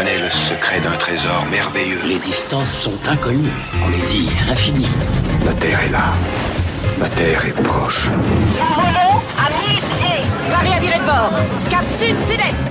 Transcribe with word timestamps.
connaît 0.00 0.18
le 0.18 0.30
secret 0.30 0.80
d'un 0.80 0.96
trésor 0.96 1.44
merveilleux. 1.50 2.00
Les 2.06 2.18
distances 2.18 2.72
sont 2.72 2.98
inconnues, 3.06 3.52
on 3.84 3.92
est 3.92 4.10
dit 4.10 4.30
infinies. 4.50 4.88
La 5.44 5.52
Terre 5.52 5.78
est 5.84 5.90
là. 5.90 6.14
La 6.98 7.08
Terre 7.10 7.44
est 7.44 7.62
proche. 7.62 8.08
Nous 8.08 8.82
volons 8.82 9.20
à 9.36 9.50
mille 9.60 9.78
pieds. 9.98 10.24
Marie 10.48 10.72
à 10.72 10.80
virer 10.80 11.00
de 11.00 11.04
bord. 11.04 11.32
Cap 11.68 11.84
sud-sud-est. 11.90 12.62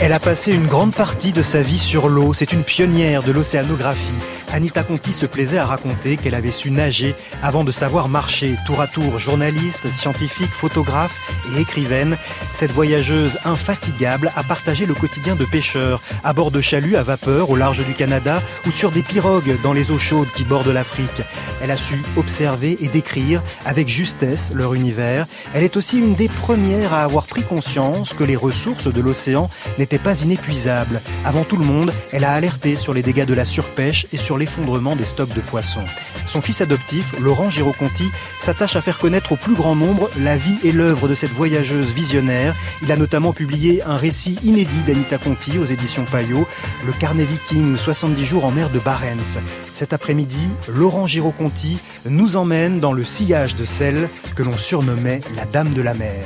Elle 0.00 0.12
a 0.12 0.20
passé 0.20 0.52
une 0.52 0.68
grande 0.68 0.94
partie 0.94 1.32
de 1.32 1.42
sa 1.42 1.62
vie 1.62 1.78
sur 1.78 2.08
l'eau. 2.08 2.32
C'est 2.32 2.52
une 2.52 2.62
pionnière 2.62 3.24
de 3.24 3.32
l'océanographie. 3.32 4.41
Anita 4.52 4.82
Conti 4.82 5.14
se 5.14 5.24
plaisait 5.24 5.58
à 5.58 5.64
raconter 5.64 6.18
qu'elle 6.18 6.34
avait 6.34 6.50
su 6.50 6.70
nager 6.70 7.14
avant 7.42 7.64
de 7.64 7.72
savoir 7.72 8.08
marcher. 8.08 8.56
Tour 8.66 8.82
à 8.82 8.86
tour, 8.86 9.18
journaliste, 9.18 9.90
scientifique, 9.90 10.50
photographe 10.50 11.30
et 11.54 11.60
écrivaine, 11.60 12.16
cette 12.52 12.72
voyageuse 12.72 13.38
infatigable 13.46 14.30
a 14.36 14.42
partagé 14.42 14.84
le 14.84 14.94
quotidien 14.94 15.36
de 15.36 15.46
pêcheurs, 15.46 16.02
à 16.22 16.34
bord 16.34 16.50
de 16.50 16.60
chaluts 16.60 16.96
à 16.96 17.02
vapeur 17.02 17.48
au 17.48 17.56
large 17.56 17.84
du 17.86 17.94
Canada 17.94 18.42
ou 18.66 18.70
sur 18.70 18.90
des 18.90 19.02
pirogues 19.02 19.56
dans 19.62 19.72
les 19.72 19.90
eaux 19.90 19.98
chaudes 19.98 20.28
qui 20.34 20.44
bordent 20.44 20.68
l'Afrique. 20.68 21.22
Elle 21.62 21.70
a 21.70 21.76
su 21.76 21.94
observer 22.16 22.76
et 22.80 22.88
décrire 22.88 23.40
avec 23.64 23.88
justesse 23.88 24.50
leur 24.52 24.74
univers. 24.74 25.26
Elle 25.54 25.64
est 25.64 25.76
aussi 25.76 25.98
une 25.98 26.14
des 26.14 26.28
premières 26.28 26.92
à 26.92 27.04
avoir 27.04 27.26
pris 27.26 27.42
conscience 27.42 28.12
que 28.12 28.24
les 28.24 28.36
ressources 28.36 28.92
de 28.92 29.00
l'océan 29.00 29.48
n'étaient 29.78 29.98
pas 29.98 30.20
inépuisables. 30.20 31.00
Avant 31.24 31.44
tout 31.44 31.56
le 31.56 31.64
monde, 31.64 31.92
elle 32.12 32.24
a 32.24 32.32
alerté 32.32 32.76
sur 32.76 32.92
les 32.92 33.02
dégâts 33.02 33.24
de 33.24 33.34
la 33.34 33.44
surpêche 33.44 34.06
et 34.12 34.18
sur 34.18 34.36
l'effondrement 34.42 34.96
des 34.96 35.04
stocks 35.04 35.32
de 35.34 35.40
poissons. 35.40 35.84
Son 36.26 36.40
fils 36.40 36.60
adoptif, 36.62 37.14
Laurent 37.20 37.48
Giroconti, 37.48 38.10
s'attache 38.40 38.74
à 38.74 38.80
faire 38.80 38.98
connaître 38.98 39.30
au 39.30 39.36
plus 39.36 39.54
grand 39.54 39.76
nombre 39.76 40.10
la 40.20 40.36
vie 40.36 40.58
et 40.64 40.72
l'œuvre 40.72 41.06
de 41.06 41.14
cette 41.14 41.30
voyageuse 41.30 41.92
visionnaire. 41.92 42.56
Il 42.82 42.90
a 42.90 42.96
notamment 42.96 43.32
publié 43.32 43.84
un 43.84 43.96
récit 43.96 44.40
inédit 44.42 44.82
d'Anita 44.82 45.18
Conti 45.18 45.58
aux 45.58 45.64
éditions 45.64 46.04
Payot, 46.04 46.44
Le 46.84 46.92
Carnet 46.92 47.24
Viking, 47.24 47.76
70 47.76 48.24
jours 48.24 48.44
en 48.44 48.50
mer 48.50 48.68
de 48.70 48.80
Barents. 48.80 49.38
Cet 49.74 49.92
après-midi, 49.92 50.48
Laurent 50.68 51.06
Giroconti 51.06 51.80
nous 52.10 52.34
emmène 52.34 52.80
dans 52.80 52.92
le 52.92 53.04
sillage 53.04 53.54
de 53.54 53.64
celle 53.64 54.08
que 54.34 54.42
l'on 54.42 54.58
surnommait 54.58 55.20
la 55.36 55.44
Dame 55.44 55.72
de 55.72 55.82
la 55.82 55.94
Mer. 55.94 56.24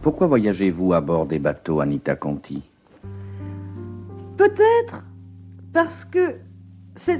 Pourquoi 0.00 0.28
voyagez-vous 0.28 0.92
à 0.92 1.00
bord 1.00 1.26
des 1.26 1.40
bateaux, 1.40 1.80
Anita 1.80 2.14
Conti? 2.14 2.62
Peut-être 4.36 5.02
parce 5.76 6.06
que 6.06 6.36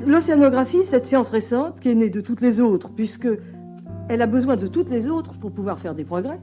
l'océanographie, 0.07 0.83
cette 0.85 1.07
science 1.07 1.29
récente, 1.29 1.79
qui 1.79 1.91
est 1.91 1.95
née 1.95 2.09
de 2.09 2.23
toutes 2.23 2.41
les 2.41 2.59
autres, 2.59 2.89
puisque 2.89 3.29
elle 4.09 4.23
a 4.23 4.27
besoin 4.27 4.57
de 4.57 4.67
toutes 4.67 4.89
les 4.89 5.09
autres 5.09 5.35
pour 5.35 5.53
pouvoir 5.53 5.79
faire 5.79 5.95
des 5.95 6.05
progrès, 6.05 6.41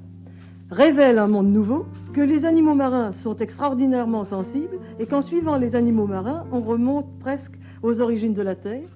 révèle 0.69 1.17
un 1.17 1.25
monde 1.25 1.51
nouveau, 1.51 1.87
que 2.13 2.21
les 2.21 2.45
animaux 2.45 2.75
marins 2.75 3.11
sont 3.13 3.35
extraordinairement 3.37 4.25
sensibles, 4.25 4.77
et 4.99 5.07
qu'en 5.07 5.21
suivant 5.21 5.57
les 5.57 5.75
animaux 5.75 6.05
marins, 6.05 6.45
on 6.51 6.61
remonte 6.61 7.07
presque 7.19 7.57
aux 7.81 7.99
origines 7.99 8.35
de 8.35 8.43
la 8.43 8.53
Terre. 8.53 8.87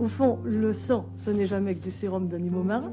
Au 0.00 0.08
fond, 0.08 0.40
le 0.44 0.72
sang, 0.72 1.06
ce 1.18 1.30
n'est 1.30 1.46
jamais 1.46 1.76
que 1.76 1.84
du 1.84 1.92
sérum 1.92 2.26
d'animaux 2.26 2.64
marins. 2.64 2.92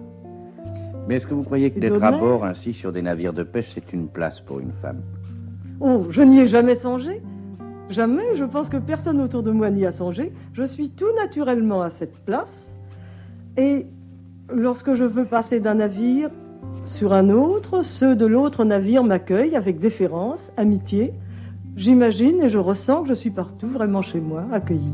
Mais 1.08 1.16
est-ce 1.16 1.26
que 1.26 1.34
vous 1.34 1.42
croyez 1.42 1.72
que 1.72 1.80
d'être 1.80 2.04
à 2.04 2.12
bord 2.12 2.46
ainsi 2.46 2.72
sur 2.72 2.92
des 2.92 3.02
navires 3.02 3.34
de 3.34 3.42
pêche, 3.42 3.72
c'est 3.74 3.94
une 3.94 4.10
place 4.10 4.42
pour 4.42 4.60
une 4.60 4.74
femme? 4.80 5.02
Oh, 5.80 6.06
je 6.12 6.22
n'y 6.22 6.42
ai 6.42 6.46
jamais 6.46 6.76
songé. 6.76 7.24
Jamais, 7.90 8.36
je 8.36 8.44
pense 8.44 8.70
que 8.70 8.78
personne 8.78 9.20
autour 9.22 9.44
de 9.44 9.52
moi 9.52 9.70
n'y 9.70 9.86
a 9.86 9.92
songé. 9.92 10.32
Je 10.54 10.64
suis 10.64 10.90
tout 10.90 11.14
naturellement 11.16 11.82
à 11.82 11.90
cette 11.90 12.18
place. 12.26 12.74
Et 13.58 13.86
lorsque 14.50 14.96
je 14.96 15.04
veux 15.04 15.26
passer 15.26 15.60
d'un 15.60 15.76
navire 15.76 16.30
sur 16.86 17.14
un 17.14 17.30
autre, 17.30 17.84
ceux 17.84 18.16
de 18.16 18.26
l'autre 18.26 18.66
navire 18.66 19.04
m'accueillent 19.04 19.56
avec 19.56 19.80
déférence, 19.80 20.52
amitié. 20.58 21.14
J'imagine 21.76 22.42
et 22.42 22.50
je 22.50 22.58
ressens 22.58 23.04
que 23.04 23.10
je 23.10 23.14
suis 23.14 23.32
partout, 23.32 23.68
vraiment 23.68 24.02
chez 24.02 24.20
moi, 24.20 24.46
accueilli. 24.52 24.94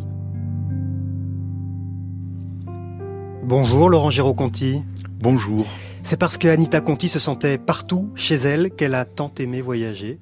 Bonjour 3.44 3.90
Laurent 3.90 4.10
Giroconti. 4.10 4.84
Bonjour. 5.22 5.66
C'est 6.04 6.18
parce 6.18 6.38
que 6.38 6.48
Anita 6.48 6.82
Conti 6.82 7.10
se 7.10 7.20
sentait 7.20 7.58
partout 7.58 8.10
chez 8.16 8.36
elle 8.36 8.72
qu'elle 8.72 8.96
a 8.96 9.06
tant 9.06 9.32
aimé 9.40 9.62
voyager. 9.62 10.20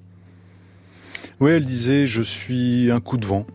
Oui, 1.40 1.52
elle 1.52 1.66
disait 1.66 2.08
Je 2.08 2.22
suis 2.22 2.90
un 2.92 3.00
coup 3.00 3.18
de 3.18 3.25
vent. 3.25 3.46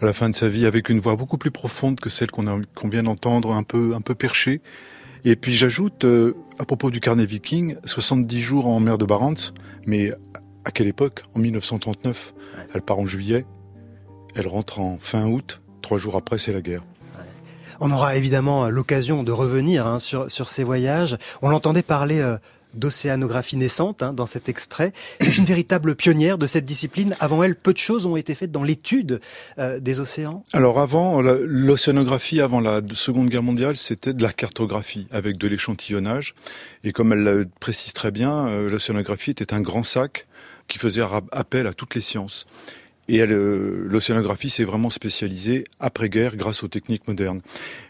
À 0.00 0.06
la 0.06 0.12
fin 0.12 0.28
de 0.28 0.34
sa 0.34 0.48
vie, 0.48 0.66
avec 0.66 0.88
une 0.88 1.00
voix 1.00 1.16
beaucoup 1.16 1.38
plus 1.38 1.50
profonde 1.50 1.98
que 1.98 2.08
celle 2.08 2.30
qu'on 2.30 2.88
vient 2.88 3.02
d'entendre, 3.02 3.52
un 3.52 3.62
peu, 3.62 3.94
un 3.94 4.00
peu 4.00 4.14
perchée. 4.14 4.60
Et 5.24 5.36
puis 5.36 5.52
j'ajoute, 5.54 6.04
euh, 6.04 6.34
à 6.58 6.64
propos 6.64 6.90
du 6.90 7.00
carnet 7.00 7.26
viking, 7.26 7.76
70 7.84 8.40
jours 8.40 8.66
en 8.66 8.78
mer 8.78 8.98
de 8.98 9.04
Barents, 9.04 9.52
mais 9.86 10.12
à 10.64 10.70
quelle 10.70 10.86
époque? 10.86 11.22
En 11.34 11.40
1939. 11.40 12.34
Elle 12.74 12.82
part 12.82 12.98
en 12.98 13.06
juillet, 13.06 13.46
elle 14.36 14.46
rentre 14.46 14.80
en 14.80 14.98
fin 15.00 15.26
août, 15.26 15.62
trois 15.82 15.98
jours 15.98 16.16
après 16.16 16.38
c'est 16.38 16.52
la 16.52 16.60
guerre. 16.60 16.82
On 17.80 17.90
aura 17.90 18.16
évidemment 18.16 18.68
l'occasion 18.68 19.24
de 19.24 19.32
revenir 19.32 19.86
hein, 19.86 19.98
sur, 19.98 20.30
sur 20.30 20.48
ces 20.48 20.62
voyages. 20.62 21.16
On 21.42 21.48
l'entendait 21.48 21.82
parler 21.82 22.20
euh, 22.20 22.36
d'océanographie 22.74 23.56
naissante 23.56 24.02
hein, 24.02 24.12
dans 24.12 24.26
cet 24.26 24.48
extrait. 24.48 24.92
C'est 25.20 25.36
une 25.36 25.44
véritable 25.44 25.94
pionnière 25.94 26.38
de 26.38 26.46
cette 26.46 26.64
discipline. 26.64 27.16
Avant 27.20 27.42
elle, 27.42 27.56
peu 27.56 27.72
de 27.72 27.78
choses 27.78 28.06
ont 28.06 28.16
été 28.16 28.34
faites 28.34 28.52
dans 28.52 28.62
l'étude 28.62 29.20
euh, 29.58 29.80
des 29.80 30.00
océans. 30.00 30.42
Alors 30.52 30.80
avant, 30.80 31.20
l'océanographie, 31.20 32.40
avant 32.40 32.60
la 32.60 32.80
Seconde 32.92 33.30
Guerre 33.30 33.42
mondiale, 33.42 33.76
c'était 33.76 34.12
de 34.12 34.22
la 34.22 34.32
cartographie 34.32 35.06
avec 35.10 35.36
de 35.36 35.48
l'échantillonnage. 35.48 36.34
Et 36.84 36.92
comme 36.92 37.12
elle 37.12 37.24
le 37.24 37.48
précise 37.60 37.92
très 37.92 38.10
bien, 38.10 38.48
euh, 38.48 38.70
l'océanographie 38.70 39.30
était 39.30 39.54
un 39.54 39.60
grand 39.60 39.82
sac 39.82 40.26
qui 40.68 40.78
faisait 40.78 41.02
appel 41.32 41.66
à 41.66 41.72
toutes 41.74 41.94
les 41.94 42.00
sciences. 42.00 42.46
Et 43.08 43.20
euh, 43.20 43.84
l'océanographie 43.86 44.50
s'est 44.50 44.64
vraiment 44.64 44.90
spécialisée 44.90 45.64
après-guerre 45.78 46.36
grâce 46.36 46.62
aux 46.62 46.68
techniques 46.68 47.06
modernes. 47.06 47.40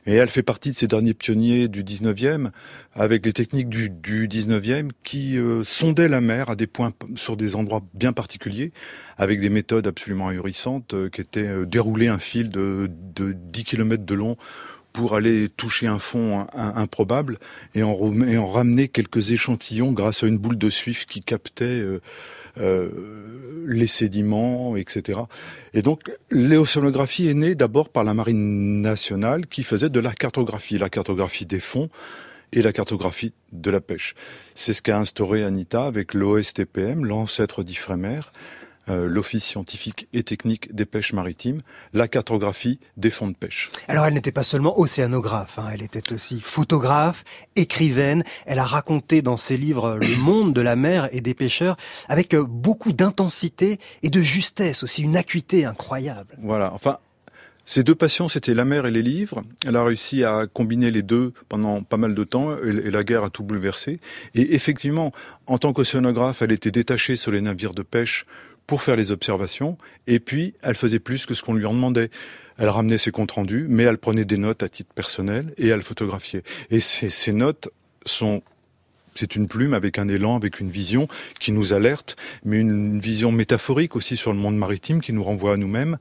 Et 0.06 0.14
elle 0.14 0.28
fait 0.28 0.42
partie 0.42 0.72
de 0.72 0.76
ces 0.76 0.88
derniers 0.88 1.14
pionniers 1.14 1.68
du 1.68 1.84
19e, 1.84 2.50
avec 2.94 3.24
les 3.24 3.32
techniques 3.32 3.68
du, 3.68 3.90
du 3.90 4.28
19e 4.28 4.90
qui 5.02 5.36
euh, 5.36 5.62
sondaient 5.62 6.08
la 6.08 6.20
mer 6.20 6.50
à 6.50 6.56
des 6.56 6.66
points, 6.66 6.92
sur 7.14 7.36
des 7.36 7.54
endroits 7.56 7.82
bien 7.94 8.12
particuliers, 8.12 8.72
avec 9.16 9.40
des 9.40 9.50
méthodes 9.50 9.86
absolument 9.86 10.28
ahurissantes, 10.28 10.94
euh, 10.94 11.08
qui 11.08 11.20
étaient 11.20 11.46
euh, 11.46 11.64
dérouler 11.64 12.08
un 12.08 12.18
fil 12.18 12.50
de, 12.50 12.90
de 13.14 13.32
10 13.32 13.64
km 13.64 14.04
de 14.04 14.14
long 14.14 14.36
pour 14.94 15.16
aller 15.16 15.48
toucher 15.48 15.88
un 15.88 15.98
fond 15.98 16.46
improbable 16.54 17.38
et 17.74 17.82
en, 17.82 18.12
et 18.22 18.38
en 18.38 18.46
ramener 18.46 18.86
quelques 18.86 19.32
échantillons 19.32 19.90
grâce 19.90 20.22
à 20.22 20.28
une 20.28 20.38
boule 20.38 20.56
de 20.56 20.70
suif 20.70 21.04
qui 21.04 21.20
captait 21.20 21.64
euh, 21.64 22.00
les 22.56 23.86
sédiments, 23.86 24.76
etc. 24.76 25.20
Et 25.72 25.82
donc, 25.82 26.10
l'océanographie 26.30 27.28
est 27.28 27.34
née 27.34 27.54
d'abord 27.54 27.88
par 27.88 28.04
la 28.04 28.14
marine 28.14 28.80
nationale 28.80 29.46
qui 29.46 29.62
faisait 29.62 29.90
de 29.90 30.00
la 30.00 30.12
cartographie, 30.12 30.78
la 30.78 30.90
cartographie 30.90 31.46
des 31.46 31.60
fonds 31.60 31.88
et 32.52 32.62
la 32.62 32.72
cartographie 32.72 33.32
de 33.52 33.70
la 33.70 33.80
pêche. 33.80 34.14
C'est 34.54 34.72
ce 34.72 34.82
qu'a 34.82 34.98
instauré 34.98 35.44
Anita 35.44 35.86
avec 35.86 36.14
l'OSTPM, 36.14 37.04
l'ancêtre 37.04 37.64
d'IFREMER, 37.64 38.20
euh, 38.88 39.06
l'Office 39.06 39.44
scientifique 39.44 40.08
et 40.12 40.22
technique 40.22 40.74
des 40.74 40.84
pêches 40.84 41.12
maritimes, 41.12 41.62
la 41.92 42.08
cartographie 42.08 42.78
des 42.96 43.10
fonds 43.10 43.28
de 43.28 43.34
pêche. 43.34 43.70
Alors 43.88 44.06
elle 44.06 44.14
n'était 44.14 44.32
pas 44.32 44.44
seulement 44.44 44.78
océanographe, 44.78 45.58
hein, 45.58 45.68
elle 45.72 45.82
était 45.82 46.12
aussi 46.12 46.40
photographe, 46.40 47.24
écrivaine. 47.56 48.24
Elle 48.46 48.58
a 48.58 48.66
raconté 48.66 49.22
dans 49.22 49.36
ses 49.36 49.56
livres 49.56 49.98
le 50.00 50.16
monde 50.20 50.52
de 50.52 50.60
la 50.60 50.76
mer 50.76 51.08
et 51.12 51.20
des 51.20 51.34
pêcheurs 51.34 51.76
avec 52.08 52.34
euh, 52.34 52.44
beaucoup 52.44 52.92
d'intensité 52.92 53.78
et 54.02 54.10
de 54.10 54.20
justesse 54.20 54.82
aussi, 54.82 55.02
une 55.02 55.16
acuité 55.16 55.64
incroyable. 55.64 56.36
Voilà, 56.42 56.72
enfin, 56.74 56.98
ses 57.66 57.82
deux 57.82 57.94
passions, 57.94 58.28
c'était 58.28 58.52
la 58.52 58.66
mer 58.66 58.84
et 58.84 58.90
les 58.90 59.02
livres. 59.02 59.42
Elle 59.66 59.76
a 59.76 59.84
réussi 59.84 60.22
à 60.22 60.46
combiner 60.46 60.90
les 60.90 61.02
deux 61.02 61.32
pendant 61.48 61.82
pas 61.82 61.96
mal 61.96 62.14
de 62.14 62.24
temps, 62.24 62.54
et, 62.58 62.68
et 62.68 62.90
la 62.90 63.04
guerre 63.04 63.24
a 63.24 63.30
tout 63.30 63.42
bouleversé. 63.42 64.00
Et 64.34 64.54
effectivement, 64.54 65.12
en 65.46 65.56
tant 65.56 65.72
qu'océanographe, 65.72 66.42
elle 66.42 66.52
était 66.52 66.70
détachée 66.70 67.16
sur 67.16 67.32
les 67.32 67.40
navires 67.40 67.72
de 67.72 67.82
pêche 67.82 68.26
pour 68.66 68.82
faire 68.82 68.96
les 68.96 69.12
observations, 69.12 69.76
et 70.06 70.20
puis 70.20 70.54
elle 70.62 70.74
faisait 70.74 70.98
plus 70.98 71.26
que 71.26 71.34
ce 71.34 71.42
qu'on 71.42 71.54
lui 71.54 71.66
en 71.66 71.74
demandait. 71.74 72.10
Elle 72.58 72.68
ramenait 72.68 72.98
ses 72.98 73.10
comptes 73.10 73.32
rendus, 73.32 73.66
mais 73.68 73.82
elle 73.82 73.98
prenait 73.98 74.24
des 74.24 74.36
notes 74.36 74.62
à 74.62 74.68
titre 74.68 74.92
personnel 74.94 75.52
et 75.58 75.68
elle 75.68 75.82
photographiait. 75.82 76.42
Et 76.70 76.80
ces, 76.80 77.32
notes 77.32 77.68
sont 78.06 78.42
c'est 79.16 79.36
une 79.36 79.46
plume 79.46 79.74
avec 79.74 79.98
un 79.98 80.08
élan, 80.08 80.36
avec 80.36 80.60
une 80.60 80.70
vision 80.70 81.08
qui 81.38 81.52
nous 81.52 81.72
alerte, 81.72 82.16
mais 82.44 82.58
une 82.58 82.98
vision 82.98 83.32
métaphorique 83.32 83.96
aussi 83.96 84.16
sur 84.16 84.32
le 84.32 84.38
monde 84.38 84.56
maritime 84.56 85.00
qui 85.00 85.12
nous 85.12 85.22
renvoie 85.22 85.54
à 85.54 85.56
nous-mêmes. 85.56 85.98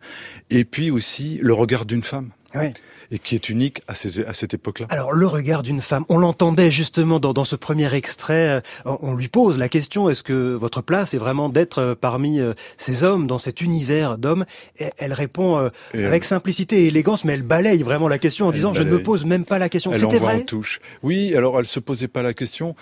Et 0.50 0.66
puis 0.66 0.90
aussi 0.90 1.40
le 1.42 1.54
regard 1.54 1.86
d'une 1.86 2.04
femme. 2.04 2.32
Oui. 2.56 2.72
Et 3.12 3.20
qui 3.20 3.36
est 3.36 3.50
unique 3.50 3.82
à, 3.88 3.96
ces, 3.96 4.26
à 4.26 4.34
cette 4.34 4.54
époque-là. 4.54 4.88
Alors 4.90 5.12
le 5.12 5.28
regard 5.28 5.64
d'une 5.64 5.82
femme, 5.82 6.06
on 6.10 6.18
l'entendait 6.18 6.72
justement 6.72 7.20
dans, 7.20 7.34
dans 7.34 7.46
ce 7.46 7.56
premier 7.56 7.94
extrait, 7.94 8.50
euh, 8.50 8.62
on, 8.86 9.14
lui 9.14 9.28
pose 9.28 9.58
la 9.58 9.70
question, 9.70 10.10
est-ce 10.10 10.24
que 10.24 10.54
votre 10.54 10.82
place 10.82 11.14
est 11.14 11.18
vraiment 11.18 11.50
d'être 11.50 11.80
euh, 11.80 11.96
parmi 11.96 12.40
euh, 12.40 12.54
ces 12.78 13.04
hommes, 13.04 13.28
dans 13.28 13.40
cet 13.40 13.62
univers 13.62 14.18
d'hommes? 14.18 14.46
Et 14.78 14.90
Elle 14.98 15.14
répond 15.14 15.58
euh, 15.60 15.70
avec 15.94 16.26
simplicité 16.26 16.84
et 16.84 16.88
élégance, 16.88 17.24
mais 17.24 17.34
elle 17.34 17.44
balaye 17.44 17.84
vraiment 17.84 18.08
la 18.08 18.20
question 18.20 18.48
en 18.48 18.50
Elle 18.50 18.58
disant, 18.58 18.74
je 18.74 18.84
ne 18.84 18.92
me 18.92 19.02
pose 19.02 19.26
même 19.26 19.46
pas 19.46 19.60
la 19.60 19.70
question. 19.70 19.94
C'était 19.94 20.06
envoie 20.06 20.32
en 20.32 20.34
vrai 20.36 20.46
touche. 20.46 20.80
Oui, 21.02 21.36
alors 21.36 21.60
elle 21.60 21.66
se 21.66 21.80
posait 21.80 22.08
pas 22.08 22.24
la 22.24 22.34
question 22.34 22.76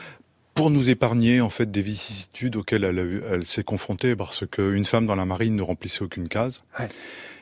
pour 0.53 0.69
nous 0.69 0.89
épargner 0.89 1.41
en 1.41 1.49
fait 1.49 1.71
des 1.71 1.81
vicissitudes 1.81 2.57
auxquelles 2.57 2.83
elle, 2.83 3.23
elle 3.31 3.45
s'est 3.45 3.63
confrontée 3.63 4.15
parce 4.15 4.45
qu'une 4.45 4.85
femme 4.85 5.05
dans 5.05 5.15
la 5.15 5.25
marine 5.25 5.55
ne 5.55 5.61
remplissait 5.61 6.03
aucune 6.03 6.27
case. 6.27 6.63
Ouais. 6.77 6.89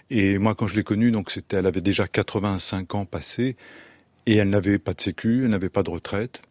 Et 0.09 0.37
moi, 0.37 0.55
quand 0.55 0.67
je 0.67 0.75
l'ai 0.75 0.83
connue, 0.83 1.11
donc 1.11 1.31
c'était, 1.31 1.57
elle 1.57 1.67
avait 1.67 1.81
déjà 1.81 2.07
85 2.07 2.95
ans 2.95 3.05
passés 3.05 3.55
et 4.25 4.35
elle 4.35 4.49
n'avait 4.49 4.79
pas 4.79 4.93
de 4.93 5.01
sécu, 5.01 5.43
elle 5.43 5.51
n'avait 5.51 5.69
pas 5.69 5.83
de 5.83 5.89
retraite. 5.89 6.41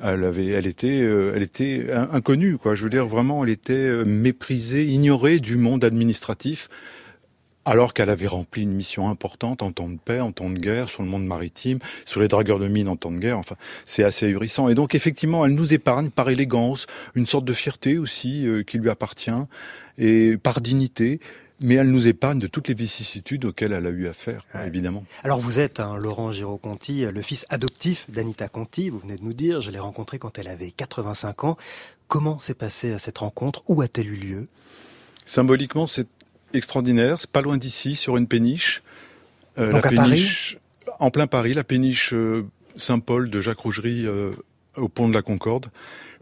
Elle 0.00 0.22
avait, 0.22 0.46
elle 0.46 0.66
était, 0.66 1.00
euh, 1.02 1.32
elle 1.34 1.42
était 1.42 1.90
inconnue, 1.92 2.56
quoi. 2.56 2.76
Je 2.76 2.84
veux 2.84 2.90
dire, 2.90 3.06
vraiment, 3.06 3.42
elle 3.42 3.50
était 3.50 3.72
euh, 3.72 4.04
méprisée, 4.04 4.86
ignorée 4.86 5.40
du 5.40 5.56
monde 5.56 5.82
administratif 5.82 6.68
alors 7.68 7.92
qu'elle 7.92 8.08
avait 8.08 8.26
rempli 8.26 8.62
une 8.62 8.72
mission 8.72 9.10
importante 9.10 9.62
en 9.62 9.72
temps 9.72 9.90
de 9.90 9.98
paix, 10.02 10.20
en 10.20 10.32
temps 10.32 10.48
de 10.48 10.58
guerre, 10.58 10.88
sur 10.88 11.02
le 11.02 11.08
monde 11.10 11.26
maritime, 11.26 11.80
sur 12.06 12.18
les 12.18 12.26
dragueurs 12.26 12.58
de 12.58 12.66
mines 12.66 12.88
en 12.88 12.96
temps 12.96 13.10
de 13.10 13.18
guerre. 13.18 13.36
Enfin, 13.36 13.56
c'est 13.84 14.04
assez 14.04 14.24
ahurissant. 14.24 14.70
Et 14.70 14.74
donc, 14.74 14.94
effectivement, 14.94 15.44
elle 15.44 15.54
nous 15.54 15.74
épargne 15.74 16.08
par 16.08 16.30
élégance, 16.30 16.86
une 17.14 17.26
sorte 17.26 17.44
de 17.44 17.52
fierté 17.52 17.98
aussi 17.98 18.46
euh, 18.46 18.62
qui 18.62 18.78
lui 18.78 18.88
appartient, 18.88 19.30
et 19.98 20.38
par 20.38 20.62
dignité. 20.62 21.20
Mais 21.60 21.74
elle 21.74 21.90
nous 21.90 22.06
épargne 22.06 22.38
de 22.38 22.46
toutes 22.46 22.68
les 22.68 22.74
vicissitudes 22.74 23.44
auxquelles 23.44 23.72
elle 23.72 23.86
a 23.86 23.90
eu 23.90 24.06
affaire, 24.06 24.44
ouais. 24.54 24.66
évidemment. 24.68 25.04
Alors 25.24 25.40
vous 25.40 25.58
êtes, 25.58 25.80
hein, 25.80 25.96
Laurent 25.96 26.30
Giraud-Conti, 26.30 27.04
le 27.06 27.22
fils 27.22 27.46
adoptif 27.50 28.08
d'Anita 28.08 28.48
Conti, 28.48 28.90
vous 28.90 28.98
venez 29.00 29.16
de 29.16 29.24
nous 29.24 29.32
dire, 29.32 29.60
je 29.60 29.70
l'ai 29.70 29.80
rencontrée 29.80 30.18
quand 30.18 30.38
elle 30.38 30.48
avait 30.48 30.70
85 30.70 31.44
ans. 31.44 31.56
Comment 32.06 32.38
s'est 32.38 32.54
passée 32.54 32.96
cette 32.98 33.18
rencontre? 33.18 33.62
Où 33.66 33.82
a-t-elle 33.82 34.08
eu 34.08 34.16
lieu? 34.16 34.46
Symboliquement, 35.24 35.86
c'est 35.86 36.08
extraordinaire, 36.54 37.18
c'est 37.20 37.30
pas 37.30 37.42
loin 37.42 37.58
d'ici, 37.58 37.96
sur 37.96 38.16
une 38.16 38.26
péniche. 38.26 38.82
Euh, 39.58 39.72
Donc 39.72 39.90
la 39.90 40.02
à 40.02 40.04
péniche, 40.04 40.58
Paris 40.84 40.96
En 41.00 41.10
plein 41.10 41.26
Paris, 41.26 41.54
la 41.54 41.64
péniche 41.64 42.14
euh, 42.14 42.46
Saint-Paul 42.76 43.30
de 43.30 43.40
Jacques 43.40 43.58
Rougerie 43.58 44.06
euh, 44.06 44.32
au 44.76 44.88
pont 44.88 45.08
de 45.08 45.14
la 45.14 45.22
Concorde, 45.22 45.66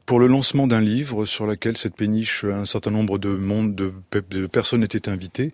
pour 0.06 0.20
le 0.20 0.28
lancement 0.28 0.66
d'un 0.66 0.80
livre 0.80 1.26
sur 1.26 1.46
lequel 1.46 1.76
cette 1.76 1.96
péniche, 1.96 2.44
un 2.44 2.64
certain 2.64 2.92
nombre 2.92 3.18
de 3.18 3.28
monde, 3.28 3.74
de, 3.74 4.46
personnes 4.46 4.84
étaient 4.84 5.08
invitées, 5.08 5.52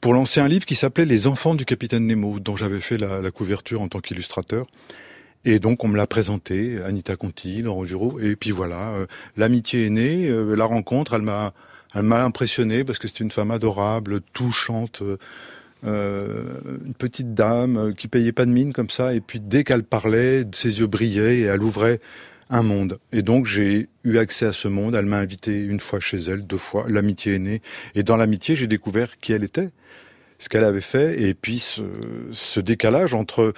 pour 0.00 0.12
lancer 0.12 0.40
un 0.40 0.48
livre 0.48 0.66
qui 0.66 0.76
s'appelait 0.76 1.06
Les 1.06 1.26
enfants 1.26 1.54
du 1.54 1.64
capitaine 1.64 2.06
Nemo, 2.06 2.38
dont 2.38 2.54
j'avais 2.54 2.80
fait 2.80 2.98
la, 2.98 3.20
la 3.20 3.30
couverture 3.30 3.80
en 3.80 3.88
tant 3.88 4.00
qu'illustrateur. 4.00 4.66
Et 5.46 5.58
donc 5.58 5.84
on 5.84 5.88
me 5.88 5.96
l'a 5.96 6.06
présenté, 6.06 6.78
Anita 6.84 7.16
Conti, 7.16 7.62
Laurent 7.62 7.84
Giraud, 7.84 8.18
et 8.20 8.36
puis 8.36 8.50
voilà, 8.50 8.90
euh, 8.90 9.06
l'amitié 9.36 9.86
est 9.86 9.90
née, 9.90 10.28
euh, 10.28 10.54
la 10.54 10.64
rencontre, 10.64 11.14
elle 11.14 11.22
m'a 11.22 11.52
elle 11.94 12.02
m'a 12.02 12.24
impressionné 12.24 12.82
parce 12.82 12.98
que 12.98 13.06
c'est 13.06 13.20
une 13.20 13.30
femme 13.30 13.52
adorable, 13.52 14.20
touchante, 14.32 15.02
euh, 15.84 16.60
une 16.84 16.94
petite 16.94 17.34
dame 17.34 17.94
qui 17.96 18.08
payait 18.08 18.32
pas 18.32 18.46
de 18.46 18.50
mine 18.50 18.72
comme 18.72 18.90
ça. 18.90 19.14
Et 19.14 19.20
puis 19.20 19.38
dès 19.38 19.62
qu'elle 19.62 19.84
parlait, 19.84 20.44
ses 20.52 20.80
yeux 20.80 20.88
brillaient 20.88 21.38
et 21.38 21.42
elle 21.42 21.62
ouvrait 21.62 22.00
un 22.50 22.62
monde. 22.62 22.98
Et 23.12 23.22
donc 23.22 23.46
j'ai 23.46 23.88
eu 24.04 24.18
accès 24.18 24.46
à 24.46 24.52
ce 24.52 24.68
monde. 24.68 24.94
Elle 24.94 25.06
m'a 25.06 25.18
invité 25.18 25.56
une 25.56 25.80
fois 25.80 26.00
chez 26.00 26.18
elle, 26.18 26.46
deux 26.46 26.58
fois. 26.58 26.86
L'amitié 26.88 27.34
est 27.34 27.38
née. 27.38 27.62
Et 27.94 28.02
dans 28.02 28.16
l'amitié, 28.16 28.56
j'ai 28.56 28.66
découvert 28.66 29.18
qui 29.18 29.32
elle 29.32 29.44
était, 29.44 29.70
ce 30.38 30.48
qu'elle 30.48 30.64
avait 30.64 30.80
fait, 30.80 31.22
et 31.22 31.34
puis 31.34 31.58
ce, 31.58 31.82
ce 32.32 32.60
décalage 32.60 33.14
entre 33.14 33.54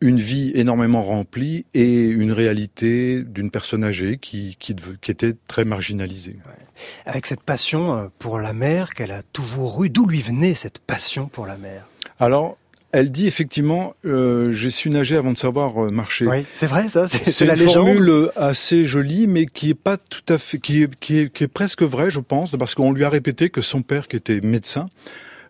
une 0.00 0.20
vie 0.20 0.52
énormément 0.54 1.02
remplie 1.02 1.64
et 1.74 2.04
une 2.04 2.32
réalité 2.32 3.22
d'une 3.22 3.50
personne 3.50 3.82
âgée 3.82 4.18
qui, 4.18 4.56
qui, 4.58 4.76
qui, 5.00 5.10
était 5.10 5.34
très 5.48 5.64
marginalisée. 5.64 6.36
Ouais. 6.46 6.66
Avec 7.06 7.26
cette 7.26 7.42
passion 7.42 7.96
euh, 7.96 8.08
pour 8.18 8.38
la 8.38 8.52
mer 8.52 8.92
qu'elle 8.92 9.10
a 9.10 9.22
toujours 9.22 9.82
eue, 9.84 9.90
d'où 9.90 10.06
lui 10.06 10.20
venait 10.20 10.54
cette 10.54 10.78
passion 10.80 11.28
pour 11.28 11.46
la 11.46 11.56
mer? 11.56 11.86
Alors, 12.18 12.58
elle 12.92 13.10
dit 13.10 13.26
effectivement, 13.26 13.94
euh, 14.04 14.52
j'ai 14.52 14.70
su 14.70 14.90
nager 14.90 15.16
avant 15.16 15.32
de 15.32 15.38
savoir 15.38 15.84
euh, 15.84 15.90
marcher. 15.90 16.26
Oui, 16.26 16.46
c'est 16.54 16.66
vrai 16.66 16.88
ça. 16.88 17.08
C'est 17.08 17.44
la 17.44 17.54
une 17.54 17.60
formule 17.60 18.30
assez 18.36 18.86
jolie, 18.86 19.26
mais 19.26 19.46
qui 19.46 19.70
est 19.70 19.74
pas 19.74 19.96
tout 19.96 20.32
à 20.32 20.38
fait, 20.38 20.58
qui 20.58 20.82
est, 20.82 20.94
qui 20.96 21.18
est, 21.18 21.32
qui 21.32 21.44
est 21.44 21.48
presque 21.48 21.82
vraie, 21.82 22.10
je 22.10 22.20
pense, 22.20 22.52
parce 22.52 22.74
qu'on 22.74 22.92
lui 22.92 23.04
a 23.04 23.10
répété 23.10 23.50
que 23.50 23.60
son 23.60 23.82
père, 23.82 24.08
qui 24.08 24.16
était 24.16 24.40
médecin, 24.40 24.88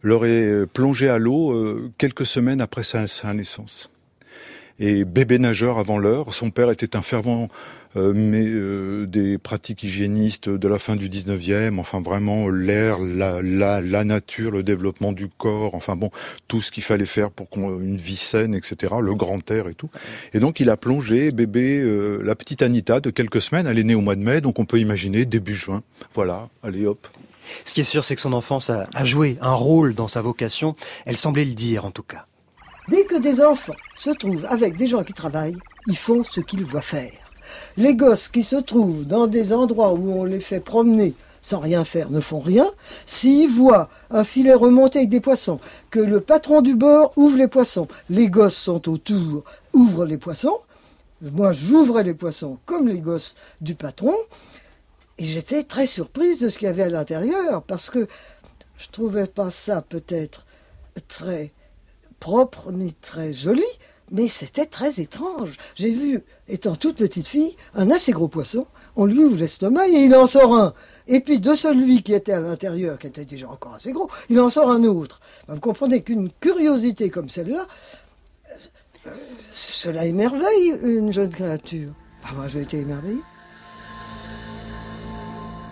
l'aurait 0.02 0.64
plongé 0.72 1.08
à 1.08 1.18
l'eau 1.18 1.52
euh, 1.52 1.90
quelques 1.98 2.26
semaines 2.26 2.60
après 2.60 2.82
sa, 2.82 3.06
sa 3.06 3.32
naissance 3.34 3.90
et 4.78 5.04
bébé 5.04 5.38
nageur 5.38 5.78
avant 5.78 5.98
l'heure. 5.98 6.34
Son 6.34 6.50
père 6.50 6.70
était 6.70 6.96
un 6.96 7.02
fervent 7.02 7.48
euh, 7.96 8.12
mais, 8.14 8.44
euh, 8.44 9.06
des 9.06 9.38
pratiques 9.38 9.82
hygiénistes 9.82 10.50
de 10.50 10.68
la 10.68 10.78
fin 10.78 10.96
du 10.96 11.08
19e, 11.08 11.78
enfin 11.78 12.02
vraiment 12.02 12.48
l'air, 12.48 12.98
la, 12.98 14.04
nature, 14.04 14.50
le 14.50 14.62
développement 14.62 15.12
du 15.12 15.28
corps, 15.28 15.74
enfin 15.74 15.96
bon, 15.96 16.10
tout 16.46 16.60
ce 16.60 16.70
qu'il 16.70 16.82
fallait 16.82 17.06
faire 17.06 17.30
pour 17.30 17.48
qu'on 17.48 17.80
une 17.80 17.96
vie 17.96 18.16
saine, 18.16 18.54
etc., 18.54 18.94
le 19.00 19.14
grand 19.14 19.50
air 19.50 19.68
et 19.68 19.74
tout. 19.74 19.88
Et 20.34 20.40
donc 20.40 20.60
il 20.60 20.68
a 20.68 20.76
plongé 20.76 21.30
bébé, 21.30 21.78
euh, 21.78 22.20
la 22.22 22.34
petite 22.34 22.60
Anita 22.60 23.00
de 23.00 23.08
quelques 23.08 23.40
semaines, 23.40 23.66
elle 23.66 23.78
est 23.78 23.84
née 23.84 23.94
au 23.94 24.02
mois 24.02 24.16
de 24.16 24.20
mai, 24.20 24.42
donc 24.42 24.58
on 24.58 24.66
peut 24.66 24.78
imaginer 24.78 25.24
début 25.24 25.54
juin. 25.54 25.82
Voilà, 26.14 26.50
allez 26.62 26.84
hop. 26.84 27.06
Ce 27.64 27.72
qui 27.72 27.80
est 27.80 27.84
sûr, 27.84 28.04
c'est 28.04 28.16
que 28.16 28.20
son 28.20 28.32
enfance 28.32 28.70
a 28.70 29.04
joué 29.04 29.38
un 29.40 29.54
rôle 29.54 29.94
dans 29.94 30.08
sa 30.08 30.20
vocation. 30.20 30.74
Elle 31.06 31.16
semblait 31.16 31.44
le 31.44 31.54
dire, 31.54 31.84
en 31.84 31.92
tout 31.92 32.02
cas. 32.02 32.26
Dès 32.88 33.04
que 33.04 33.18
des 33.18 33.42
enfants 33.42 33.74
se 33.96 34.10
trouvent 34.10 34.46
avec 34.46 34.76
des 34.76 34.86
gens 34.86 35.02
qui 35.02 35.12
travaillent, 35.12 35.58
ils 35.88 35.96
font 35.96 36.22
ce 36.22 36.40
qu'ils 36.40 36.64
voient 36.64 36.82
faire. 36.82 37.12
Les 37.76 37.94
gosses 37.94 38.28
qui 38.28 38.44
se 38.44 38.56
trouvent 38.56 39.04
dans 39.04 39.26
des 39.26 39.52
endroits 39.52 39.92
où 39.92 40.12
on 40.12 40.24
les 40.24 40.40
fait 40.40 40.60
promener 40.60 41.14
sans 41.42 41.60
rien 41.60 41.84
faire 41.84 42.10
ne 42.10 42.20
font 42.20 42.40
rien. 42.40 42.68
S'ils 43.04 43.48
voient 43.48 43.88
un 44.10 44.24
filet 44.24 44.54
remonter 44.54 45.00
avec 45.00 45.10
des 45.10 45.20
poissons, 45.20 45.60
que 45.90 46.00
le 46.00 46.20
patron 46.20 46.60
du 46.60 46.74
bord 46.74 47.12
ouvre 47.16 47.38
les 47.38 47.46
poissons, 47.46 47.86
les 48.10 48.28
gosses 48.28 48.56
sont 48.56 48.88
autour, 48.88 49.44
ouvrent 49.72 50.04
les 50.04 50.18
poissons. 50.18 50.58
Moi, 51.22 51.52
j'ouvrais 51.52 52.02
les 52.02 52.14
poissons 52.14 52.58
comme 52.66 52.88
les 52.88 53.00
gosses 53.00 53.36
du 53.60 53.74
patron. 53.74 54.14
Et 55.18 55.24
j'étais 55.24 55.62
très 55.62 55.86
surprise 55.86 56.40
de 56.40 56.48
ce 56.48 56.58
qu'il 56.58 56.66
y 56.66 56.70
avait 56.70 56.82
à 56.82 56.90
l'intérieur, 56.90 57.62
parce 57.62 57.90
que 57.90 58.06
je 58.76 58.88
trouvais 58.88 59.26
pas 59.26 59.50
ça 59.50 59.82
peut-être 59.82 60.46
très 61.08 61.52
propre 62.20 62.72
ni 62.72 62.94
très 62.94 63.32
joli, 63.32 63.64
mais 64.10 64.28
c'était 64.28 64.66
très 64.66 65.00
étrange. 65.00 65.56
J'ai 65.74 65.90
vu, 65.90 66.22
étant 66.48 66.76
toute 66.76 66.96
petite 66.96 67.26
fille, 67.26 67.56
un 67.74 67.90
assez 67.90 68.12
gros 68.12 68.28
poisson, 68.28 68.66
on 68.94 69.04
lui 69.04 69.24
ouvre 69.24 69.36
l'estomac 69.36 69.88
et 69.88 70.04
il 70.04 70.14
en 70.14 70.26
sort 70.26 70.54
un. 70.54 70.72
Et 71.08 71.20
puis 71.20 71.40
de 71.40 71.54
celui 71.54 72.02
qui 72.02 72.14
était 72.14 72.32
à 72.32 72.40
l'intérieur, 72.40 72.98
qui 72.98 73.08
était 73.08 73.24
déjà 73.24 73.48
encore 73.48 73.74
assez 73.74 73.92
gros, 73.92 74.08
il 74.28 74.40
en 74.40 74.50
sort 74.50 74.70
un 74.70 74.84
autre. 74.84 75.20
Vous 75.48 75.60
comprenez 75.60 76.02
qu'une 76.02 76.30
curiosité 76.40 77.10
comme 77.10 77.28
celle-là, 77.28 77.66
cela 79.54 80.04
émerveille 80.04 80.74
une 80.82 81.12
jeune 81.12 81.30
créature. 81.30 81.92
Moi, 82.34 82.48
j'ai 82.48 82.62
été 82.62 82.78
émerveillée. 82.78 83.22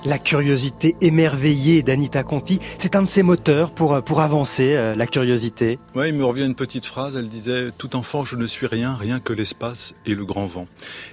La 0.06 0.18
curiosité 0.18 0.96
émerveillée 1.00 1.82
d'Anita 1.82 2.22
Conti, 2.22 2.58
c'est 2.76 2.94
un 2.94 3.00
de 3.00 3.08
ses 3.08 3.22
moteurs 3.22 3.70
pour, 3.70 4.04
pour 4.04 4.20
avancer, 4.20 4.76
euh, 4.76 4.94
la 4.94 5.06
curiosité. 5.06 5.78
Oui, 5.94 6.08
il 6.08 6.14
me 6.14 6.26
revient 6.26 6.44
une 6.44 6.54
petite 6.54 6.84
phrase, 6.84 7.16
elle 7.16 7.30
disait 7.30 7.70
«Tout 7.78 7.96
enfant, 7.96 8.22
je 8.22 8.36
ne 8.36 8.46
suis 8.46 8.66
rien, 8.66 8.94
rien 8.94 9.18
que 9.18 9.32
l'espace 9.32 9.94
et 10.04 10.14
le 10.14 10.26
grand 10.26 10.44
vent». 10.46 10.66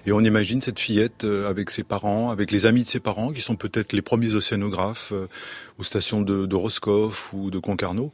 Et 0.05 0.11
on 0.11 0.19
imagine 0.19 0.61
cette 0.61 0.77
fillette 0.77 1.23
euh, 1.23 1.49
avec 1.49 1.69
ses 1.69 1.83
parents, 1.83 2.31
avec 2.31 2.51
les 2.51 2.65
amis 2.65 2.83
de 2.83 2.89
ses 2.89 2.99
parents, 2.99 3.31
qui 3.31 3.39
sont 3.39 3.55
peut-être 3.55 3.93
les 3.93 4.01
premiers 4.01 4.35
océanographes 4.35 5.13
euh, 5.13 5.29
aux 5.79 5.83
stations 5.83 6.21
de 6.21 6.55
Roscoff 6.55 7.31
ou 7.31 7.49
de 7.49 7.59
Concarneau, 7.59 8.11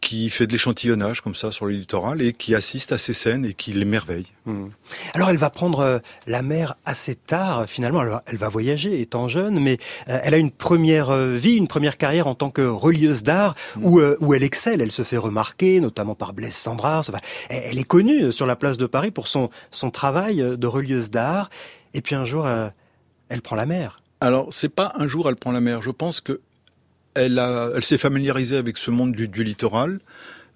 qui 0.00 0.30
fait 0.30 0.46
de 0.46 0.52
l'échantillonnage 0.52 1.20
comme 1.20 1.34
ça 1.34 1.52
sur 1.52 1.66
le 1.66 1.72
littoral 1.72 2.22
et 2.22 2.32
qui 2.32 2.54
assiste 2.54 2.92
à 2.92 2.98
ces 2.98 3.12
scènes 3.12 3.44
et 3.44 3.54
qui 3.54 3.72
l'émerveille. 3.72 4.26
Mmh. 4.46 4.66
Alors 5.14 5.30
elle 5.30 5.36
va 5.36 5.50
prendre 5.50 5.80
euh, 5.80 5.98
la 6.26 6.42
mer 6.42 6.76
assez 6.84 7.14
tard 7.14 7.66
finalement, 7.66 8.02
elle 8.02 8.08
va, 8.08 8.22
elle 8.26 8.36
va 8.36 8.48
voyager 8.48 9.00
étant 9.00 9.28
jeune, 9.28 9.60
mais 9.60 9.78
euh, 10.08 10.18
elle 10.22 10.34
a 10.34 10.38
une 10.38 10.50
première 10.50 11.10
euh, 11.10 11.34
vie, 11.34 11.56
une 11.56 11.68
première 11.68 11.96
carrière 11.96 12.26
en 12.26 12.34
tant 12.34 12.50
que 12.50 12.62
relieuse 12.62 13.22
d'art 13.22 13.54
mmh. 13.76 13.84
où, 13.84 13.98
euh, 14.00 14.16
où 14.20 14.34
elle 14.34 14.42
excelle, 14.42 14.80
elle 14.80 14.92
se 14.92 15.02
fait 15.02 15.16
remarquer 15.16 15.80
notamment 15.80 16.14
par 16.14 16.32
Blaise 16.32 16.54
Sandras, 16.54 17.06
enfin, 17.08 17.20
elle, 17.50 17.62
elle, 17.72 17.78
est 17.78 17.84
connue 17.84 18.32
sur 18.32 18.46
la 18.46 18.56
place 18.56 18.76
de 18.76 18.86
Paris 18.86 19.10
pour 19.10 19.28
son, 19.28 19.50
son 19.70 19.90
travail 19.90 20.36
de 20.36 20.66
relieuse 20.66 21.10
d'art 21.10 21.50
et 21.94 22.00
puis 22.00 22.14
un 22.14 22.24
jour 22.24 22.46
euh, 22.46 22.68
elle 23.28 23.42
prend 23.42 23.56
la 23.56 23.66
mer. 23.66 24.00
Alors 24.20 24.48
c'est 24.52 24.68
pas 24.68 24.92
un 24.96 25.06
jour 25.06 25.28
elle 25.28 25.36
prend 25.36 25.52
la 25.52 25.60
mer, 25.60 25.82
je 25.82 25.90
pense 25.90 26.20
que 26.20 26.40
elle, 27.18 27.38
a, 27.38 27.70
elle 27.74 27.84
s'est 27.84 27.98
familiarisée 27.98 28.56
avec 28.56 28.78
ce 28.78 28.90
monde 28.90 29.12
du, 29.12 29.28
du 29.28 29.44
littoral. 29.44 30.00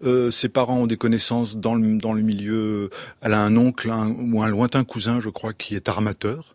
Euh, 0.05 0.31
ses 0.31 0.49
parents 0.49 0.79
ont 0.79 0.87
des 0.87 0.97
connaissances 0.97 1.57
dans 1.57 1.75
le, 1.75 1.99
dans 1.99 2.13
le 2.13 2.23
milieu. 2.23 2.91
Elle 3.21 3.35
a 3.35 3.41
un 3.41 3.57
oncle 3.57 3.91
un, 3.91 4.11
ou 4.11 4.43
un 4.43 4.49
lointain 4.49 4.85
cousin, 4.85 5.21
je 5.21 5.29
crois, 5.29 5.53
qui 5.53 5.75
est 5.75 5.89
armateur. 5.89 6.55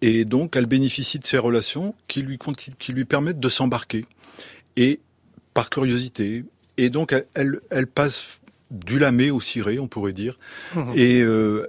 Et 0.00 0.24
donc, 0.24 0.56
elle 0.56 0.66
bénéficie 0.66 1.18
de 1.18 1.26
ces 1.26 1.38
relations 1.38 1.94
qui 2.08 2.22
lui, 2.22 2.38
qui 2.78 2.92
lui 2.92 3.04
permettent 3.04 3.40
de 3.40 3.48
s'embarquer. 3.48 4.04
Et 4.76 5.00
par 5.54 5.70
curiosité. 5.70 6.44
Et 6.76 6.90
donc, 6.90 7.12
elle, 7.12 7.26
elle, 7.34 7.60
elle 7.70 7.86
passe 7.86 8.40
du 8.70 8.98
lamé 8.98 9.30
au 9.30 9.40
ciré, 9.40 9.78
on 9.78 9.86
pourrait 9.86 10.14
dire. 10.14 10.38
Mmh. 10.74 10.80
Et 10.96 11.20
euh, 11.20 11.66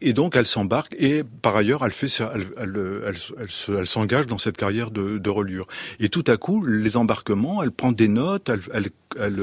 et 0.00 0.12
donc 0.12 0.36
elle 0.36 0.46
s'embarque 0.46 0.94
et 0.98 1.22
par 1.42 1.56
ailleurs 1.56 1.84
elle 1.84 1.92
fait 1.92 2.08
elle, 2.34 2.46
elle, 2.56 3.02
elle, 3.06 3.76
elle 3.78 3.86
s'engage 3.86 4.26
dans 4.26 4.38
cette 4.38 4.56
carrière 4.56 4.90
de, 4.90 5.18
de, 5.18 5.30
reliure. 5.30 5.66
Et 5.98 6.08
tout 6.08 6.24
à 6.26 6.36
coup 6.36 6.64
les 6.64 6.96
embarquements, 6.96 7.62
elle 7.62 7.72
prend 7.72 7.92
des 7.92 8.08
notes, 8.08 8.48
elle, 8.48 8.90
elle, 9.18 9.42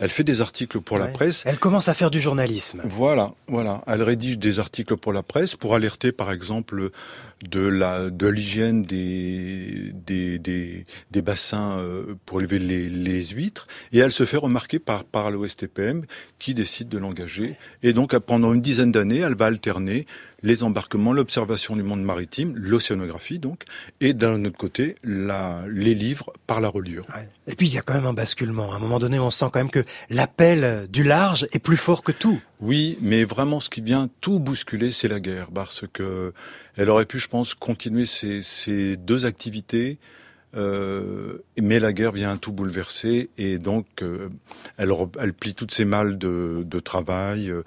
elle 0.00 0.08
fait 0.08 0.24
des 0.24 0.40
articles 0.40 0.80
pour 0.80 0.98
la 0.98 1.06
presse. 1.06 1.42
Elle 1.46 1.58
commence 1.58 1.88
à 1.88 1.94
faire 1.94 2.10
du 2.10 2.20
journalisme. 2.20 2.82
Voilà, 2.84 3.32
voilà. 3.48 3.82
Elle 3.86 4.02
rédige 4.02 4.38
des 4.38 4.58
articles 4.58 4.96
pour 4.96 5.12
la 5.12 5.22
presse 5.22 5.56
pour 5.56 5.74
alerter, 5.74 6.12
par 6.12 6.32
exemple, 6.32 6.90
de 7.42 7.60
la 7.60 8.10
de 8.10 8.26
l'hygiène 8.26 8.82
des, 8.82 9.92
des, 9.94 10.38
des 10.38 10.86
des 11.10 11.22
bassins 11.22 11.78
euh, 11.78 12.14
pour 12.26 12.40
élever 12.40 12.58
les, 12.58 12.88
les 12.88 13.22
huîtres. 13.26 13.66
Et 13.92 13.98
elle 13.98 14.12
se 14.12 14.24
fait 14.24 14.36
remarquer 14.36 14.78
par 14.78 15.04
par 15.04 15.30
l'OSTPM 15.30 16.04
qui 16.38 16.54
décide 16.54 16.88
de 16.88 16.98
l'engager. 16.98 17.56
Et 17.82 17.92
donc 17.92 18.16
pendant 18.18 18.52
une 18.54 18.60
dizaine 18.60 18.92
d'années 18.92 19.18
elle 19.18 19.36
va 19.36 19.46
alterner 19.46 20.06
les 20.42 20.62
embarquements, 20.62 21.12
l'observation 21.12 21.76
du 21.76 21.82
monde 21.82 22.02
maritime, 22.02 22.54
l'océanographie 22.56 23.38
donc, 23.38 23.64
et 24.00 24.12
d'un 24.12 24.44
autre 24.44 24.56
côté, 24.56 24.94
la, 25.02 25.64
les 25.68 25.94
livres 25.94 26.32
par 26.46 26.60
la 26.60 26.68
reliure. 26.68 27.06
Et 27.46 27.54
puis 27.54 27.66
il 27.66 27.74
y 27.74 27.78
a 27.78 27.82
quand 27.82 27.94
même 27.94 28.06
un 28.06 28.12
basculement. 28.12 28.72
À 28.72 28.76
un 28.76 28.78
moment 28.78 28.98
donné, 28.98 29.18
on 29.18 29.30
sent 29.30 29.46
quand 29.52 29.60
même 29.60 29.70
que 29.70 29.84
l'appel 30.10 30.86
du 30.88 31.02
large 31.02 31.46
est 31.52 31.58
plus 31.58 31.76
fort 31.76 32.02
que 32.02 32.12
tout. 32.12 32.40
Oui, 32.60 32.98
mais 33.00 33.24
vraiment, 33.24 33.60
ce 33.60 33.70
qui 33.70 33.80
vient 33.80 34.08
tout 34.20 34.38
bousculer, 34.38 34.90
c'est 34.90 35.08
la 35.08 35.20
guerre, 35.20 35.50
parce 35.52 35.84
que 35.92 36.32
elle 36.76 36.90
aurait 36.90 37.06
pu, 37.06 37.18
je 37.18 37.28
pense, 37.28 37.54
continuer 37.54 38.06
ces, 38.06 38.42
ces 38.42 38.96
deux 38.96 39.26
activités. 39.26 39.98
Euh, 40.56 41.38
mais 41.60 41.78
la 41.78 41.92
guerre 41.92 42.12
vient 42.12 42.38
tout 42.38 42.52
bouleverser 42.52 43.28
et 43.36 43.58
donc 43.58 43.86
euh, 44.00 44.30
elle, 44.78 44.90
elle, 45.20 45.34
plie 45.34 45.52
toutes 45.54 45.72
ses 45.72 45.84
malles 45.84 46.16
de, 46.16 46.64
de 46.64 46.80
travail. 46.80 47.50
Euh, 47.50 47.64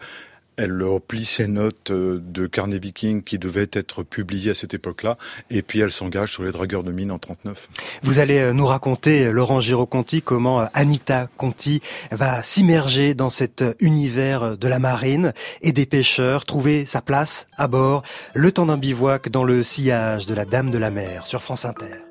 elle 0.57 0.81
replie 0.83 1.25
ses 1.25 1.47
notes 1.47 1.91
euh, 1.91 2.21
de 2.21 2.47
carnet 2.47 2.79
viking 2.79 3.23
qui 3.23 3.39
devaient 3.39 3.69
être 3.71 4.03
publiées 4.03 4.51
à 4.51 4.53
cette 4.53 4.73
époque-là, 4.73 5.17
et 5.49 5.61
puis 5.61 5.79
elle 5.79 5.91
s'engage 5.91 6.33
sur 6.33 6.43
les 6.43 6.51
dragueurs 6.51 6.83
de 6.83 6.91
mine 6.91 7.11
en 7.11 7.19
39. 7.19 7.69
Vous 8.03 8.19
allez 8.19 8.39
euh, 8.39 8.53
nous 8.53 8.65
raconter, 8.65 9.25
euh, 9.25 9.31
Laurent 9.31 9.61
Giraud-Conti, 9.61 10.21
comment 10.21 10.67
Anita 10.73 11.29
Conti 11.37 11.81
va 12.11 12.43
s'immerger 12.43 13.13
dans 13.13 13.29
cet 13.29 13.63
univers 13.79 14.57
de 14.57 14.67
la 14.67 14.79
marine 14.79 15.33
et 15.61 15.71
des 15.71 15.85
pêcheurs, 15.85 16.45
trouver 16.45 16.85
sa 16.85 17.01
place 17.01 17.47
à 17.57 17.67
bord, 17.67 18.03
le 18.33 18.51
temps 18.51 18.65
d'un 18.65 18.77
bivouac 18.77 19.29
dans 19.29 19.43
le 19.43 19.63
sillage 19.63 20.25
de 20.25 20.33
la 20.33 20.45
Dame 20.45 20.71
de 20.71 20.77
la 20.77 20.91
Mer 20.91 21.25
sur 21.25 21.41
France 21.41 21.65
Inter. 21.65 22.10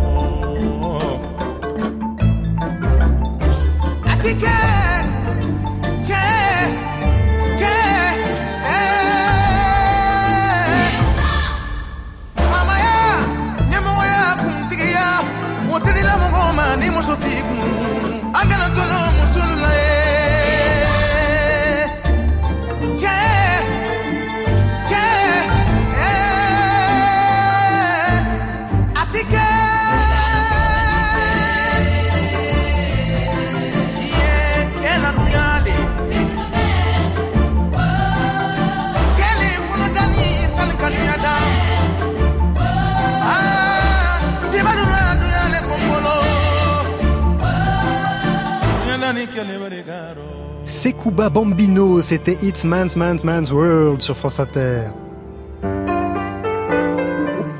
Sekouba 50.81 51.29
Bambino, 51.29 52.01
c'était 52.01 52.39
It's 52.41 52.63
Man's 52.63 52.95
Man's 52.95 53.23
Man's 53.23 53.51
World 53.51 54.01
sur 54.01 54.17
France 54.17 54.39
Inter. 54.39 54.85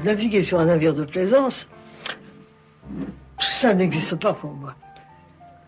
Naviguer 0.03 0.41
sur 0.41 0.59
un 0.59 0.65
navire 0.65 0.95
de 0.95 1.03
plaisance, 1.03 1.69
ça 3.37 3.75
n'existe 3.75 4.15
pas 4.15 4.33
pour 4.33 4.51
moi. 4.53 4.73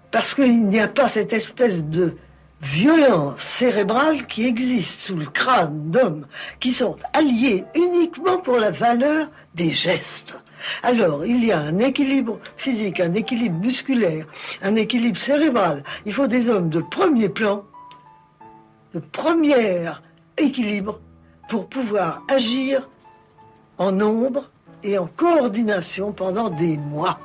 Parce 0.10 0.34
qu'il 0.34 0.66
n'y 0.66 0.80
a 0.80 0.88
pas 0.88 1.08
cette 1.10 1.32
espèce 1.32 1.84
de 1.84 2.18
violence 2.64 3.40
cérébrale 3.44 4.26
qui 4.26 4.48
existe 4.48 5.02
sous 5.02 5.16
le 5.16 5.28
crâne 5.28 5.92
d'hommes 5.92 6.26
qui 6.60 6.74
sont 6.74 6.96
alliés 7.14 7.66
uniquement 7.76 8.40
pour 8.40 8.58
la 8.58 8.72
valeur 8.72 9.30
des 9.54 9.70
gestes. 9.70 10.36
Alors, 10.82 11.26
il 11.26 11.44
y 11.44 11.52
a 11.52 11.60
un 11.60 11.80
équilibre 11.80 12.40
physique, 12.58 13.00
un 13.00 13.14
équilibre 13.14 13.60
musculaire, 13.60 14.26
un 14.62 14.76
équilibre 14.76 15.18
cérébral. 15.18 15.84
Il 16.06 16.14
faut 16.14 16.28
des 16.28 16.50
hommes 16.50 16.70
de 16.70 16.82
premier 16.82 17.30
plan, 17.30 17.66
de 18.94 19.00
premier 19.00 19.90
équilibre, 20.38 21.00
pour 21.50 21.68
pouvoir 21.68 22.24
agir 22.30 22.88
en 23.78 23.92
nombre 23.92 24.50
et 24.84 24.98
en 24.98 25.08
coordination 25.08 26.12
pendant 26.12 26.50
des 26.50 26.78
mois. 26.78 27.20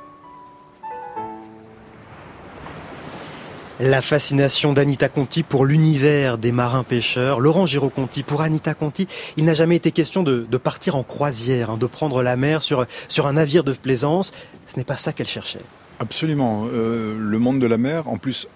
La 3.81 4.01
fascination 4.01 4.73
d'Anita 4.73 5.07
Conti 5.07 5.41
pour 5.41 5.65
l'univers 5.65 6.37
des 6.37 6.51
marins 6.51 6.83
pêcheurs. 6.83 7.39
Laurent 7.39 7.65
Giraud-Conti, 7.65 8.23
pour 8.23 8.41
Anita 8.41 8.73
Conti, 8.73 9.07
il 9.37 9.45
n'a 9.45 9.53
jamais 9.53 9.77
été 9.77 9.91
question 9.91 10.21
de, 10.21 10.45
partir 10.57 10.97
en 10.97 11.03
croisière, 11.03 11.69
hein, 11.69 11.77
de 11.77 11.85
prendre 11.85 12.21
la 12.21 12.35
mer 12.35 12.61
sur, 12.61 12.85
sur 13.07 13.25
un 13.25 13.33
navire 13.33 13.63
de 13.63 13.71
plaisance. 13.71 14.33
Ce 14.65 14.75
n'est 14.75 14.83
pas 14.83 14.97
ça 14.97 15.13
qu'elle 15.13 15.27
cherchait. 15.27 15.61
Absolument. 15.99 16.67
Euh, 16.73 17.15
le 17.17 17.39
monde 17.39 17.59
de 17.59 17.67
la 17.67 17.77
mer, 17.77 18.09
en 18.09 18.17
plus, 18.17 18.49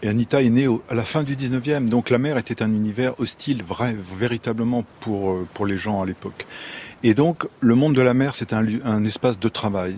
et 0.00 0.08
Anita 0.08 0.42
est 0.42 0.50
née 0.50 0.68
à 0.88 0.94
la 0.94 1.04
fin 1.04 1.24
du 1.24 1.34
19e, 1.34 1.88
donc 1.88 2.08
la 2.08 2.18
mer 2.18 2.38
était 2.38 2.62
un 2.62 2.70
univers 2.70 3.18
hostile, 3.18 3.64
vrai, 3.64 3.96
véritablement 4.16 4.84
pour, 5.00 5.44
pour 5.54 5.66
les 5.66 5.76
gens 5.76 6.02
à 6.02 6.06
l'époque. 6.06 6.46
Et 7.02 7.14
donc, 7.14 7.48
le 7.58 7.74
monde 7.74 7.94
de 7.96 8.02
la 8.02 8.14
mer, 8.14 8.36
c'est 8.36 8.52
un, 8.52 8.64
un 8.84 9.04
espace 9.04 9.40
de 9.40 9.48
travail 9.48 9.96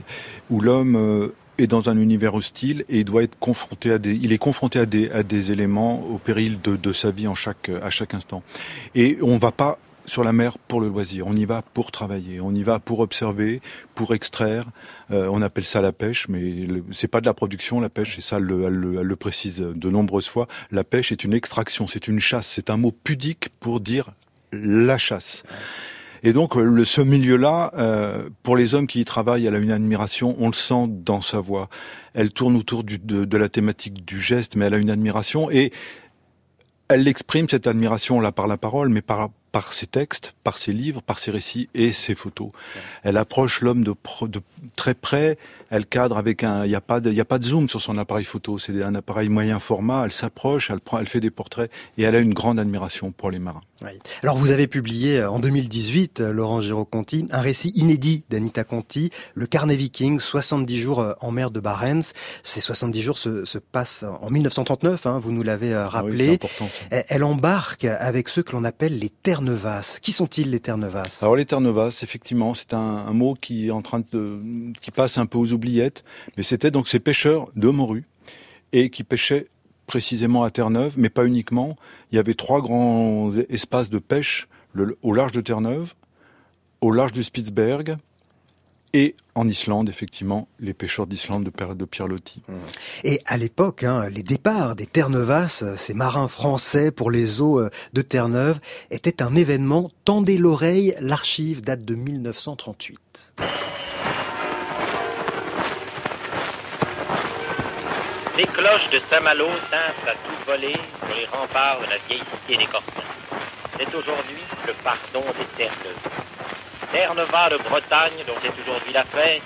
où 0.48 0.60
l'homme 0.60 0.96
euh, 0.96 1.34
est 1.58 1.66
dans 1.66 1.88
un 1.88 1.98
univers 1.98 2.34
hostile 2.34 2.84
et 2.88 2.98
il 2.98 3.04
doit 3.04 3.22
être 3.22 3.38
confronté 3.38 3.92
à 3.92 3.98
des, 3.98 4.14
il 4.14 4.32
est 4.32 4.38
confronté 4.38 4.78
à 4.78 4.86
des, 4.86 5.10
à 5.10 5.22
des 5.22 5.50
éléments 5.50 6.02
au 6.06 6.18
péril 6.18 6.60
de, 6.62 6.76
de 6.76 6.92
sa 6.92 7.10
vie 7.10 7.28
en 7.28 7.34
chaque, 7.34 7.68
à 7.68 7.90
chaque 7.90 8.14
instant. 8.14 8.42
Et 8.94 9.18
on 9.22 9.38
va 9.38 9.52
pas 9.52 9.78
sur 10.06 10.24
la 10.24 10.32
mer 10.32 10.58
pour 10.58 10.80
le 10.80 10.88
loisir. 10.88 11.26
On 11.26 11.34
y 11.34 11.44
va 11.44 11.62
pour 11.62 11.90
travailler. 11.90 12.40
On 12.40 12.52
y 12.52 12.62
va 12.62 12.78
pour 12.78 13.00
observer, 13.00 13.60
pour 13.94 14.14
extraire. 14.14 14.64
Euh, 15.10 15.28
on 15.30 15.42
appelle 15.42 15.64
ça 15.64 15.80
la 15.80 15.92
pêche, 15.92 16.26
mais 16.28 16.66
c'est 16.92 17.08
pas 17.08 17.20
de 17.20 17.26
la 17.26 17.34
production, 17.34 17.80
la 17.80 17.88
pêche. 17.88 18.18
Et 18.18 18.20
ça, 18.20 18.36
elle, 18.36 18.50
elle, 18.50 18.64
elle, 18.66 19.06
le 19.06 19.16
précise 19.16 19.60
de 19.60 19.90
nombreuses 19.90 20.28
fois. 20.28 20.48
La 20.70 20.84
pêche 20.84 21.12
est 21.12 21.24
une 21.24 21.32
extraction, 21.34 21.86
c'est 21.86 22.08
une 22.08 22.20
chasse. 22.20 22.48
C'est 22.48 22.70
un 22.70 22.76
mot 22.76 22.92
pudique 22.92 23.48
pour 23.60 23.80
dire 23.80 24.10
la 24.52 24.98
chasse. 24.98 25.44
Et 26.26 26.32
donc, 26.32 26.54
le, 26.54 26.84
ce 26.84 27.02
milieu-là, 27.02 27.70
euh, 27.76 28.30
pour 28.42 28.56
les 28.56 28.74
hommes 28.74 28.86
qui 28.86 29.00
y 29.00 29.04
travaillent, 29.04 29.44
elle 29.44 29.54
a 29.54 29.58
une 29.58 29.70
admiration, 29.70 30.34
on 30.38 30.46
le 30.46 30.54
sent 30.54 30.86
dans 30.88 31.20
sa 31.20 31.38
voix. 31.38 31.68
Elle 32.14 32.30
tourne 32.30 32.56
autour 32.56 32.82
de, 32.82 32.96
de 32.96 33.36
la 33.36 33.50
thématique 33.50 34.06
du 34.06 34.18
geste, 34.18 34.56
mais 34.56 34.64
elle 34.64 34.74
a 34.74 34.78
une 34.78 34.88
admiration 34.88 35.50
et 35.50 35.70
elle 36.88 37.06
exprime 37.08 37.46
cette 37.46 37.66
admiration 37.66 38.20
là 38.20 38.32
par 38.32 38.46
la 38.46 38.56
parole, 38.56 38.88
mais 38.88 39.02
par 39.02 39.30
par 39.54 39.72
ses 39.72 39.86
textes, 39.86 40.34
par 40.42 40.58
ses 40.58 40.72
livres, 40.72 41.00
par 41.00 41.20
ses 41.20 41.30
récits 41.30 41.68
et 41.74 41.92
ses 41.92 42.16
photos. 42.16 42.48
Elle 43.04 43.16
approche 43.16 43.60
l'homme 43.60 43.84
de, 43.84 43.94
de, 44.22 44.40
très 44.74 44.94
près, 44.94 45.38
elle 45.70 45.86
cadre 45.86 46.18
avec 46.18 46.42
un, 46.42 46.64
il 46.64 46.70
n'y 46.70 46.74
a 46.74 46.80
pas 46.80 46.98
de, 46.98 47.08
il 47.08 47.14
y 47.14 47.20
a 47.20 47.24
pas 47.24 47.38
de 47.38 47.44
zoom 47.44 47.68
sur 47.68 47.80
son 47.80 47.96
appareil 47.96 48.24
photo, 48.24 48.58
c'est 48.58 48.82
un 48.82 48.96
appareil 48.96 49.28
moyen 49.28 49.60
format, 49.60 50.06
elle 50.06 50.12
s'approche, 50.12 50.70
elle 50.70 50.80
prend, 50.80 50.98
elle 50.98 51.06
fait 51.06 51.20
des 51.20 51.30
portraits 51.30 51.70
et 51.96 52.02
elle 52.02 52.16
a 52.16 52.18
une 52.18 52.34
grande 52.34 52.58
admiration 52.58 53.12
pour 53.12 53.30
les 53.30 53.38
marins. 53.38 53.60
Oui. 53.82 53.90
Alors 54.22 54.36
vous 54.36 54.50
avez 54.50 54.66
publié 54.66 55.18
euh, 55.18 55.30
en 55.30 55.38
2018, 55.38 56.20
euh, 56.20 56.32
Laurent 56.32 56.60
Giraud-Conti, 56.60 57.26
un 57.30 57.40
récit 57.40 57.72
inédit 57.74 58.24
d'Anita 58.30 58.64
Conti, 58.64 59.10
Le 59.34 59.46
Carnet 59.46 59.76
Viking, 59.76 60.20
70 60.20 60.78
jours 60.78 61.00
euh, 61.00 61.12
en 61.20 61.30
mer 61.30 61.50
de 61.50 61.60
Barents. 61.60 62.12
Ces 62.42 62.60
70 62.60 63.02
jours 63.02 63.18
se, 63.18 63.44
se 63.44 63.58
passent 63.58 64.04
en 64.20 64.30
1939, 64.30 65.06
hein, 65.06 65.18
vous 65.18 65.32
nous 65.32 65.42
l'avez 65.42 65.76
rappelé. 65.76 66.24
Ah 66.24 66.28
oui, 66.28 66.34
important, 66.34 66.68
elle 66.90 67.24
embarque 67.24 67.84
avec 67.84 68.28
ceux 68.28 68.42
que 68.42 68.52
l'on 68.52 68.64
appelle 68.64 68.98
les 68.98 69.10
Qui 70.00 70.12
sont-ils 70.12 70.50
les 70.50 70.60
Terre-Neuvas 70.60 71.18
Alors 71.22 71.36
les 71.36 71.44
Terre-Neuvas, 71.44 72.00
effectivement, 72.02 72.54
c'est 72.54 72.74
un, 72.74 73.12
mot 73.12 73.34
qui 73.34 73.70
passe 74.94 75.18
un 75.18 75.26
peu 75.26 75.38
aux 75.38 75.52
oubliettes, 75.52 76.04
mais 76.36 76.42
c'était 76.42 76.70
donc 76.70 76.88
ces 76.88 77.00
pêcheurs 77.00 77.48
de 77.54 77.68
morue 77.68 78.04
et 78.72 78.90
qui 78.90 79.04
pêchaient 79.04 79.48
précisément 79.86 80.44
à 80.44 80.50
Terre-Neuve, 80.50 80.94
mais 80.96 81.10
pas 81.10 81.26
uniquement. 81.26 81.76
Il 82.10 82.16
y 82.16 82.18
avait 82.18 82.34
trois 82.34 82.60
grands 82.60 83.32
espaces 83.48 83.90
de 83.90 83.98
pêche 83.98 84.48
au 85.02 85.12
large 85.12 85.32
de 85.32 85.40
Terre-Neuve, 85.40 85.94
au 86.80 86.90
large 86.90 87.12
du 87.12 87.22
Spitzberg 87.22 87.96
et 88.94 89.16
en 89.34 89.48
Islande, 89.48 89.88
effectivement, 89.88 90.46
les 90.60 90.72
pêcheurs 90.72 91.08
d'Islande 91.08 91.44
de, 91.44 91.74
de 91.74 91.84
Pierre 91.84 92.06
Loti. 92.06 92.40
Et 93.02 93.20
à 93.26 93.36
l'époque, 93.36 93.82
hein, 93.82 94.08
les 94.08 94.22
départs 94.22 94.76
des 94.76 94.86
Terre-Neuvas, 94.86 95.64
ces 95.76 95.94
marins 95.94 96.28
français 96.28 96.92
pour 96.92 97.10
les 97.10 97.40
eaux 97.40 97.58
euh, 97.58 97.70
de 97.92 98.02
Terre-Neuve, 98.02 98.60
étaient 98.92 99.20
un 99.20 99.34
événement. 99.34 99.90
Tendez 100.04 100.38
l'oreille, 100.38 100.94
l'archive 101.00 101.60
date 101.60 101.84
de 101.84 101.96
1938. 101.96 103.34
Les 108.38 108.46
cloches 108.46 108.90
de 108.92 109.00
Saint-Malo 109.10 109.46
tintent 109.70 110.08
à 110.08 110.12
tout 110.12 110.46
voler 110.46 110.72
sur 110.72 111.16
les 111.16 111.26
remparts 111.26 111.80
de 111.80 111.90
la 111.90 111.98
vieille 112.08 112.22
cité 112.46 112.58
des 112.58 112.66
Corsins. 112.66 112.90
C'est 113.76 113.92
aujourd'hui 113.92 114.42
le 114.68 114.72
pardon 114.84 115.26
des 115.36 115.46
Terre-Neuves. 115.56 116.33
Terre-Neuva 116.94 117.48
de 117.50 117.56
Bretagne, 117.56 118.22
dont 118.24 118.34
c'est 118.40 118.52
aujourd'hui 118.62 118.92
la 118.92 119.02
fête. 119.02 119.42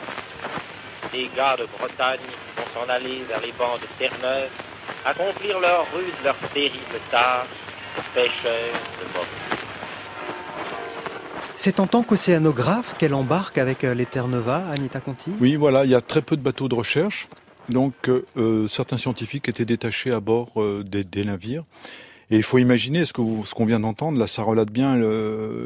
Les 1.14 1.30
gars 1.34 1.56
de 1.56 1.64
Bretagne 1.78 2.20
vont 2.54 2.64
s'en 2.74 2.92
aller 2.92 3.24
vers 3.26 3.40
les 3.40 3.52
bancs 3.52 3.80
de 3.80 3.86
Terre-Neuve, 3.98 4.50
accomplir 5.06 5.58
leur 5.58 5.86
rude, 5.94 6.12
leur 6.22 6.36
terrible 6.52 7.00
tâche 7.10 7.46
de 7.96 8.02
pêcheurs 8.12 8.74
de 9.00 9.14
morue. 9.14 9.26
C'est 11.56 11.80
en 11.80 11.86
tant 11.86 12.02
qu'océanographe 12.02 12.94
qu'elle 12.98 13.14
embarque 13.14 13.56
avec 13.56 13.82
les 13.82 14.04
Terre-Neuva, 14.04 14.64
Anita 14.70 15.00
Conti? 15.00 15.32
Oui, 15.40 15.56
voilà, 15.56 15.86
il 15.86 15.90
y 15.90 15.94
a 15.94 16.02
très 16.02 16.20
peu 16.20 16.36
de 16.36 16.42
bateaux 16.42 16.68
de 16.68 16.74
recherche. 16.74 17.28
Donc 17.70 18.10
euh, 18.10 18.68
certains 18.68 18.98
scientifiques 18.98 19.48
étaient 19.48 19.64
détachés 19.64 20.12
à 20.12 20.20
bord 20.20 20.50
euh, 20.58 20.84
des, 20.84 21.02
des, 21.02 21.24
navires. 21.24 21.64
Et 22.30 22.36
il 22.36 22.42
faut 22.42 22.58
imaginer 22.58 23.04
ce 23.04 23.12
qu'on 23.12 23.44
ce 23.44 23.54
qu'on 23.54 23.64
vient 23.64 23.80
d'entendre, 23.80 24.18
là 24.18 24.26
ça 24.26 24.42
relate 24.42 24.70
bien 24.70 24.96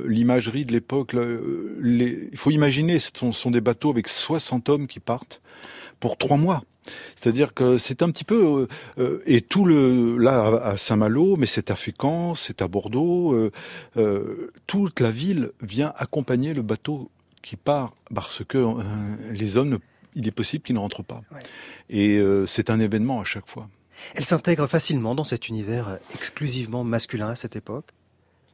l'imagerie 0.06 0.64
de 0.64 0.72
l'époque. 0.72 1.14
Il 1.14 2.36
faut 2.36 2.50
imaginer, 2.50 2.98
ce 2.98 3.10
sont, 3.14 3.32
sont, 3.32 3.50
des 3.50 3.60
bateaux 3.60 3.90
avec 3.90 4.08
60 4.08 4.68
hommes 4.68 4.86
qui 4.86 5.00
partent 5.00 5.40
pour 5.98 6.16
trois 6.16 6.36
mois. 6.36 6.62
C'est-à-dire 7.14 7.54
que 7.54 7.78
c'est 7.78 8.02
un 8.02 8.10
petit 8.10 8.24
peu 8.24 8.66
euh, 8.98 9.22
et 9.24 9.40
tout 9.40 9.64
le 9.64 10.16
là 10.18 10.60
à 10.62 10.76
Saint-Malo, 10.76 11.36
mais 11.36 11.46
c'est 11.46 11.70
à 11.70 11.76
Fécamp, 11.76 12.34
c'est 12.34 12.60
à 12.60 12.68
Bordeaux, 12.68 13.34
euh, 13.34 13.52
euh, 13.96 14.50
toute 14.66 14.98
la 15.00 15.10
ville 15.10 15.50
vient 15.60 15.92
accompagner 15.96 16.54
le 16.54 16.62
bateau 16.62 17.10
qui 17.40 17.56
part 17.56 17.94
parce 18.14 18.42
que 18.44 18.66
les 19.32 19.56
hommes 19.56 19.70
ne 19.70 19.78
il 20.14 20.26
est 20.26 20.32
possible 20.32 20.62
qu'il 20.64 20.74
ne 20.74 20.80
rentre 20.80 21.02
pas. 21.02 21.22
Ouais. 21.32 21.40
Et 21.90 22.18
euh, 22.18 22.46
c'est 22.46 22.70
un 22.70 22.80
événement 22.80 23.20
à 23.20 23.24
chaque 23.24 23.48
fois. 23.48 23.68
Elle 24.14 24.24
s'intègre 24.24 24.66
facilement 24.66 25.14
dans 25.14 25.24
cet 25.24 25.48
univers 25.48 25.98
exclusivement 26.14 26.84
masculin 26.84 27.30
à 27.30 27.34
cette 27.34 27.56
époque 27.56 27.90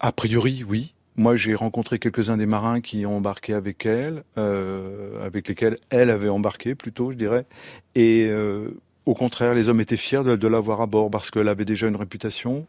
A 0.00 0.12
priori, 0.12 0.64
oui. 0.68 0.94
Moi, 1.16 1.34
j'ai 1.34 1.56
rencontré 1.56 1.98
quelques-uns 1.98 2.36
des 2.36 2.46
marins 2.46 2.80
qui 2.80 3.04
ont 3.04 3.16
embarqué 3.16 3.52
avec 3.52 3.84
elle, 3.86 4.22
euh, 4.38 5.24
avec 5.24 5.48
lesquels 5.48 5.76
elle 5.90 6.10
avait 6.10 6.28
embarqué 6.28 6.76
plutôt, 6.76 7.10
je 7.10 7.16
dirais. 7.16 7.44
Et 7.96 8.26
euh, 8.28 8.70
au 9.04 9.14
contraire, 9.14 9.52
les 9.52 9.68
hommes 9.68 9.80
étaient 9.80 9.96
fiers 9.96 10.22
de, 10.22 10.36
de 10.36 10.48
l'avoir 10.48 10.80
à 10.80 10.86
bord 10.86 11.10
parce 11.10 11.32
qu'elle 11.32 11.48
avait 11.48 11.64
déjà 11.64 11.88
une 11.88 11.96
réputation. 11.96 12.68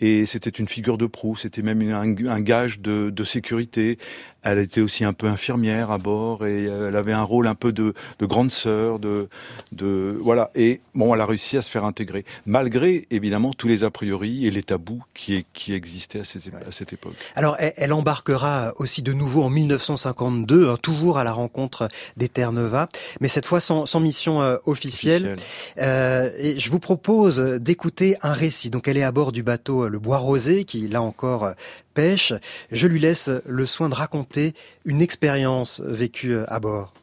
Et 0.00 0.26
c'était 0.26 0.50
une 0.50 0.68
figure 0.68 0.98
de 0.98 1.06
proue, 1.06 1.36
c'était 1.36 1.62
même 1.62 1.80
un, 1.90 2.26
un 2.26 2.40
gage 2.40 2.80
de, 2.80 3.10
de, 3.10 3.24
sécurité. 3.24 3.98
Elle 4.42 4.58
était 4.58 4.82
aussi 4.82 5.04
un 5.04 5.14
peu 5.14 5.26
infirmière 5.26 5.90
à 5.90 5.96
bord 5.96 6.44
et 6.44 6.64
elle 6.64 6.96
avait 6.96 7.14
un 7.14 7.22
rôle 7.22 7.46
un 7.46 7.54
peu 7.54 7.72
de, 7.72 7.94
de 8.18 8.26
grande 8.26 8.50
sœur, 8.50 8.98
de, 8.98 9.28
de 9.72 10.18
voilà. 10.20 10.50
Et 10.54 10.80
bon, 10.94 11.14
elle 11.14 11.20
a 11.22 11.26
réussi 11.26 11.56
à 11.56 11.62
se 11.62 11.70
faire 11.70 11.84
intégrer, 11.84 12.26
malgré 12.44 13.06
évidemment 13.10 13.54
tous 13.54 13.68
les 13.68 13.84
a 13.84 13.90
priori 13.90 14.46
et 14.46 14.50
les 14.50 14.62
tabous 14.62 15.02
qui, 15.14 15.46
qui 15.54 15.72
existaient 15.72 16.20
à, 16.20 16.24
ces, 16.24 16.50
à 16.54 16.72
cette 16.72 16.92
époque. 16.92 17.14
Alors, 17.36 17.56
elle, 17.58 17.72
elle, 17.76 17.92
embarquera 17.94 18.74
aussi 18.76 19.00
de 19.00 19.14
nouveau 19.14 19.42
en 19.44 19.50
1952, 19.50 20.68
hein, 20.68 20.76
toujours 20.82 21.16
à 21.16 21.24
la 21.24 21.32
rencontre 21.32 21.88
des 22.18 22.28
Terre-Neuva, 22.28 22.88
mais 23.20 23.28
cette 23.28 23.46
fois 23.46 23.60
sans, 23.60 23.86
sans 23.86 24.00
mission 24.00 24.42
euh, 24.42 24.56
officielle. 24.66 25.34
officielle. 25.34 25.38
Euh, 25.78 26.30
et 26.38 26.58
je 26.58 26.70
vous 26.70 26.80
propose 26.80 27.38
d'écouter 27.40 28.16
un 28.22 28.34
récit. 28.34 28.68
Donc, 28.68 28.88
elle 28.88 28.98
est 28.98 29.02
à 29.02 29.12
bord 29.12 29.32
du 29.32 29.42
bateau 29.42 29.83
le 29.88 29.98
Bois 29.98 30.18
Rosé, 30.18 30.64
qui 30.64 30.88
là 30.88 31.02
encore 31.02 31.52
pêche. 31.94 32.32
Je 32.70 32.86
lui 32.86 33.00
laisse 33.00 33.30
le 33.46 33.66
soin 33.66 33.88
de 33.88 33.94
raconter 33.94 34.54
une 34.84 35.02
expérience 35.02 35.80
vécue 35.80 36.38
à 36.48 36.60
bord. 36.60 36.94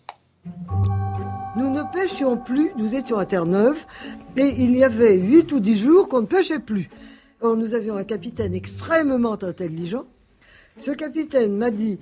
Nous 1.57 1.69
ne 1.69 1.81
pêchions 1.93 2.37
plus, 2.37 2.71
nous 2.77 2.95
étions 2.95 3.17
à 3.17 3.25
Terre-Neuve, 3.25 3.85
et 4.37 4.53
il 4.57 4.75
y 4.75 4.83
avait 4.83 5.17
huit 5.17 5.51
ou 5.51 5.59
dix 5.59 5.75
jours 5.75 6.07
qu'on 6.07 6.21
ne 6.21 6.25
pêchait 6.25 6.59
plus. 6.59 6.89
Or, 7.41 7.57
nous 7.57 7.73
avions 7.73 7.97
un 7.97 8.03
capitaine 8.03 8.53
extrêmement 8.53 9.33
intelligent. 9.33 10.05
Ce 10.77 10.91
capitaine 10.91 11.57
m'a 11.57 11.71
dit, 11.71 11.99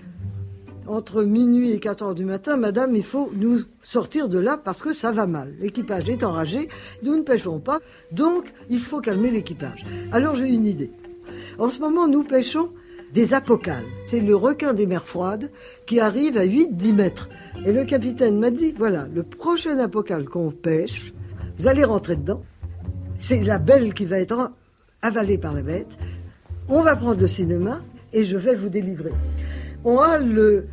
entre 0.90 1.24
minuit 1.24 1.72
et 1.72 1.80
4 1.80 2.04
heures 2.04 2.16
du 2.16 2.26
matin, 2.26 2.58
Madame, 2.58 2.96
il 2.96 3.04
faut 3.04 3.32
nous 3.36 3.62
sortir 3.84 4.28
de 4.28 4.40
là 4.40 4.58
parce 4.58 4.82
que 4.82 4.92
ça 4.92 5.12
va 5.12 5.28
mal. 5.28 5.54
L'équipage 5.60 6.10
est 6.10 6.24
enragé, 6.24 6.68
nous 7.04 7.16
ne 7.16 7.22
pêchons 7.22 7.60
pas, 7.60 7.80
donc 8.12 8.52
il 8.70 8.80
faut 8.80 9.00
calmer 9.00 9.32
l'équipage. 9.32 9.86
Alors 10.12 10.36
j'ai 10.36 10.50
une 10.50 10.66
idée. 10.66 10.92
En 11.60 11.70
ce 11.70 11.80
moment, 11.80 12.08
nous 12.08 12.24
pêchons 12.24 12.74
des 13.14 13.34
apocales. 13.34 13.86
C'est 14.08 14.20
le 14.20 14.36
requin 14.36 14.74
des 14.74 14.88
mers 14.88 15.08
froides 15.08 15.52
qui 15.86 16.00
arrive 16.00 16.38
à 16.38 16.46
8-10 16.46 16.94
mètres. 16.94 17.30
Et 17.66 17.72
le 17.72 17.86
capitaine 17.86 18.40
m'a 18.40 18.52
dit, 18.52 18.74
voilà, 18.78 19.08
le 19.14 19.24
prochain 19.24 19.78
apocale 19.80 20.26
qu'on 20.26 20.52
pêche, 20.52 21.14
vous 21.58 21.68
allez 21.68 21.84
rentrer 21.84 22.16
dedans. 22.16 22.44
C'est 23.20 23.44
la 23.44 23.60
belle 23.60 23.94
qui 23.94 24.06
va 24.06 24.20
être 24.20 24.52
avalée 25.02 25.38
par 25.38 25.54
la 25.54 25.62
bête. 25.62 25.98
On 26.68 26.82
va 26.82 26.96
prendre 26.96 27.20
le 27.20 27.28
cinéma 27.28 27.82
et 28.14 28.24
je 28.24 28.38
vais 28.38 28.56
vous 28.56 28.70
délivrer. 28.70 29.12
On 29.84 30.00
a 30.00 30.18
le 30.18 30.68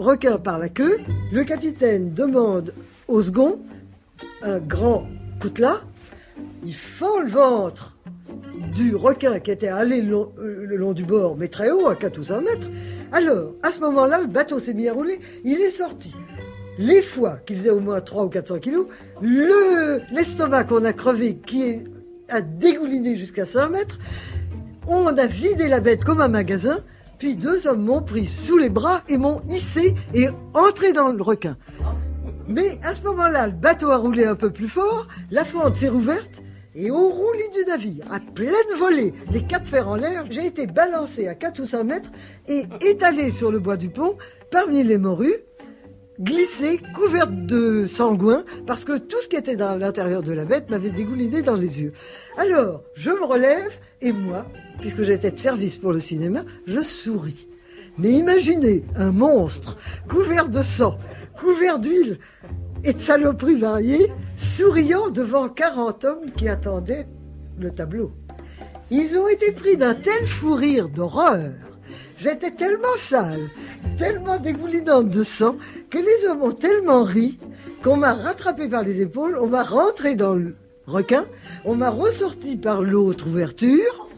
requin 0.00 0.38
par 0.38 0.58
la 0.58 0.68
queue. 0.68 0.98
Le 1.32 1.44
capitaine 1.44 2.12
demande 2.12 2.74
au 3.06 3.22
second 3.22 3.60
un 4.42 4.58
grand 4.58 5.06
coutelas. 5.40 5.82
Il 6.64 6.74
fend 6.74 7.20
le 7.20 7.30
ventre 7.30 7.96
du 8.74 8.94
requin 8.94 9.40
qui 9.40 9.50
était 9.50 9.68
allé 9.68 10.02
le 10.02 10.10
long, 10.10 10.32
long, 10.38 10.92
du 10.92 11.04
bord, 11.04 11.36
mais 11.36 11.48
très 11.48 11.70
haut, 11.70 11.88
à 11.88 11.96
4 11.96 12.18
ou 12.18 12.24
5 12.24 12.40
mètres. 12.40 12.68
Alors, 13.12 13.54
à 13.62 13.72
ce 13.72 13.80
moment-là, 13.80 14.20
le 14.20 14.26
bateau 14.26 14.58
s'est 14.58 14.74
mis 14.74 14.88
à 14.88 14.92
rouler, 14.92 15.20
il 15.44 15.60
est 15.60 15.70
sorti. 15.70 16.14
Les 16.78 17.02
foies, 17.02 17.38
qui 17.46 17.54
faisaient 17.54 17.70
au 17.70 17.80
moins 17.80 18.00
3 18.00 18.24
ou 18.24 18.28
400 18.28 18.58
kilos, 18.58 18.86
l'estomac 19.20 20.64
qu'on 20.64 20.84
a 20.84 20.92
crevé, 20.92 21.36
qui 21.36 21.84
a 22.28 22.40
dégouliné 22.40 23.16
jusqu'à 23.16 23.44
5 23.44 23.68
mètres, 23.68 23.98
on 24.86 25.06
a 25.06 25.26
vidé 25.26 25.68
la 25.68 25.80
bête 25.80 26.04
comme 26.04 26.20
un 26.20 26.28
magasin, 26.28 26.78
puis 27.20 27.36
deux 27.36 27.68
hommes 27.68 27.84
m'ont 27.84 28.02
pris 28.02 28.26
sous 28.26 28.58
les 28.58 28.70
bras 28.70 29.02
et 29.08 29.18
m'ont 29.18 29.42
hissé 29.46 29.94
et 30.14 30.28
entré 30.54 30.92
dans 30.94 31.08
le 31.08 31.22
requin. 31.22 31.56
Mais 32.48 32.80
à 32.82 32.94
ce 32.94 33.02
moment-là, 33.04 33.46
le 33.46 33.52
bateau 33.52 33.90
a 33.90 33.98
roulé 33.98 34.24
un 34.24 34.34
peu 34.34 34.50
plus 34.50 34.68
fort, 34.68 35.06
la 35.30 35.44
fente 35.44 35.76
s'est 35.76 35.90
rouverte, 35.90 36.40
et 36.74 36.90
au 36.90 37.10
roulis 37.10 37.50
du 37.54 37.64
navire, 37.68 38.04
à 38.10 38.20
pleine 38.20 38.54
volée, 38.78 39.12
les 39.30 39.42
quatre 39.42 39.68
fers 39.68 39.88
en 39.88 39.96
l'air, 39.96 40.24
j'ai 40.30 40.46
été 40.46 40.66
balancé 40.66 41.28
à 41.28 41.34
4 41.34 41.60
ou 41.60 41.66
5 41.66 41.84
mètres 41.84 42.10
et 42.48 42.64
étalé 42.80 43.30
sur 43.30 43.52
le 43.52 43.58
bois 43.58 43.76
du 43.76 43.90
pont, 43.90 44.16
parmi 44.50 44.82
les 44.82 44.98
morues, 44.98 45.44
glissée, 46.20 46.80
couverte 46.94 47.32
de 47.46 47.86
sangouin, 47.86 48.44
parce 48.66 48.84
que 48.84 48.96
tout 48.96 49.20
ce 49.20 49.28
qui 49.28 49.36
était 49.36 49.56
dans 49.56 49.76
l'intérieur 49.76 50.22
de 50.22 50.32
la 50.32 50.44
bête 50.46 50.70
m'avait 50.70 50.90
dégouliné 50.90 51.42
dans 51.42 51.56
les 51.56 51.82
yeux. 51.82 51.92
Alors, 52.38 52.82
je 52.94 53.10
me 53.10 53.24
relève, 53.24 53.78
et 54.00 54.12
moi, 54.12 54.46
puisque 54.80 55.02
j'étais 55.02 55.30
de 55.30 55.38
service 55.38 55.76
pour 55.76 55.92
le 55.92 56.00
cinéma, 56.00 56.44
je 56.66 56.80
souris. 56.80 57.46
Mais 57.98 58.12
imaginez 58.12 58.84
un 58.96 59.12
monstre 59.12 59.76
couvert 60.08 60.48
de 60.48 60.62
sang, 60.62 60.98
couvert 61.38 61.78
d'huile 61.78 62.18
et 62.84 62.92
de 62.92 62.98
saloperies 62.98 63.58
variées, 63.58 64.12
souriant 64.36 65.10
devant 65.10 65.48
40 65.48 66.04
hommes 66.04 66.30
qui 66.36 66.48
attendaient 66.48 67.06
le 67.58 67.70
tableau. 67.70 68.12
Ils 68.90 69.18
ont 69.18 69.28
été 69.28 69.52
pris 69.52 69.76
d'un 69.76 69.94
tel 69.94 70.26
fou 70.26 70.54
rire 70.54 70.88
d'horreur. 70.88 71.52
J'étais 72.16 72.50
tellement 72.50 72.96
sale, 72.96 73.50
tellement 73.96 74.38
dégoulinante 74.38 75.08
de 75.08 75.22
sang, 75.22 75.56
que 75.90 75.98
les 75.98 76.28
hommes 76.28 76.42
ont 76.42 76.52
tellement 76.52 77.02
ri 77.02 77.38
qu'on 77.82 77.96
m'a 77.96 78.12
rattrapé 78.12 78.68
par 78.68 78.82
les 78.82 79.00
épaules, 79.00 79.38
on 79.40 79.46
m'a 79.46 79.62
rentré 79.62 80.14
dans 80.14 80.34
le 80.34 80.54
requin, 80.86 81.26
on 81.64 81.74
m'a 81.74 81.90
ressorti 81.90 82.56
par 82.56 82.82
l'autre 82.82 83.26
ouverture, 83.28 84.09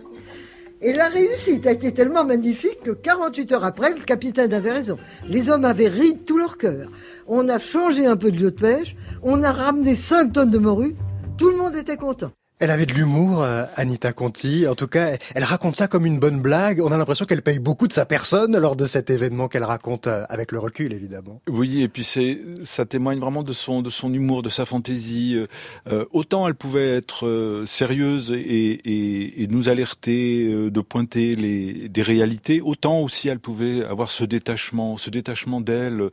et 0.83 0.93
la 0.93 1.09
réussite 1.09 1.67
a 1.67 1.73
été 1.73 1.93
tellement 1.93 2.25
magnifique 2.25 2.83
que 2.83 2.91
48 2.91 3.53
heures 3.53 3.65
après, 3.65 3.95
le 3.95 4.01
capitaine 4.01 4.53
avait 4.53 4.73
raison. 4.73 4.99
Les 5.29 5.49
hommes 5.49 5.65
avaient 5.65 5.89
ri 5.89 6.15
de 6.15 6.19
tout 6.19 6.39
leur 6.39 6.59
cœur. 6.59 6.91
On 7.29 7.49
a 7.49 7.59
changé 7.59 8.05
un 8.05 8.17
peu 8.17 8.33
de 8.33 8.37
lieu 8.37 8.51
de 8.51 8.61
pêche, 8.61 8.97
on 9.23 9.43
a 9.43 9.53
ramené 9.53 9.95
5 9.95 10.33
tonnes 10.33 10.51
de 10.51 10.59
morue, 10.59 10.97
tout 11.39 11.51
le 11.51 11.57
monde 11.57 11.77
était 11.77 11.97
content. 11.97 12.33
Elle 12.63 12.71
avait 12.71 12.87
de 12.87 12.93
l'humour, 12.93 13.43
euh, 13.43 13.65
Anita 13.75 14.13
Conti. 14.13 14.69
En 14.69 14.77
tout 14.77 14.87
cas, 14.87 15.17
elle 15.35 15.43
raconte 15.43 15.75
ça 15.75 15.89
comme 15.89 16.07
une 16.07 16.21
bonne 16.21 16.41
blague. 16.41 16.81
On 16.81 16.93
a 16.93 16.97
l'impression 16.97 17.25
qu'elle 17.27 17.43
paye 17.43 17.59
beaucoup 17.59 17.89
de 17.89 17.93
sa 17.93 18.07
personne 18.07 18.57
lors 18.57 18.77
de 18.77 18.87
cet 18.87 19.11
événement 19.11 19.49
qu'elle 19.49 19.65
raconte 19.65 20.07
euh, 20.07 20.25
avec 20.29 20.53
le 20.53 20.61
recul, 20.61 20.93
évidemment. 20.93 21.43
Oui, 21.49 21.83
et 21.83 21.89
puis 21.89 22.05
c'est, 22.05 22.39
ça 22.63 22.85
témoigne 22.85 23.19
vraiment 23.19 23.43
de 23.43 23.53
son, 23.53 23.83
humour, 24.15 24.45
de 24.45 24.49
sa 24.49 24.65
fantaisie. 24.65 25.43
Euh, 25.91 26.05
autant 26.13 26.47
elle 26.47 26.55
pouvait 26.55 26.99
être 26.99 27.65
sérieuse 27.67 28.31
et, 28.31 29.49
nous 29.51 29.69
alerter, 29.69 30.71
de 30.71 30.81
pointer 30.81 31.35
des 31.35 32.03
réalités, 32.03 32.61
autant 32.61 33.01
aussi 33.01 33.27
elle 33.27 33.41
pouvait 33.41 33.85
avoir 33.85 34.13
ce 34.13 34.23
détachement, 34.23 34.97
ce 34.99 35.11
détachement 35.11 35.61
d'elle. 35.61 36.11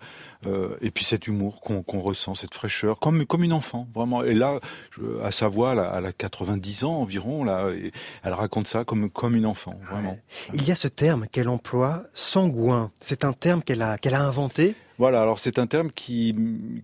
Euh, 0.47 0.77
et 0.81 0.89
puis 0.89 1.03
cet 1.03 1.27
humour 1.27 1.59
qu'on 1.59 1.99
ressent, 1.99 2.33
cette 2.33 2.53
fraîcheur, 2.53 2.99
comme 2.99 3.25
comme 3.25 3.43
une 3.43 3.51
enfant, 3.51 3.87
vraiment. 3.93 4.23
Et 4.23 4.33
là, 4.33 4.59
je, 4.91 5.21
à 5.21 5.31
sa 5.31 5.49
voix, 5.49 5.73
elle 5.97 6.05
a 6.05 6.13
90 6.13 6.85
ans 6.85 7.01
environ, 7.01 7.43
là, 7.43 7.71
et 7.71 7.91
elle 8.23 8.33
raconte 8.33 8.67
ça 8.67 8.85
comme 8.85 9.09
comme 9.09 9.35
une 9.35 9.45
enfant, 9.45 9.75
vraiment. 9.81 10.17
Il 10.53 10.65
y 10.65 10.71
a 10.71 10.75
ce 10.75 10.87
terme 10.87 11.27
qu'elle 11.27 11.49
emploie, 11.49 12.03
sangouin. 12.13 12.89
C'est 13.01 13.25
un 13.25 13.33
terme 13.33 13.61
qu'elle 13.61 13.81
a 13.81 13.97
qu'elle 13.97 14.13
a 14.13 14.23
inventé. 14.23 14.75
Voilà, 14.97 15.21
alors 15.21 15.39
c'est 15.39 15.59
un 15.59 15.65
terme 15.65 15.91
qui, 15.91 16.35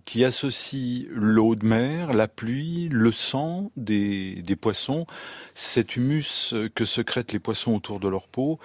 qui 0.06 0.24
associe 0.24 1.06
l'eau 1.10 1.54
de 1.54 1.66
mer, 1.66 2.14
la 2.14 2.28
pluie, 2.28 2.88
le 2.90 3.12
sang 3.12 3.70
des, 3.76 4.36
des 4.36 4.56
poissons, 4.56 5.06
cet 5.54 5.96
humus 5.96 6.54
que 6.74 6.86
secrètent 6.86 7.34
les 7.34 7.38
poissons 7.38 7.74
autour 7.74 8.00
de 8.00 8.08
leur 8.08 8.26
peau, 8.26 8.58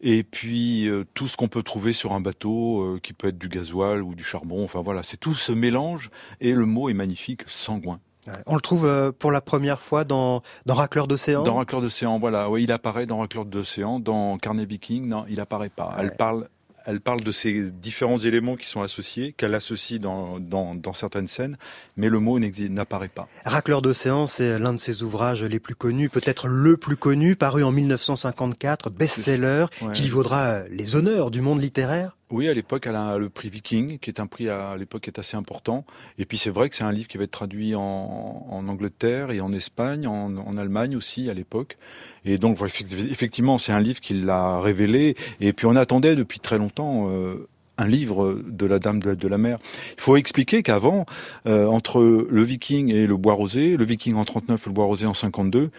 et 0.00 0.22
puis 0.22 0.88
euh, 0.88 1.04
tout 1.14 1.28
ce 1.28 1.36
qu'on 1.36 1.48
peut 1.48 1.62
trouver 1.62 1.92
sur 1.92 2.12
un 2.12 2.20
bateau, 2.20 2.82
euh, 2.82 3.00
qui 3.02 3.12
peut 3.12 3.28
être 3.28 3.38
du 3.38 3.48
gasoil 3.48 4.02
ou 4.02 4.14
du 4.14 4.24
charbon, 4.24 4.64
enfin 4.64 4.82
voilà, 4.82 5.02
c'est 5.02 5.16
tout 5.16 5.34
ce 5.34 5.52
mélange, 5.52 6.10
et 6.40 6.52
le 6.52 6.66
mot 6.66 6.88
est 6.88 6.94
magnifique, 6.94 7.42
sangouin. 7.46 8.00
On 8.46 8.54
le 8.54 8.60
trouve 8.60 8.86
euh, 8.86 9.10
pour 9.10 9.30
la 9.30 9.40
première 9.40 9.80
fois 9.80 10.04
dans, 10.04 10.42
dans 10.66 10.74
Racleur 10.74 11.06
d'océan 11.06 11.42
Dans 11.42 11.54
Racleur 11.54 11.80
d'océan, 11.80 12.18
voilà. 12.18 12.50
Oui, 12.50 12.64
il 12.64 12.72
apparaît 12.72 13.06
dans 13.06 13.18
Racleur 13.18 13.46
d'océan. 13.46 14.00
Dans 14.00 14.36
Carnet 14.36 14.66
King, 14.66 15.08
non, 15.08 15.24
il 15.28 15.40
apparaît 15.40 15.70
pas. 15.70 15.94
Elle 15.98 16.14
parle 16.14 16.48
elle 16.88 17.00
parle 17.02 17.20
de 17.20 17.32
ces 17.32 17.70
différents 17.70 18.18
éléments 18.18 18.56
qui 18.56 18.66
sont 18.66 18.80
associés, 18.80 19.34
qu'elle 19.36 19.54
associe 19.54 20.00
dans, 20.00 20.40
dans, 20.40 20.74
dans, 20.74 20.94
certaines 20.94 21.28
scènes, 21.28 21.58
mais 21.98 22.08
le 22.08 22.18
mot 22.18 22.38
n'apparaît 22.38 23.08
pas. 23.08 23.28
Racleur 23.44 23.82
d'océan, 23.82 24.26
c'est 24.26 24.58
l'un 24.58 24.72
de 24.72 24.80
ses 24.80 25.02
ouvrages 25.02 25.44
les 25.44 25.60
plus 25.60 25.74
connus, 25.74 26.08
peut-être 26.08 26.48
le 26.48 26.78
plus 26.78 26.96
connu, 26.96 27.36
paru 27.36 27.62
en 27.62 27.72
1954, 27.72 28.88
best-seller, 28.88 29.66
qui 29.92 30.02
lui 30.04 30.08
vaudra 30.08 30.44
euh, 30.44 30.64
les 30.70 30.96
honneurs 30.96 31.30
du 31.30 31.42
monde 31.42 31.60
littéraire. 31.60 32.16
Oui, 32.30 32.46
à 32.46 32.52
l'époque, 32.52 32.86
elle 32.86 32.96
a 32.96 33.16
le 33.16 33.30
prix 33.30 33.48
Viking, 33.48 33.98
qui 33.98 34.10
est 34.10 34.20
un 34.20 34.26
prix 34.26 34.50
à, 34.50 34.76
l'époque 34.76 35.02
qui 35.02 35.10
est 35.10 35.18
assez 35.18 35.36
important. 35.36 35.84
Et 36.18 36.26
puis 36.26 36.36
c'est 36.36 36.50
vrai 36.50 36.68
que 36.68 36.74
c'est 36.74 36.84
un 36.84 36.92
livre 36.92 37.08
qui 37.08 37.16
va 37.16 37.24
être 37.24 37.30
traduit 37.30 37.74
en, 37.74 38.64
Angleterre 38.68 39.30
et 39.30 39.40
en 39.40 39.50
Espagne, 39.52 40.06
en, 40.06 40.36
en 40.36 40.58
Allemagne 40.58 40.94
aussi 40.94 41.30
à 41.30 41.34
l'époque. 41.34 41.78
Et 42.26 42.36
donc 42.36 42.58
effectivement, 42.62 43.56
c'est 43.56 43.72
un 43.72 43.80
livre 43.80 44.00
qui 44.00 44.12
l'a 44.12 44.60
révélé. 44.60 45.14
Et 45.40 45.54
puis 45.54 45.64
on 45.64 45.74
attendait 45.74 46.16
depuis 46.16 46.38
très 46.38 46.58
longtemps. 46.58 47.08
Euh, 47.10 47.48
un 47.78 47.86
livre 47.86 48.42
de 48.44 48.66
la 48.66 48.80
Dame 48.80 48.98
de, 49.00 49.28
la 49.28 49.38
Mer. 49.38 49.58
Il 49.96 50.00
faut 50.00 50.16
expliquer 50.16 50.64
qu'avant, 50.64 51.06
euh, 51.46 51.66
entre 51.66 52.26
le 52.28 52.42
Viking 52.42 52.92
et 52.92 53.06
le 53.06 53.16
Bois 53.16 53.34
Rosé, 53.34 53.76
le 53.76 53.84
Viking 53.84 54.16
en 54.16 54.24
39 54.24 54.60
et 54.60 54.68
le 54.68 54.74
Bois 54.74 54.84
Rosé 54.86 55.06
en 55.06 55.14
52, 55.14 55.70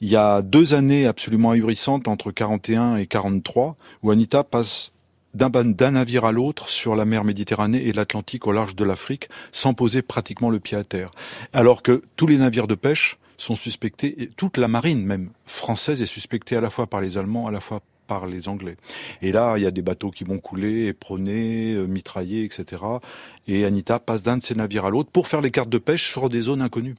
il 0.00 0.08
y 0.08 0.14
a 0.14 0.42
deux 0.42 0.74
années 0.74 1.06
absolument 1.06 1.50
ahurissantes 1.50 2.06
entre 2.06 2.30
41 2.30 2.96
et 2.96 3.06
43 3.06 3.76
où 4.04 4.12
Anita 4.12 4.44
passe 4.44 4.92
d'un 5.34 5.90
navire 5.90 6.24
à 6.24 6.32
l'autre 6.32 6.68
sur 6.68 6.96
la 6.96 7.04
mer 7.04 7.24
Méditerranée 7.24 7.86
et 7.86 7.92
l'Atlantique 7.92 8.46
au 8.46 8.52
large 8.52 8.74
de 8.74 8.84
l'Afrique 8.84 9.28
sans 9.52 9.74
poser 9.74 10.02
pratiquement 10.02 10.50
le 10.50 10.60
pied 10.60 10.76
à 10.76 10.84
terre. 10.84 11.10
Alors 11.52 11.82
que 11.82 12.02
tous 12.16 12.26
les 12.26 12.36
navires 12.36 12.66
de 12.66 12.74
pêche 12.74 13.18
sont 13.38 13.56
suspectés, 13.56 14.22
et 14.22 14.26
toute 14.28 14.58
la 14.58 14.68
marine 14.68 15.04
même 15.04 15.30
française 15.46 16.02
est 16.02 16.06
suspectée 16.06 16.56
à 16.56 16.60
la 16.60 16.70
fois 16.70 16.86
par 16.86 17.00
les 17.00 17.16
Allemands, 17.16 17.46
à 17.46 17.50
la 17.50 17.60
fois 17.60 17.80
par 18.06 18.26
les 18.26 18.48
Anglais. 18.48 18.76
Et 19.22 19.30
là, 19.30 19.54
il 19.56 19.62
y 19.62 19.66
a 19.66 19.70
des 19.70 19.82
bateaux 19.82 20.10
qui 20.10 20.24
vont 20.24 20.38
couler, 20.38 20.88
éperonnés, 20.88 21.74
euh, 21.74 21.86
mitraillés, 21.86 22.44
etc. 22.44 22.82
Et 23.46 23.64
Anita 23.64 24.00
passe 24.00 24.22
d'un 24.22 24.38
de 24.38 24.42
ces 24.42 24.56
navires 24.56 24.84
à 24.84 24.90
l'autre 24.90 25.10
pour 25.12 25.28
faire 25.28 25.40
les 25.40 25.52
cartes 25.52 25.70
de 25.70 25.78
pêche 25.78 26.10
sur 26.10 26.28
des 26.28 26.42
zones 26.42 26.60
inconnues. 26.60 26.96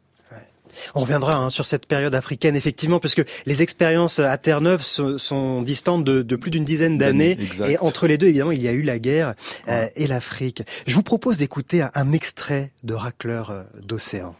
On 0.96 1.02
reviendra 1.02 1.36
hein, 1.36 1.50
sur 1.50 1.66
cette 1.66 1.86
période 1.86 2.16
africaine, 2.16 2.56
effectivement, 2.56 3.00
parce 3.00 3.16
que 3.16 3.24
les 3.46 3.62
expériences 3.62 4.20
à 4.20 4.38
Terre-Neuve 4.38 4.84
sont, 4.84 5.62
distantes 5.62 6.04
de, 6.04 6.36
plus 6.36 6.52
d'une 6.52 6.66
dizaine 6.66 6.98
d'années. 6.98 7.38
Et 7.68 7.78
entre 7.80 8.08
les 8.08 8.18
deux, 8.18 8.28
évidemment, 8.28 8.52
il 8.52 8.62
y 8.62 8.68
a 8.68 8.72
eu 8.72 8.82
la 8.82 9.00
guerre 9.00 9.36
euh, 9.68 9.88
et 9.96 10.08
l'Afrique. 10.08 10.64
Je 10.88 10.96
vous 10.96 11.04
propose 11.04 11.38
d'écouter 11.38 11.84
un, 11.94 12.12
extrait 12.12 12.72
de 12.84 12.94
Racleur 12.94 13.52
euh, 13.52 13.64
d'Océan. 13.86 14.36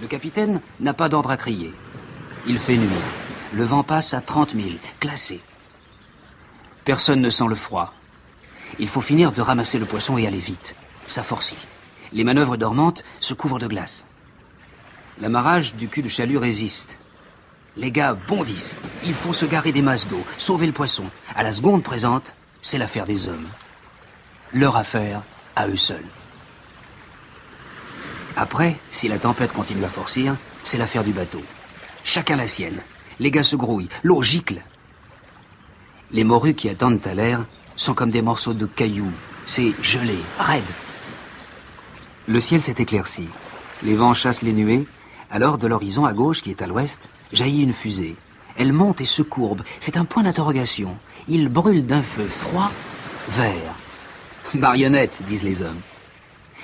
Le 0.00 0.06
capitaine 0.06 0.60
n'a 0.80 0.94
pas 0.94 1.08
d'ordre 1.08 1.30
à 1.30 1.36
crier. 1.36 1.72
Il 2.46 2.58
fait 2.58 2.76
nuit. 2.76 2.88
Le 3.52 3.64
vent 3.64 3.82
passe 3.82 4.14
à 4.14 4.20
30 4.20 4.54
000, 4.54 4.66
classé. 5.00 5.40
Personne 6.84 7.20
ne 7.20 7.30
sent 7.30 7.46
le 7.48 7.54
froid. 7.54 7.92
Il 8.78 8.88
faut 8.88 9.00
finir 9.00 9.32
de 9.32 9.40
ramasser 9.40 9.78
le 9.78 9.86
poisson 9.86 10.18
et 10.18 10.26
aller 10.26 10.38
vite. 10.38 10.74
Ça 11.06 11.22
forcit. 11.22 11.56
Les 12.12 12.24
manœuvres 12.24 12.56
dormantes 12.56 13.04
se 13.20 13.34
couvrent 13.34 13.58
de 13.58 13.66
glace. 13.66 14.06
L'amarrage 15.20 15.74
du 15.74 15.88
cul 15.88 16.02
de 16.02 16.08
chalut 16.08 16.38
résiste. 16.38 16.98
Les 17.76 17.90
gars 17.90 18.14
bondissent. 18.14 18.76
Il 19.04 19.14
faut 19.14 19.32
se 19.32 19.46
garer 19.46 19.72
des 19.72 19.82
masses 19.82 20.06
d'eau, 20.06 20.24
sauver 20.36 20.66
le 20.66 20.72
poisson. 20.72 21.04
À 21.34 21.42
la 21.42 21.50
seconde 21.50 21.82
présente, 21.82 22.34
c'est 22.62 22.78
l'affaire 22.78 23.04
des 23.04 23.28
hommes. 23.28 23.48
Leur 24.52 24.76
affaire 24.76 25.22
à 25.56 25.66
eux 25.66 25.76
seuls. 25.76 26.04
Après, 28.36 28.76
si 28.92 29.08
la 29.08 29.18
tempête 29.18 29.52
continue 29.52 29.84
à 29.84 29.88
forcir, 29.88 30.36
c'est 30.62 30.78
l'affaire 30.78 31.02
du 31.02 31.12
bateau. 31.12 31.42
Chacun 32.04 32.36
la 32.36 32.46
sienne. 32.46 32.80
Les 33.18 33.32
gars 33.32 33.42
se 33.42 33.56
grouillent, 33.56 33.88
l'eau 34.04 34.22
gicle. 34.22 34.62
Les 36.12 36.22
morues 36.22 36.54
qui 36.54 36.68
attendent 36.68 37.04
à 37.04 37.14
l'air 37.14 37.44
sont 37.74 37.94
comme 37.94 38.10
des 38.10 38.22
morceaux 38.22 38.54
de 38.54 38.66
cailloux. 38.66 39.12
C'est 39.46 39.72
gelé, 39.82 40.16
raide. 40.38 40.62
Le 42.28 42.38
ciel 42.38 42.62
s'est 42.62 42.76
éclairci. 42.78 43.28
Les 43.82 43.96
vents 43.96 44.14
chassent 44.14 44.42
les 44.42 44.52
nuées 44.52 44.86
alors, 45.30 45.58
de 45.58 45.66
l'horizon 45.66 46.06
à 46.06 46.14
gauche, 46.14 46.40
qui 46.40 46.50
est 46.50 46.62
à 46.62 46.66
l'ouest, 46.66 47.08
jaillit 47.32 47.62
une 47.62 47.72
fusée. 47.72 48.16
Elle 48.56 48.72
monte 48.72 49.00
et 49.00 49.04
se 49.04 49.22
courbe. 49.22 49.62
C'est 49.78 49.96
un 49.96 50.04
point 50.04 50.22
d'interrogation. 50.22 50.96
Il 51.28 51.48
brûle 51.48 51.86
d'un 51.86 52.02
feu 52.02 52.26
froid, 52.26 52.72
vert. 53.28 53.74
Marionnette, 54.54 55.22
disent 55.26 55.42
les 55.42 55.62
hommes. 55.62 55.80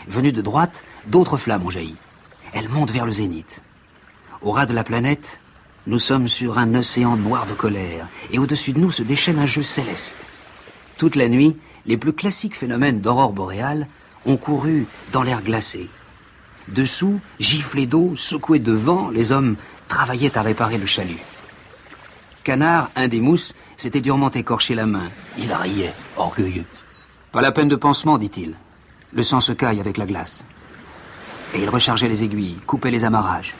Venue 0.08 0.32
de 0.32 0.42
droite, 0.42 0.82
d'autres 1.06 1.36
flammes 1.36 1.66
ont 1.66 1.70
jailli. 1.70 1.96
Elle 2.52 2.68
monte 2.68 2.90
vers 2.90 3.04
le 3.04 3.12
zénith. 3.12 3.62
Au 4.40 4.50
ras 4.50 4.66
de 4.66 4.74
la 4.74 4.84
planète, 4.84 5.40
nous 5.86 5.98
sommes 5.98 6.28
sur 6.28 6.58
un 6.58 6.74
océan 6.74 7.16
noir 7.16 7.46
de 7.46 7.52
colère, 7.52 8.06
et 8.32 8.38
au-dessus 8.38 8.72
de 8.72 8.80
nous 8.80 8.90
se 8.90 9.02
déchaîne 9.02 9.38
un 9.38 9.46
jeu 9.46 9.62
céleste. 9.62 10.26
Toute 10.96 11.16
la 11.16 11.28
nuit, 11.28 11.56
les 11.84 11.98
plus 11.98 12.12
classiques 12.14 12.56
phénomènes 12.56 13.00
d'aurore 13.00 13.32
boréale 13.32 13.88
ont 14.24 14.38
couru 14.38 14.86
dans 15.12 15.22
l'air 15.22 15.42
glacé. 15.42 15.90
Dessous, 16.68 17.20
giflés 17.38 17.86
d'eau, 17.86 18.14
secoués 18.16 18.58
de 18.58 18.72
vent, 18.72 19.10
les 19.10 19.32
hommes 19.32 19.56
travaillaient 19.88 20.36
à 20.36 20.42
réparer 20.42 20.78
le 20.78 20.86
chalut. 20.86 21.20
Canard, 22.42 22.90
un 22.96 23.08
des 23.08 23.20
mousses, 23.20 23.54
s'était 23.76 24.00
durement 24.00 24.30
écorché 24.30 24.74
la 24.74 24.86
main. 24.86 25.08
Il 25.38 25.52
riait, 25.52 25.94
orgueilleux. 26.16 26.64
Pas 27.32 27.42
la 27.42 27.52
peine 27.52 27.68
de 27.68 27.76
pansement, 27.76 28.18
dit-il. 28.18 28.54
Le 29.12 29.22
sang 29.22 29.40
se 29.40 29.52
caille 29.52 29.80
avec 29.80 29.98
la 29.98 30.06
glace. 30.06 30.44
Et 31.54 31.62
il 31.62 31.68
rechargeait 31.68 32.08
les 32.08 32.24
aiguilles, 32.24 32.58
coupait 32.66 32.90
les 32.90 33.04
amarrages. 33.04 33.54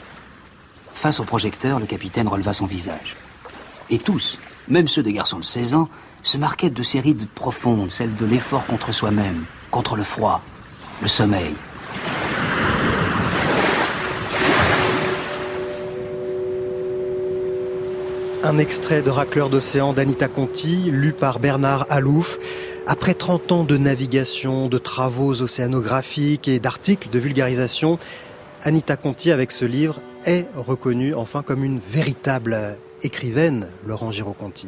Face 0.93 1.19
au 1.19 1.23
projecteur, 1.23 1.79
le 1.79 1.85
capitaine 1.85 2.27
releva 2.27 2.53
son 2.53 2.65
visage. 2.65 3.15
Et 3.89 3.99
tous, 3.99 4.39
même 4.67 4.87
ceux 4.87 5.03
des 5.03 5.13
garçons 5.13 5.39
de 5.39 5.43
16 5.43 5.75
ans, 5.75 5.89
se 6.23 6.37
marquaient 6.37 6.69
de 6.71 6.83
ces 6.83 6.99
rides 6.99 7.27
profondes, 7.29 7.91
celles 7.91 8.15
de 8.15 8.25
l'effort 8.25 8.65
contre 8.65 8.91
soi-même, 8.91 9.45
contre 9.69 9.95
le 9.95 10.03
froid, 10.03 10.41
le 11.01 11.07
sommeil, 11.07 11.53
Un 18.45 18.59
extrait 18.59 19.01
de 19.01 19.09
Racleur 19.09 19.49
d'océan 19.49 19.91
d'Anita 19.91 20.27
Conti, 20.27 20.91
lu 20.91 21.13
par 21.13 21.39
Bernard 21.39 21.87
Alouf. 21.89 22.37
Après 22.85 23.15
30 23.15 23.51
ans 23.51 23.63
de 23.63 23.75
navigation, 23.75 24.67
de 24.67 24.77
travaux 24.77 25.41
océanographiques 25.41 26.47
et 26.47 26.59
d'articles 26.59 27.09
de 27.09 27.17
vulgarisation, 27.17 27.97
Anita 28.61 28.97
Conti, 28.97 29.31
avec 29.31 29.51
ce 29.51 29.65
livre, 29.65 29.99
est 30.25 30.47
reconnue 30.55 31.15
enfin 31.15 31.41
comme 31.41 31.63
une 31.63 31.79
véritable 31.79 32.77
écrivaine, 33.01 33.67
Laurent 33.87 34.11
Giraud-Conti. 34.11 34.67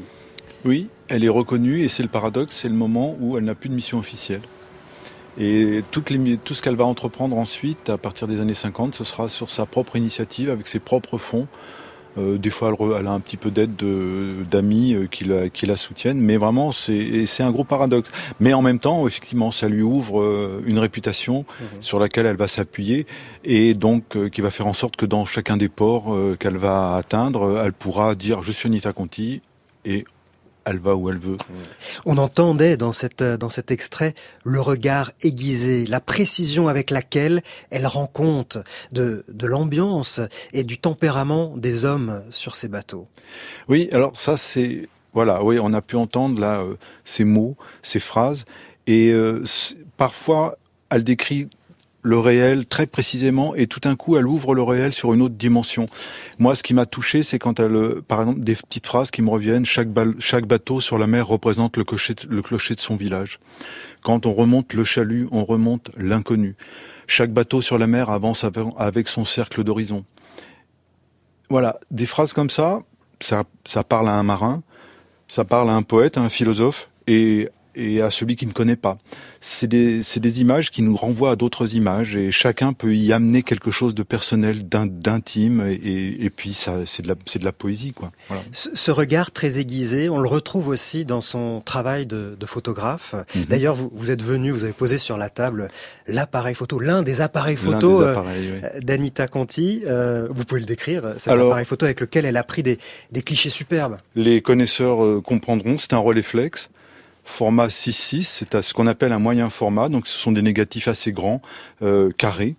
Oui, 0.65 0.89
elle 1.07 1.23
est 1.23 1.29
reconnue 1.29 1.83
et 1.83 1.87
c'est 1.87 2.01
le 2.01 2.09
paradoxe, 2.09 2.57
c'est 2.59 2.69
le 2.69 2.73
moment 2.73 3.15
où 3.21 3.37
elle 3.37 3.43
n'a 3.43 3.53
plus 3.53 3.69
de 3.69 3.75
mission 3.75 3.99
officielle. 3.99 4.41
Et 5.39 5.83
tout 5.91 6.03
ce 6.03 6.61
qu'elle 6.63 6.75
va 6.75 6.85
entreprendre 6.85 7.37
ensuite, 7.37 7.91
à 7.91 7.99
partir 7.99 8.27
des 8.27 8.39
années 8.39 8.55
50, 8.55 8.95
ce 8.95 9.03
sera 9.03 9.29
sur 9.29 9.51
sa 9.51 9.67
propre 9.67 9.97
initiative, 9.97 10.49
avec 10.49 10.67
ses 10.67 10.79
propres 10.79 11.19
fonds. 11.19 11.47
Euh, 12.17 12.37
des 12.37 12.49
fois, 12.49 12.73
elle, 12.99 13.07
a 13.07 13.11
un 13.11 13.19
petit 13.19 13.37
peu 13.37 13.51
d'aide 13.51 13.75
d'amis 14.49 14.93
euh, 14.93 15.07
qui, 15.07 15.65
la, 15.65 15.77
soutiennent, 15.77 16.19
mais 16.19 16.37
vraiment, 16.37 16.71
c'est 16.71 17.41
un 17.41 17.51
gros 17.51 17.63
paradoxe. 17.63 18.11
Mais 18.39 18.53
en 18.53 18.61
même 18.61 18.79
temps, 18.79 19.07
effectivement, 19.07 19.51
ça 19.51 19.67
lui 19.67 19.81
ouvre 19.81 20.21
euh, 20.21 20.63
une 20.65 20.79
réputation 20.79 21.45
mhm. 21.59 21.81
sur 21.81 21.99
laquelle 21.99 22.25
elle 22.25 22.37
va 22.37 22.47
s'appuyer, 22.47 23.05
et 23.43 23.73
donc 23.73 24.17
qui 24.29 24.41
va 24.41 24.51
faire 24.51 24.67
en 24.67 24.73
sorte 24.73 24.95
que 24.95 25.05
dans 25.05 25.25
chacun 25.25 25.57
des 25.57 25.69
ports 25.69 26.15
qu'elle 26.39 26.57
va 26.57 26.95
atteindre, 26.95 27.61
elle 27.63 27.73
pourra 27.73 28.15
dire 28.15 28.41
je 28.41 28.51
suis 28.51 28.67
Anita 28.67 28.93
Conti, 28.93 29.41
et 29.85 30.05
elle 30.67 30.79
va 30.79 30.95
où 30.95 31.09
elle 31.09 31.17
veut. 31.17 31.37
On 32.05 32.17
entendait 32.17 32.77
dans, 32.77 32.91
cette, 32.91 33.23
dans 33.23 33.49
cet 33.49 33.71
extrait 33.71 34.13
le 34.43 34.59
regard 34.59 35.11
aiguisé, 35.23 35.85
la 35.85 36.01
précision 36.01 36.67
avec 36.67 36.91
laquelle 36.91 37.41
elle 37.69 37.87
rend 37.87 38.07
compte 38.07 38.57
de, 38.91 39.23
de 39.29 39.47
l'ambiance 39.47 40.19
et 40.51 40.63
du 40.63 40.77
tempérament 40.77 41.55
des 41.55 41.85
hommes 41.85 42.21
sur 42.29 42.55
ces 42.55 42.67
bateaux. 42.67 43.07
Oui, 43.67 43.89
alors 43.91 44.11
ça 44.15 44.37
c'est... 44.37 44.89
Voilà, 45.13 45.43
oui, 45.43 45.57
on 45.59 45.73
a 45.73 45.81
pu 45.81 45.95
entendre 45.95 46.39
là 46.39 46.59
euh, 46.59 46.75
ces 47.03 47.23
mots, 47.23 47.55
ces 47.81 47.99
phrases, 47.99 48.45
et 48.85 49.09
euh, 49.11 49.43
parfois 49.95 50.57
elle 50.91 51.03
décrit 51.03 51.49
le 52.03 52.19
réel 52.19 52.65
très 52.65 52.85
précisément 52.85 53.55
et 53.55 53.67
tout 53.67 53.79
d'un 53.79 53.95
coup 53.95 54.17
elle 54.17 54.27
ouvre 54.27 54.55
le 54.55 54.63
réel 54.63 54.93
sur 54.93 55.13
une 55.13 55.21
autre 55.21 55.35
dimension. 55.35 55.85
Moi 56.39 56.55
ce 56.55 56.63
qui 56.63 56.73
m'a 56.73 56.85
touché 56.85 57.23
c'est 57.23 57.39
quand 57.39 57.59
elle, 57.59 57.75
euh, 57.75 58.03
par 58.07 58.21
exemple 58.21 58.41
des 58.41 58.55
petites 58.55 58.87
phrases 58.87 59.11
qui 59.11 59.21
me 59.21 59.29
reviennent, 59.29 59.65
chaque, 59.65 59.89
bateau 59.89 60.79
sur 60.79 60.97
la 60.97 61.07
mer 61.07 61.27
représente 61.27 61.77
le 61.77 61.83
clocher, 61.83 62.13
de 62.13 62.79
son 62.79 62.95
village. 62.95 63.39
Quand 64.03 64.25
on 64.25 64.33
remonte 64.33 64.73
le 64.73 64.83
chalut, 64.83 65.27
on 65.31 65.43
remonte 65.43 65.89
l'inconnu. 65.97 66.55
Chaque 67.07 67.31
bateau 67.31 67.61
sur 67.61 67.77
la 67.77 67.87
mer 67.87 68.09
avance 68.09 68.45
avec 68.77 69.07
son 69.07 69.25
cercle 69.25 69.63
d'horizon. 69.63 70.05
Voilà, 71.49 71.79
des 71.91 72.05
phrases 72.05 72.33
comme 72.33 72.49
ça, 72.49 72.81
ça, 73.21 73.45
ça 73.65 73.83
parle 73.83 74.09
à 74.09 74.13
un 74.13 74.23
marin, 74.23 74.61
ça 75.27 75.45
parle 75.45 75.69
à 75.69 75.73
un 75.73 75.83
poète, 75.83 76.17
à 76.17 76.21
un 76.21 76.29
philosophe, 76.29 76.89
et 77.07 77.49
et 77.77 78.01
à 78.01 78.09
celui 78.09 78.35
qui 78.35 78.47
ne 78.47 78.51
connaît 78.51 78.75
pas. 78.75 78.97
C'est 79.39 79.67
des, 79.67 80.01
des, 80.17 80.41
images 80.41 80.71
qui 80.71 80.81
nous 80.81 80.95
renvoient 80.95 81.31
à 81.31 81.35
d'autres 81.35 81.75
images 81.75 82.15
et 82.15 82.31
chacun 82.31 82.73
peut 82.73 82.95
y 82.95 83.13
amener 83.13 83.43
quelque 83.43 83.71
chose 83.71 83.93
de 83.93 84.03
personnel, 84.03 84.67
d'intime 84.67 85.65
et, 85.67 86.25
et, 86.25 86.29
puis 86.29 86.53
ça, 86.53 86.85
c'est 86.85 87.03
de, 87.03 87.07
la, 87.07 87.15
de 87.15 87.45
la 87.45 87.51
poésie. 87.51 87.93
Quoi. 87.93 88.11
Voilà. 88.27 88.43
Ce, 88.51 88.91
regard 88.91 89.31
très 89.31 89.59
aiguisé, 89.59 90.09
on 90.09 90.19
le 90.19 90.27
retrouve 90.27 90.67
aussi 90.69 91.05
dans 91.05 91.21
son 91.21 91.61
travail 91.63 92.07
de, 92.07 92.35
de 92.37 92.45
photographe. 92.45 93.13
Mhm. 93.35 93.45
D'ailleurs, 93.45 93.75
vous, 93.75 93.91
vous, 93.93 94.11
êtes 94.11 94.23
venu, 94.23 94.51
vous 94.51 94.63
avez 94.63 94.73
posé 94.73 94.97
sur 94.97 95.17
la 95.17 95.29
table 95.29 95.69
l'appareil 96.07 96.55
photo, 96.55 96.79
l'un 96.79 97.03
des 97.03 97.21
appareils 97.21 97.57
photo 97.57 98.01
euh, 98.01 98.15
d'Anita 98.81 99.27
Conti. 99.27 99.83
Euh, 99.85 100.27
vous 100.29 100.45
pouvez 100.45 100.61
le 100.61 100.65
décrire, 100.65 101.13
cet 101.17 101.33
appareil 101.33 101.65
photo 101.65 101.85
avec 101.85 102.01
lequel 102.01 102.25
elle 102.25 102.37
a 102.37 102.43
pris 102.43 102.63
des, 102.63 102.79
des 103.11 103.21
clichés 103.21 103.49
superbes. 103.49 103.97
Les 104.15 104.41
connaisseurs 104.41 105.03
euh, 105.03 105.21
comprendront, 105.21 105.77
c'est 105.77 105.93
un 105.93 105.97
Rolleiflex 105.97 106.69
format 107.27 107.67
6.6, 107.67 108.23
c'est 108.23 108.61
ce 108.61 108.73
qu'on 108.73 108.87
appelle 108.87 109.11
un 109.11 109.19
moyen 109.19 109.49
format, 109.49 109.89
donc 109.89 110.07
ce 110.07 110.17
sont 110.17 110.31
des 110.31 110.41
négatifs 110.41 110.87
assez 110.87 111.11
grands, 111.11 111.41
euh, 111.81 112.09
carrés. 112.17 112.55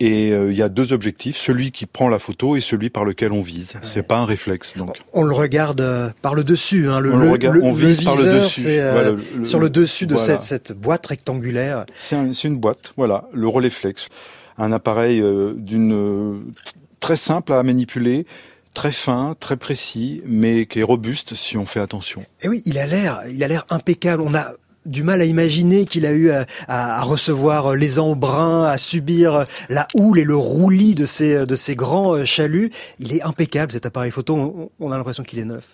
Et 0.00 0.32
euh, 0.32 0.50
il 0.50 0.56
y 0.56 0.62
a 0.62 0.68
deux 0.68 0.92
objectifs, 0.92 1.36
celui 1.36 1.70
qui 1.70 1.86
prend 1.86 2.08
la 2.08 2.18
photo 2.18 2.56
et 2.56 2.60
celui 2.60 2.90
par 2.90 3.04
lequel 3.04 3.32
on 3.32 3.42
vise. 3.42 3.74
C'est 3.82 4.06
pas 4.06 4.18
un 4.18 4.24
réflexe. 4.24 4.76
Donc. 4.76 5.00
On 5.12 5.22
le 5.22 5.34
regarde 5.34 5.80
euh, 5.80 6.10
par 6.20 6.34
le 6.34 6.42
dessus. 6.42 6.88
Hein, 6.88 7.00
le, 7.00 7.12
on, 7.12 7.16
le 7.16 7.30
regarde, 7.30 7.58
on 7.62 7.72
vise 7.72 8.02
par 8.02 8.16
le 8.16 8.24
dessus. 8.24 8.80
sur 9.44 9.60
le 9.60 9.70
dessus 9.70 10.06
de 10.06 10.16
cette, 10.16 10.42
cette, 10.42 10.72
boîte 10.72 11.06
rectangulaire. 11.06 11.84
C'est 11.94 12.16
un, 12.16 12.32
une 12.32 12.56
boîte, 12.56 12.92
voilà, 12.96 13.24
le 13.32 13.46
Rolleiflex. 13.46 14.08
Un 14.58 14.72
appareil 14.72 15.22
d'une 15.56 16.54
très 17.00 17.16
simple 17.16 17.52
à 17.52 17.62
manipuler, 17.62 18.26
très 18.74 18.92
fin, 18.92 19.36
très 19.38 19.56
précis, 19.56 20.22
mais 20.26 20.66
qui 20.66 20.80
est 20.80 20.82
robuste 20.82 21.34
si 21.34 21.56
on 21.56 21.64
fait 21.64 21.80
attention. 21.80 22.24
Et 22.42 22.48
oui, 22.48 22.62
il 22.66 22.78
a 22.78 22.86
l'air, 22.86 23.20
il 23.30 23.42
a 23.42 23.48
l'air 23.48 23.64
impeccable. 23.70 24.22
On 24.22 24.34
a 24.34 24.52
du 24.86 25.02
mal 25.02 25.20
à 25.20 25.24
imaginer 25.24 25.86
qu'il 25.86 26.06
a 26.06 26.12
eu 26.12 26.30
à, 26.68 27.02
recevoir 27.02 27.74
les 27.74 27.98
embruns, 27.98 28.64
à 28.64 28.78
subir 28.78 29.44
la 29.68 29.88
houle 29.94 30.18
et 30.18 30.24
le 30.24 30.36
roulis 30.36 30.94
de 30.94 31.06
ces, 31.06 31.46
de 31.46 31.56
ces 31.56 31.74
grands 31.74 32.14
euh, 32.14 32.24
chaluts. 32.24 32.70
Il 32.98 33.14
est 33.14 33.22
impeccable 33.22 33.72
cet 33.72 33.86
appareil 33.86 34.10
photo, 34.10 34.70
on, 34.78 34.92
a 34.92 34.96
l'impression 34.96 35.22
qu'il 35.22 35.38
est 35.38 35.44
neuf. 35.44 35.66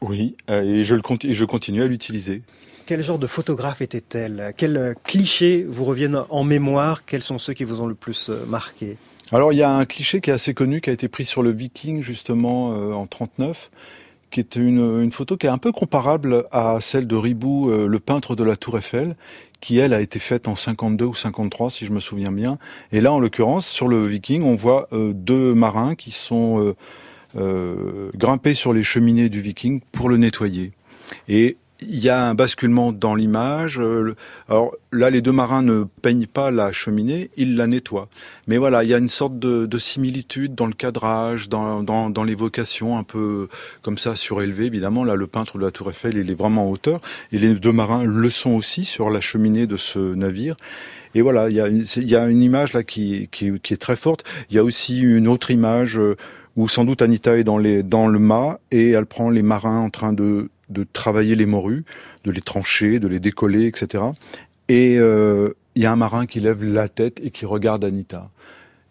Oui, 0.00 0.36
euh, 0.50 0.62
et 0.62 0.84
je, 0.84 0.94
le, 0.94 1.02
je 1.28 1.44
continue 1.44 1.82
à 1.82 1.86
l'utiliser. 1.86 2.42
Quel 2.86 3.02
genre 3.02 3.18
de 3.18 3.26
photographe 3.26 3.80
était-elle? 3.80 4.52
Quels 4.56 4.76
euh, 4.76 4.94
clichés 5.04 5.64
vous 5.68 5.84
reviennent 5.84 6.22
en 6.28 6.44
mémoire? 6.44 7.04
Quels 7.04 7.22
sont 7.22 7.38
ceux 7.38 7.52
qui 7.52 7.64
vous 7.64 7.80
ont 7.80 7.86
le 7.86 7.94
plus 7.94 8.30
marqué? 8.46 8.96
Alors 9.32 9.52
il 9.52 9.56
y 9.56 9.62
a 9.62 9.70
un 9.70 9.84
cliché 9.84 10.20
qui 10.20 10.30
est 10.30 10.32
assez 10.32 10.54
connu, 10.54 10.80
qui 10.80 10.90
a 10.90 10.92
été 10.92 11.08
pris 11.08 11.24
sur 11.24 11.42
le 11.42 11.50
Viking 11.50 12.02
justement 12.02 12.72
euh, 12.72 12.92
en 12.92 13.06
39, 13.06 13.70
qui 14.30 14.40
est 14.40 14.56
une, 14.56 15.10
photo 15.12 15.36
qui 15.36 15.46
est 15.46 15.50
un 15.50 15.58
peu 15.58 15.72
comparable 15.72 16.44
à 16.52 16.78
celle 16.80 17.06
de 17.06 17.16
Ribou, 17.16 17.70
euh, 17.70 17.86
le 17.86 17.98
peintre 17.98 18.36
de 18.36 18.44
la 18.44 18.56
Tour 18.56 18.78
Eiffel, 18.78 19.16
qui 19.60 19.78
elle 19.78 19.92
a 19.92 20.00
été 20.00 20.20
faite 20.20 20.46
en 20.46 20.54
52 20.54 21.04
ou 21.04 21.14
53 21.14 21.70
si 21.70 21.86
je 21.86 21.92
me 21.92 22.00
souviens 22.00 22.30
bien. 22.30 22.58
Et 22.92 23.00
là 23.00 23.12
en 23.12 23.18
l'occurrence 23.18 23.66
sur 23.66 23.88
le 23.88 24.06
Viking, 24.06 24.42
on 24.42 24.54
voit 24.54 24.88
euh, 24.92 25.12
deux 25.12 25.54
marins 25.54 25.94
qui 25.94 26.12
sont 26.12 26.74
grimpés 28.14 28.54
sur 28.54 28.72
les 28.72 28.82
cheminées 28.82 29.28
du 29.28 29.42
Viking 29.42 29.82
pour 29.92 30.08
le 30.08 30.16
nettoyer. 30.16 30.72
Et 31.28 31.58
il 31.80 31.98
y 31.98 32.08
a 32.08 32.26
un 32.26 32.34
basculement 32.34 32.92
dans 32.92 33.14
l'image. 33.14 33.80
Euh, 33.80 34.14
alors 34.48 34.74
là, 34.92 35.10
les 35.10 35.20
deux 35.20 35.32
marins 35.32 35.62
ne 35.62 35.84
peignent 36.02 36.26
pas 36.26 36.50
la 36.50 36.72
cheminée, 36.72 37.30
ils 37.36 37.56
la 37.56 37.66
nettoient. 37.66 38.08
Mais 38.48 38.56
voilà, 38.56 38.84
il 38.84 38.90
y 38.90 38.94
a 38.94 38.98
une 38.98 39.08
sorte 39.08 39.38
de, 39.38 39.78
similitude 39.78 40.54
dans 40.54 40.66
le 40.66 40.72
cadrage, 40.72 41.48
dans, 41.48 41.82
dans, 41.82 42.24
l'évocation 42.24 42.96
un 42.96 43.02
peu 43.02 43.48
comme 43.82 43.98
ça 43.98 44.16
surélevée. 44.16 44.66
Évidemment, 44.66 45.04
là, 45.04 45.14
le 45.14 45.26
peintre 45.26 45.58
de 45.58 45.62
la 45.62 45.70
Tour 45.70 45.90
Eiffel, 45.90 46.16
il 46.16 46.30
est 46.30 46.34
vraiment 46.34 46.68
en 46.68 46.70
hauteur. 46.70 47.00
Et 47.32 47.38
les 47.38 47.54
deux 47.54 47.72
marins 47.72 48.04
le 48.04 48.30
sont 48.30 48.52
aussi 48.52 48.84
sur 48.84 49.10
la 49.10 49.20
cheminée 49.20 49.66
de 49.66 49.76
ce 49.76 49.98
navire. 50.14 50.56
Et 51.14 51.22
voilà, 51.22 51.48
il 51.48 51.56
y 51.56 51.60
a, 51.60 51.68
il 51.68 52.08
y 52.08 52.16
a 52.16 52.28
une 52.28 52.42
image 52.42 52.72
là 52.72 52.82
qui, 52.82 53.28
qui, 53.30 53.58
qui, 53.60 53.74
est 53.74 53.78
très 53.78 53.96
forte. 53.96 54.24
Il 54.50 54.56
y 54.56 54.58
a 54.58 54.64
aussi 54.64 55.00
une 55.00 55.28
autre 55.28 55.50
image 55.50 55.98
euh, 55.98 56.16
où 56.56 56.68
sans 56.68 56.84
doute 56.84 57.02
Anita 57.02 57.36
est 57.36 57.44
dans, 57.44 57.58
les, 57.58 57.82
dans 57.82 58.06
le 58.06 58.18
mât 58.18 58.60
et 58.70 58.90
elle 58.90 59.06
prend 59.06 59.30
les 59.30 59.42
marins 59.42 59.78
en 59.78 59.90
train 59.90 60.12
de 60.12 60.50
de 60.68 60.84
travailler 60.90 61.34
les 61.34 61.46
morues, 61.46 61.84
de 62.24 62.30
les 62.30 62.40
trancher, 62.40 62.98
de 62.98 63.08
les 63.08 63.20
décoller, 63.20 63.66
etc. 63.66 64.04
Et 64.68 64.96
euh, 64.98 65.50
il 65.74 65.82
y 65.82 65.86
a 65.86 65.92
un 65.92 65.96
marin 65.96 66.26
qui 66.26 66.40
lève 66.40 66.62
la 66.64 66.88
tête 66.88 67.20
et 67.22 67.30
qui 67.30 67.46
regarde 67.46 67.84
Anita. 67.84 68.30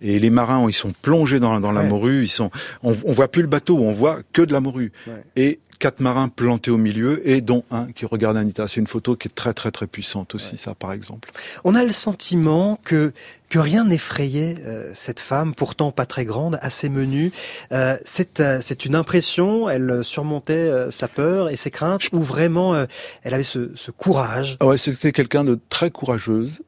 Et 0.02 0.20
les 0.20 0.30
marins, 0.30 0.66
ils 0.68 0.74
sont 0.74 0.92
plongés 1.02 1.40
dans, 1.40 1.60
la 1.60 1.84
morue, 1.84 2.24
ils 2.24 2.30
sont, 2.30 2.52
on, 2.84 2.96
on 3.06 3.12
voit 3.14 3.30
plus 3.30 3.42
le 3.42 3.48
bateau, 3.48 3.78
on 3.78 3.94
voit 3.94 4.20
que 4.34 4.42
de 4.42 4.52
la 4.52 4.60
morue. 4.60 4.92
Et 5.36 5.60
quatre 5.80 6.00
marins 6.00 6.30
plantés 6.30 6.72
au 6.72 6.78
milieu 6.78 7.28
et 7.28 7.42
dont 7.42 7.64
un 7.72 7.88
qui 7.92 8.06
regarde 8.06 8.38
Anita. 8.38 8.68
C'est 8.68 8.80
une 8.80 8.88
photo 8.88 9.16
qui 9.16 9.28
est 9.28 9.36
très 9.36 9.54
très 9.54 9.72
très 9.72 9.88
puissante 9.88 10.36
aussi, 10.36 10.58
ça 10.58 10.76
par 10.76 10.92
exemple. 10.92 11.32
On 11.64 11.76
a 11.76 11.84
le 11.84 11.92
sentiment 11.92 12.80
que 12.84 13.14
que 13.50 13.60
rien 13.60 13.86
n'effrayait 13.86 14.56
euh, 14.66 14.92
cette 14.94 15.20
femme, 15.20 15.54
pourtant 15.54 15.92
pas 15.92 16.06
très 16.06 16.26
grande, 16.26 16.58
assez 16.62 16.90
menue. 16.90 17.32
Euh, 17.72 17.96
c'est 18.04 18.40
euh, 18.40 18.60
c'est 18.62 18.86
une 18.86 18.96
impression. 18.96 19.70
Elle 19.70 20.04
surmontait 20.04 20.70
sa 20.92 21.08
peur 21.08 21.50
et 21.50 21.56
ses 21.56 21.72
craintes, 21.72 22.10
ou 22.12 22.22
vraiment 22.22 22.86
elle 23.24 23.34
avait 23.34 23.44
ce, 23.44 23.72
ce 23.76 23.92
courage? 23.92 24.58
Ah 24.60 24.68
ouais, 24.68 24.78
c'était 24.78 25.12
quelqu'un 25.12 25.44
de 25.44 25.60
très 25.70 25.90
courageuse. 25.92 26.62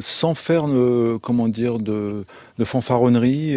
sans 0.00 0.34
faire 0.34 0.64
comment 1.22 1.48
dire 1.48 1.78
de, 1.78 2.24
de 2.58 2.64
fanfaronnerie, 2.64 3.56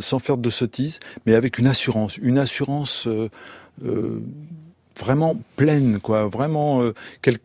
sans 0.00 0.18
faire 0.18 0.36
de 0.36 0.50
sottises, 0.50 0.98
mais 1.26 1.34
avec 1.34 1.58
une 1.58 1.66
assurance, 1.66 2.16
une 2.16 2.38
assurance 2.38 3.08
vraiment 4.98 5.40
pleine, 5.56 6.00
quoi, 6.00 6.26
vraiment 6.26 6.82
euh, 6.82 6.92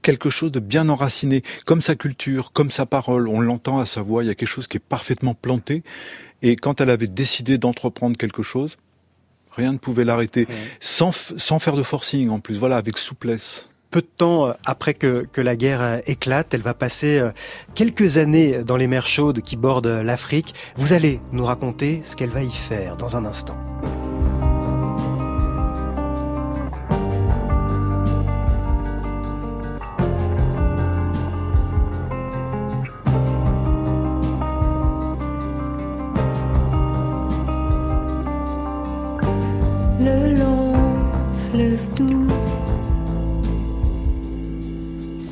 quelque 0.01 0.29
chose 0.29 0.51
de 0.51 0.59
bien 0.59 0.89
enraciné, 0.89 1.43
comme 1.65 1.81
sa 1.81 1.95
culture, 1.95 2.51
comme 2.51 2.71
sa 2.71 2.85
parole. 2.85 3.27
On 3.27 3.39
l'entend 3.39 3.79
à 3.79 3.85
sa 3.85 4.01
voix. 4.01 4.23
Il 4.23 4.27
y 4.27 4.29
a 4.29 4.35
quelque 4.35 4.49
chose 4.49 4.67
qui 4.67 4.77
est 4.77 4.83
parfaitement 4.87 5.33
planté. 5.33 5.83
Et 6.41 6.55
quand 6.55 6.81
elle 6.81 6.89
avait 6.89 7.07
décidé 7.07 7.57
d'entreprendre 7.57 8.17
quelque 8.17 8.43
chose, 8.43 8.77
rien 9.51 9.71
ne 9.71 9.77
pouvait 9.77 10.03
l'arrêter, 10.03 10.47
sans, 10.79 11.11
sans 11.11 11.59
faire 11.59 11.75
de 11.75 11.83
forcing 11.83 12.29
en 12.29 12.39
plus. 12.39 12.57
Voilà, 12.57 12.77
avec 12.77 12.97
souplesse 12.97 13.69
peu 13.91 14.01
de 14.01 14.07
temps 14.07 14.47
euh, 14.47 14.53
après 14.65 14.95
que, 14.95 15.27
que, 15.31 15.39
la 15.39 15.55
guerre 15.55 15.99
éclate, 16.07 16.55
elle 16.55 16.63
va 16.63 16.73
passer 16.73 17.21
quelques 17.75 18.17
années 18.17 18.63
dans 18.63 18.75
les 18.75 18.87
mers 18.87 19.05
chaudes 19.05 19.41
qui 19.41 19.55
bordent 19.55 19.85
l'Afrique. 19.85 20.55
Vous 20.77 20.93
allez 20.93 21.21
nous 21.31 21.45
raconter 21.45 22.01
ce 22.03 22.15
qu'elle 22.15 22.31
va 22.31 22.41
y 22.41 22.51
faire 22.51 22.97
dans 22.97 23.17
un 23.17 23.23
instant. 23.23 23.55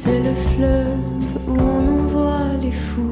C'est 0.04 0.24
le 0.24 0.34
fleuve 0.34 0.98
où 1.48 1.52
on 1.52 2.00
envoie 2.00 2.48
les 2.60 2.72
fous. 2.72 3.12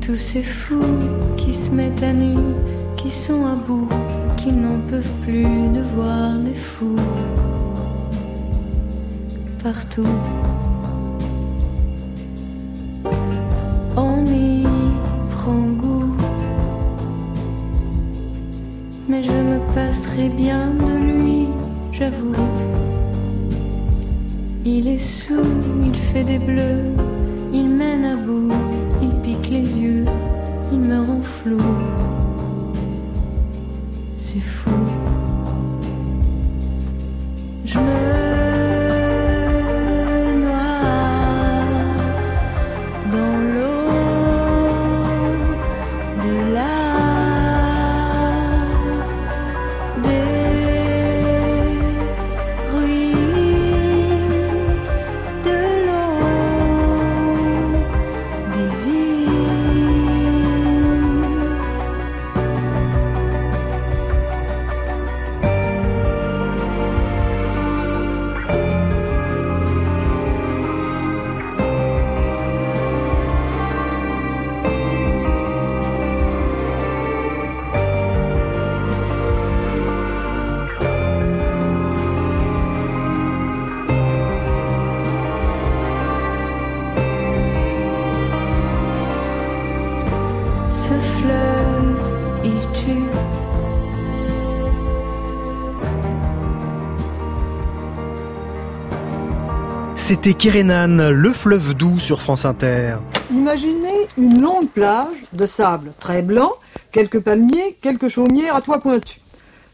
Tous 0.00 0.16
ces 0.16 0.44
fous 0.44 1.00
qui 1.36 1.52
se 1.52 1.72
mettent 1.72 2.04
à 2.04 2.12
nu, 2.12 2.36
qui 2.96 3.10
sont 3.10 3.44
à 3.44 3.56
bout, 3.56 3.88
qui 4.36 4.52
n'en 4.52 4.78
peuvent 4.88 5.16
plus 5.22 5.42
de 5.42 5.82
voir 5.96 6.38
des 6.38 6.54
fous 6.54 6.94
partout. 9.64 10.14
On 13.96 14.24
y 14.26 14.64
prend 15.34 15.62
goût, 15.82 16.14
mais 19.08 19.24
je 19.24 19.32
me 19.32 19.58
passerai 19.74 20.28
bien 20.28 20.70
de 20.70 20.92
lui, 21.10 21.48
j'avoue. 21.90 22.51
Il 24.64 24.86
est 24.86 24.98
sous, 24.98 25.42
il 25.84 25.94
fait 25.94 26.22
des 26.22 26.38
bleus, 26.38 26.94
il 27.52 27.68
mène 27.68 28.04
à 28.04 28.14
bout, 28.14 28.52
il 29.02 29.10
pique 29.20 29.50
les 29.50 29.76
yeux, 29.76 30.04
il 30.70 30.78
me 30.78 31.00
rend 31.00 31.20
flou. 31.20 31.58
C'était 100.12 100.34
Kerenan, 100.34 101.10
le 101.10 101.32
fleuve 101.32 101.72
doux 101.72 101.98
sur 101.98 102.20
France 102.20 102.44
Inter. 102.44 102.96
Imaginez 103.30 104.06
une 104.18 104.42
longue 104.42 104.68
plage 104.68 105.06
de 105.32 105.46
sable 105.46 105.94
très 105.98 106.20
blanc, 106.20 106.52
quelques 106.92 107.20
palmiers, 107.20 107.78
quelques 107.80 108.08
chaumières 108.08 108.54
à 108.54 108.60
toit 108.60 108.78
pointu. 108.78 109.22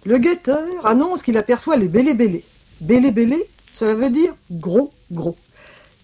Le 0.05 0.17
guetteur 0.19 0.63
annonce 0.85 1.25
qu'il 1.25 1.37
aperçoit 1.39 1.75
les 1.75 1.89
bélés-bélés. 1.89 2.45
Bélés-bélés, 2.81 3.49
cela 3.73 3.95
veut 3.95 4.11
dire 4.11 4.33
gros, 4.53 4.93
gros. 5.11 5.35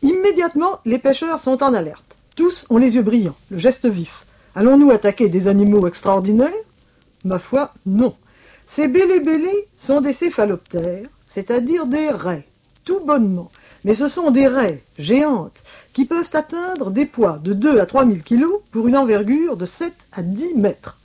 Immédiatement, 0.03 0.81
les 0.85 0.99
pêcheurs 0.99 1.38
sont 1.38 1.62
en 1.62 1.73
alerte. 1.73 2.16
Tous 2.35 2.66
ont 2.70 2.79
les 2.79 2.97
yeux 2.97 3.03
brillants, 3.03 3.37
le 3.53 3.61
geste 3.61 3.87
vif. 3.87 4.27
Allons-nous 4.57 4.90
attaquer 4.90 5.29
des 5.29 5.47
animaux 5.47 5.87
extraordinaires? 5.87 6.51
Ma 7.25 7.38
foi, 7.38 7.73
non. 7.87 8.16
Ces 8.66 8.88
bélés-bélés 8.88 9.68
sont 9.79 10.01
des 10.01 10.12
céphaloptères, 10.12 11.07
c'est-à-dire 11.29 11.87
des 11.87 12.09
raies, 12.09 12.49
tout 12.85 12.99
bonnement. 13.07 13.53
Mais 13.85 13.94
ce 13.94 14.09
sont 14.09 14.31
des 14.31 14.49
raies 14.49 14.83
géantes 14.99 15.62
qui 15.92 16.07
peuvent 16.07 16.31
atteindre 16.33 16.90
des 16.90 17.07
poids 17.07 17.38
de 17.42 17.53
2 17.53 17.79
à 17.79 17.87
3 17.87 18.07
000 18.07 18.18
kg 18.25 18.47
pour 18.73 18.88
une 18.88 18.97
envergure 18.97 19.57
de 19.57 19.66
7 19.66 19.92
à 20.12 20.23
10 20.23 20.55
mètres. 20.55 20.97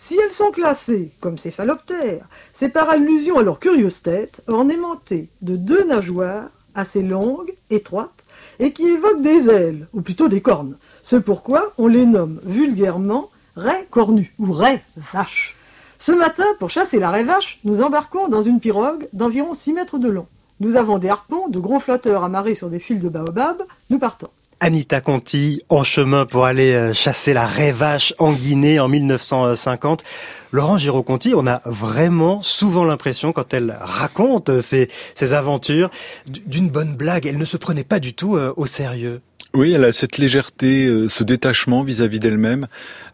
Si 0.00 0.18
elles 0.18 0.32
sont 0.32 0.50
classées 0.50 1.12
comme 1.20 1.38
céphaloptères, 1.38 2.26
c'est 2.52 2.70
par 2.70 2.88
allusion 2.88 3.38
à 3.38 3.42
leur 3.42 3.60
curieuse 3.60 4.02
tête 4.02 4.42
ornementée 4.48 5.28
de 5.42 5.54
deux 5.54 5.84
nageoires 5.84 6.48
assez 6.74 7.02
longues, 7.02 7.52
étroites, 7.70 8.10
et 8.58 8.72
qui 8.72 8.86
évoquent 8.86 9.22
des 9.22 9.48
ailes, 9.48 9.86
ou 9.92 10.00
plutôt 10.00 10.28
des 10.28 10.40
cornes. 10.40 10.76
C'est 11.02 11.20
pourquoi 11.20 11.72
on 11.78 11.88
les 11.88 12.06
nomme 12.06 12.40
vulgairement 12.44 13.30
raies 13.56 13.86
cornues 13.90 14.32
ou 14.38 14.52
raies 14.52 14.82
vaches. 15.12 15.56
Ce 15.98 16.12
matin, 16.12 16.46
pour 16.58 16.70
chasser 16.70 16.98
la 16.98 17.10
raie 17.10 17.24
vache, 17.24 17.58
nous 17.64 17.82
embarquons 17.82 18.28
dans 18.28 18.42
une 18.42 18.60
pirogue 18.60 19.08
d'environ 19.12 19.54
6 19.54 19.72
mètres 19.72 19.98
de 19.98 20.08
long. 20.08 20.26
Nous 20.60 20.76
avons 20.76 20.98
des 20.98 21.08
harpons, 21.08 21.48
de 21.48 21.58
gros 21.58 21.78
flotteurs 21.78 22.24
amarrés 22.24 22.54
sur 22.54 22.68
des 22.68 22.80
fils 22.80 23.00
de 23.00 23.08
baobab. 23.08 23.62
Nous 23.90 23.98
partons. 23.98 24.28
Anita 24.60 25.00
Conti 25.00 25.62
en 25.68 25.84
chemin 25.84 26.26
pour 26.26 26.44
aller 26.44 26.72
euh, 26.72 26.92
chasser 26.92 27.32
la 27.32 27.46
raie 27.46 27.70
vache 27.70 28.12
en 28.18 28.32
Guinée 28.32 28.80
en 28.80 28.88
1950. 28.88 30.02
Laurent 30.50 30.78
Giraud-Conti, 30.78 31.32
on 31.36 31.46
a 31.46 31.62
vraiment 31.64 32.42
souvent 32.42 32.84
l'impression 32.84 33.32
quand 33.32 33.54
elle 33.54 33.76
raconte 33.80 34.60
ses, 34.60 34.90
ses 35.14 35.32
aventures 35.32 35.90
d'une 36.26 36.70
bonne 36.70 36.96
blague. 36.96 37.26
Elle 37.26 37.38
ne 37.38 37.44
se 37.44 37.56
prenait 37.56 37.84
pas 37.84 38.00
du 38.00 38.14
tout 38.14 38.34
euh, 38.34 38.52
au 38.56 38.66
sérieux. 38.66 39.20
Oui, 39.54 39.72
elle 39.72 39.84
a 39.84 39.92
cette 39.92 40.18
légèreté, 40.18 40.86
euh, 40.86 41.08
ce 41.08 41.24
détachement 41.24 41.82
vis-à-vis 41.82 42.20
d'elle-même, 42.20 42.66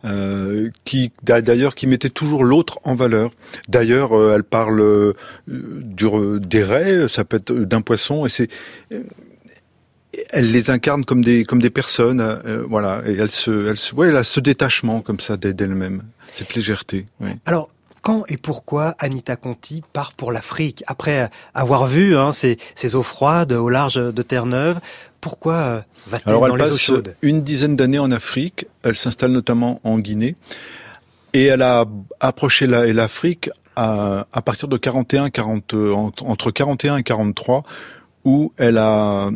euh, 0.05 0.69
qui 0.85 1.13
d'a- 1.23 1.41
d'ailleurs 1.41 1.75
qui 1.77 1.87
mettait 1.87 2.11
toujours 2.11 2.45
l'autre 2.45 2.81
en 2.83 2.95
valeur. 2.97 3.31
D'ailleurs, 3.69 4.13
euh, 4.19 4.35
elle 4.35 4.43
parle 4.43 4.81
euh, 4.81 5.13
du, 5.47 6.07
des 6.41 6.65
raies, 6.65 7.07
ça 7.09 7.25
peut 7.25 7.37
être 7.37 7.53
d'un 7.53 7.81
poisson, 7.83 8.27
et 8.27 8.29
c'est 8.29 8.49
elle 10.31 10.51
les 10.53 10.71
incarne 10.71 11.05
comme 11.05 11.25
des 11.25 11.45
comme 11.45 11.61
des 11.61 11.71
personnes, 11.71 12.41
voilà. 12.69 13.03
Et 13.07 13.15
elle 13.15 13.31
se, 13.31 13.69
elle 13.71 13.77
se, 13.77 13.95
ouais, 13.95 14.09
elle 14.09 14.17
a 14.17 14.23
ce 14.25 14.39
détachement 14.41 15.01
comme 15.01 15.19
ça 15.21 15.37
d'elle- 15.37 15.55
d'elle-même, 15.57 16.03
cette 16.31 16.55
légèreté. 16.55 17.07
Oui. 17.21 17.31
Alors, 17.47 17.69
quand 18.03 18.25
et 18.29 18.37
pourquoi 18.37 18.95
Anita 18.99 19.35
Conti 19.35 19.83
part 19.93 20.13
pour 20.13 20.31
l'Afrique? 20.31 20.85
Après 20.87 21.31
avoir 21.55 21.87
vu 21.87 22.17
hein, 22.17 22.33
ces, 22.33 22.59
ces 22.77 22.95
eaux 22.95 23.03
froides 23.03 23.53
au 23.53 23.69
large 23.71 23.95
de 23.95 24.23
Terre-Neuve, 24.23 24.79
pourquoi 25.25 25.55
euh, 25.55 25.81
va-t-elle 26.09 26.29
Alors 26.35 26.47
dans 26.47 26.55
elle 26.55 26.61
les 26.61 26.67
eaux 26.67 26.71
passe 26.71 26.79
chaudes 26.79 27.17
une 27.23 27.43
dizaine 27.43 27.77
d'années 27.77 27.99
en 27.99 28.11
Afrique. 28.13 28.67
Elle 28.83 28.95
s'installe 28.95 29.33
notamment 29.33 29.81
en 29.83 29.99
Guinée 29.99 30.37
et 31.33 31.45
elle 31.47 31.63
a 31.63 31.87
approché 32.21 32.67
la- 32.67 32.93
l'Afrique 32.93 33.49
à, 33.75 34.27
à 34.33 34.43
partir 34.43 34.69
de 34.69 34.77
41, 34.77 35.31
40, 35.31 35.73
euh, 35.75 35.93
entre 35.93 36.25
entre 36.27 36.51
41 36.51 36.99
et 36.99 37.03
43, 37.03 37.63
où 38.27 38.53
elle 38.59 38.77
a 38.79 39.31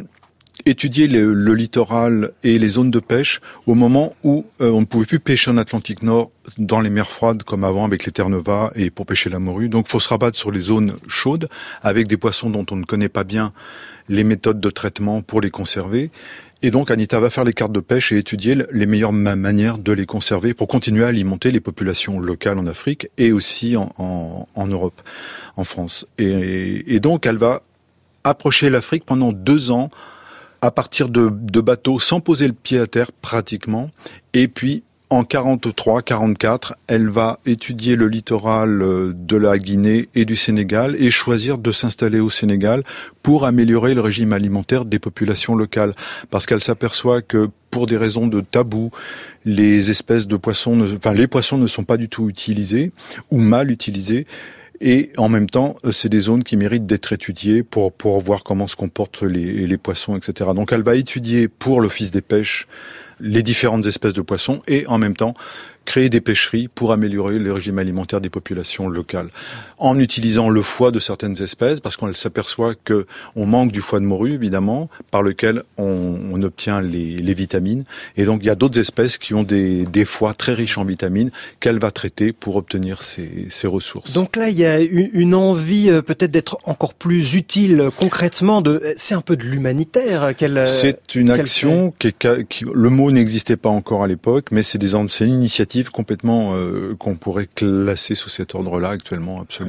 étudié 0.67 1.07
le, 1.07 1.55
littoral 1.55 2.33
et 2.43 2.59
les 2.59 2.69
zones 2.69 2.91
de 2.91 2.99
pêche 2.99 3.41
au 3.67 3.75
moment 3.75 4.15
où 4.25 4.45
euh, 4.61 4.71
on 4.71 4.81
ne 4.81 4.87
pouvait 4.87 5.07
plus 5.07 5.21
pêcher 5.21 5.51
en 5.51 5.57
Atlantique 5.57 6.03
Nord 6.03 6.31
dans 6.59 6.81
les 6.81 6.91
mers 6.91 7.11
froides 7.11 7.43
comme 7.43 7.65
avant 7.65 7.85
avec 7.85 8.05
les 8.05 8.13
Terre-Neuva 8.13 8.73
et 8.75 8.91
pour 8.91 9.07
pêcher 9.07 9.31
la 9.31 9.39
morue. 9.39 9.69
Donc 9.69 9.89
faut 9.89 10.01
se 10.01 10.09
rabattre 10.09 10.37
sur 10.37 10.51
les 10.51 10.61
zones 10.61 10.95
chaudes 11.07 11.49
avec 11.83 12.09
des 12.09 12.17
poissons 12.17 12.51
dont 12.51 12.67
on 12.71 12.77
ne 12.77 12.85
connaît 12.85 13.09
pas 13.09 13.25
bien 13.25 13.53
les 14.09 14.25
méthodes 14.25 14.61
de 14.61 14.71
traitement 14.71 15.23
pour 15.23 15.41
les 15.41 15.51
conserver. 15.51 16.11
Et 16.61 16.71
donc 16.73 16.91
Anita 16.91 17.21
va 17.21 17.31
faire 17.31 17.45
les 17.45 17.53
cartes 17.53 17.73
de 17.73 17.81
pêche 17.81 18.11
et 18.11 18.19
étudier 18.19 18.57
les 18.73 18.87
meilleures 18.87 19.13
ma- 19.13 19.37
manières 19.37 19.79
de 19.79 19.93
les 19.93 20.07
conserver 20.07 20.55
pour 20.55 20.67
continuer 20.67 21.05
à 21.05 21.09
alimenter 21.09 21.53
les 21.53 21.61
populations 21.61 22.19
locales 22.19 22.59
en 22.59 22.67
Afrique 22.67 23.09
et 23.17 23.31
aussi 23.31 23.77
en, 23.77 24.67
Europe, 24.67 25.01
en 25.57 25.63
France. 25.63 26.07
Et 26.19 26.99
donc 26.99 27.27
elle 27.27 27.37
va 27.37 27.63
approcher 28.25 28.71
l'Afrique 28.71 29.05
pendant 29.05 29.33
deux 29.33 29.71
ans 29.71 29.91
à 30.61 30.71
partir 30.71 31.09
de, 31.09 31.29
bateaux 31.61 31.99
sans 32.01 32.21
poser 32.21 32.47
le 32.47 32.53
pied 32.53 32.79
à 32.79 32.87
terre 32.87 33.13
pratiquement. 33.13 33.91
Et 34.35 34.49
puis 34.49 34.83
en 35.11 35.25
43, 35.25 36.03
44, 36.03 36.75
elle 36.87 37.09
va 37.09 37.41
étudier 37.47 37.97
le 37.97 38.09
littoral 38.09 38.83
euh, 38.83 39.13
de 39.15 39.37
la 39.37 39.59
Guinée 39.59 40.11
et 40.15 40.27
du 40.27 40.37
Sénégal 40.37 40.97
et 40.99 41.11
choisir 41.11 41.57
de 41.57 41.73
s'installer 41.73 42.21
au 42.21 42.29
Sénégal 42.29 42.83
pour 43.23 43.47
améliorer 43.47 43.95
le 43.95 44.03
régime 44.03 44.35
alimentaire 44.35 44.85
des 44.85 44.99
populations 44.99 45.55
locales. 45.55 45.95
Parce 46.29 46.45
qu'elle 46.45 46.61
s'aperçoit 46.61 47.23
que 47.23 47.49
pour 47.71 47.87
des 47.87 47.97
raisons 47.97 48.27
de 48.27 48.43
tabou, 48.43 48.91
les 49.47 49.91
espèces 49.91 50.27
de 50.27 50.37
poissons, 50.37 50.77
ne, 50.77 50.97
enfin 50.97 51.15
les 51.15 51.27
poissons 51.27 51.57
ne 51.57 51.67
sont 51.67 51.85
pas 51.85 51.97
du 51.97 52.11
tout 52.11 52.29
utilisés 52.29 52.93
ou 53.31 53.39
mal 53.39 53.71
utilisés. 53.71 54.27
Et 54.81 55.11
en 55.17 55.29
même 55.29 55.49
temps, 55.49 55.77
euh, 55.85 55.93
c'est 55.93 56.09
des 56.09 56.21
zones 56.21 56.45
qui 56.45 56.57
méritent 56.57 56.87
d'être 56.87 57.13
étudiées 57.13 57.63
pour, 57.63 57.93
pour 57.93 58.21
voir 58.21 58.45
comment 58.45 58.69
se 58.69 58.77
comportent 58.77 59.23
les, 59.23 59.67
les 59.67 59.79
poissons, 59.79 60.17
etc. 60.17 60.51
Donc 60.55 60.73
elle 60.73 60.83
va 60.83 60.95
étudier 60.95 61.49
pour 61.49 61.81
l'Office 61.81 62.11
des 62.11 62.21
pêches 62.21 62.67
les 63.21 63.43
différentes 63.43 63.87
espèces 63.87 64.13
de 64.13 64.21
poissons 64.21 64.63
et 64.69 64.87
en 64.87 64.99
même 64.99 65.17
temps 65.17 65.35
créer 65.85 66.11
des 66.11 66.21
pêcheries 66.21 66.69
pour 66.69 66.93
améliorer 66.93 67.39
le 67.39 67.53
régime 67.53 67.79
alimentaire 67.79 68.21
des 68.21 68.29
populations 68.29 68.89
locales, 68.89 69.31
en 69.79 69.99
utilisant 69.99 70.49
le 70.49 70.63
foie 70.63 70.91
de 70.91 70.99
certaines 70.99 71.41
espèces, 71.43 71.81
parce 71.81 71.97
qu'on 71.97 72.13
s'aperçoit 72.15 72.75
que 72.75 73.07
on 73.37 73.47
manque 73.47 73.73
du 73.73 73.81
foie 73.81 74.01
de 74.01 74.05
morue, 74.05 74.33
évidemment, 74.33 74.89
par 75.11 75.23
lequel 75.23 75.63
on, 75.77 76.19
on 76.33 76.43
obtient 76.43 76.81
les, 76.81 77.17
les, 77.17 77.35
vitamines. 77.35 77.85
Et 78.17 78.25
donc, 78.25 78.41
il 78.43 78.47
y 78.47 78.51
a 78.51 78.55
d'autres 78.55 78.79
espèces 78.79 79.19
qui 79.19 79.35
ont 79.35 79.43
des, 79.45 79.85
des 79.87 80.05
foies 80.05 80.35
très 80.35 80.55
riches 80.55 80.79
en 80.79 80.85
vitamines 80.85 81.31
qu'elle 81.61 81.79
va 81.79 81.91
traiter 81.91 82.33
pour 82.33 82.57
obtenir 82.57 83.03
ces, 83.03 83.47
ces, 83.49 83.67
ressources. 83.67 84.13
Donc 84.13 84.37
là, 84.37 84.49
il 84.49 84.59
y 84.59 84.67
a 84.67 84.81
une 84.81 85.35
envie 85.35 85.91
euh, 85.91 86.03
peut-être 86.03 86.31
d'être 86.31 86.59
encore 86.65 86.95
plus 86.95 87.35
utile 87.35 87.91
concrètement. 87.97 88.63
De, 88.63 88.83
c'est 88.97 89.15
un 89.15 89.21
peu 89.21 89.37
de 89.37 89.45
l'humanitaire 89.45 90.35
qu'elle. 90.37 90.67
C'est 90.67 91.15
une 91.15 91.31
action 91.31 91.93
qui, 91.99 92.09
est, 92.09 92.49
qui, 92.49 92.65
le 92.73 92.91
mot 92.91 93.11
n'existait 93.11 93.57
pas 93.57 93.69
encore 93.69 94.03
à 94.03 94.07
l'époque, 94.07 94.47
mais 94.51 94.63
c'est 94.63 94.79
des 94.79 94.89
c'est 95.09 95.25
une 95.25 95.35
initiative 95.35 95.91
complètement 95.91 96.55
euh, 96.55 96.95
qu'on 96.99 97.15
pourrait 97.15 97.49
classer 97.55 98.15
sous 98.15 98.29
cet 98.29 98.55
ordre-là 98.55 98.91
actuellement, 98.91 99.41
absolument. 99.41 99.68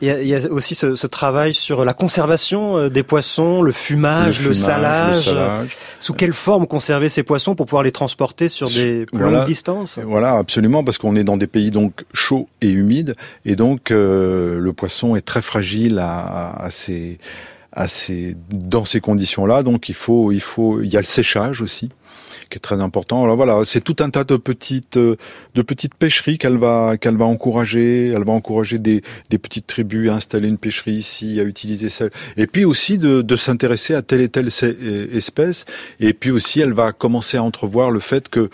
Il 0.00 0.08
y 0.08 0.10
a, 0.10 0.20
il 0.20 0.28
y 0.28 0.34
a 0.34 0.50
aussi 0.50 0.74
ce, 0.74 0.94
ce, 0.94 1.06
travail 1.06 1.54
sur 1.54 1.84
la 1.84 1.92
conservation 1.92 2.76
euh, 2.76 2.88
des 2.88 3.02
poissons, 3.02 3.62
le 3.62 3.72
fumage, 3.72 4.42
le, 4.42 4.54
salage. 4.54 5.26
le 5.26 5.32
salage. 5.32 5.76
Sous 6.00 6.14
quelle 6.14 6.32
forme 6.32 6.66
conserver 6.66 7.08
ces 7.08 7.22
poissons 7.22 7.54
pour 7.54 7.66
pouvoir 7.66 7.82
les 7.82 7.92
transporter 7.92 8.48
sur 8.48 8.68
des 8.68 9.06
plus 9.06 9.18
voilà, 9.18 9.38
longues 9.38 9.46
distances? 9.46 9.98
Voilà, 9.98 10.32
absolument, 10.34 10.84
parce 10.84 10.98
qu'on 10.98 11.16
est 11.16 11.24
dans 11.24 11.36
des 11.36 11.46
pays 11.46 11.70
donc 11.70 12.04
chauds 12.12 12.48
et 12.60 12.70
humides, 12.70 13.14
et 13.44 13.56
donc 13.56 13.90
euh, 13.90 14.58
le 14.58 14.72
poisson 14.72 15.16
est 15.16 15.22
très 15.22 15.42
fragile 15.42 15.98
à, 15.98 16.52
à 16.52 16.70
ces 16.70 17.18
à 17.72 17.88
ces, 17.88 18.36
dans 18.50 18.86
ces 18.86 19.00
conditions-là. 19.00 19.62
Donc 19.62 19.88
il 19.90 19.94
faut, 19.94 20.32
il 20.32 20.40
faut, 20.40 20.80
il 20.80 20.90
y 20.90 20.96
a 20.96 21.00
le 21.00 21.06
séchage 21.06 21.60
aussi 21.60 21.90
qui 22.48 22.56
est 22.56 22.60
très 22.60 22.80
important. 22.80 23.24
Alors 23.24 23.36
voilà, 23.36 23.62
c'est 23.64 23.80
tout 23.80 23.96
un 24.00 24.10
tas 24.10 24.24
de 24.24 24.36
petites 24.36 24.98
de 24.98 25.62
petites 25.62 25.94
pêcheries 25.94 26.38
qu'elle 26.38 26.58
va 26.58 26.96
qu'elle 26.96 27.16
va 27.16 27.24
encourager. 27.24 28.08
Elle 28.08 28.24
va 28.24 28.32
encourager 28.32 28.78
des, 28.78 29.02
des 29.30 29.38
petites 29.38 29.66
tribus 29.66 30.10
à 30.10 30.14
installer 30.14 30.48
une 30.48 30.58
pêcherie 30.58 30.92
ici, 30.92 31.40
à 31.40 31.44
utiliser 31.44 31.88
celle. 31.88 32.10
Et 32.36 32.46
puis 32.46 32.64
aussi 32.64 32.98
de, 32.98 33.22
de 33.22 33.36
s'intéresser 33.36 33.94
à 33.94 34.02
telle 34.02 34.20
et 34.20 34.28
telle 34.28 34.48
espèce. 35.12 35.64
Et 36.00 36.12
puis 36.12 36.30
aussi, 36.30 36.60
elle 36.60 36.72
va 36.72 36.92
commencer 36.92 37.36
à 37.36 37.42
entrevoir 37.42 37.90
le 37.90 38.00
fait 38.00 38.28
que 38.28 38.50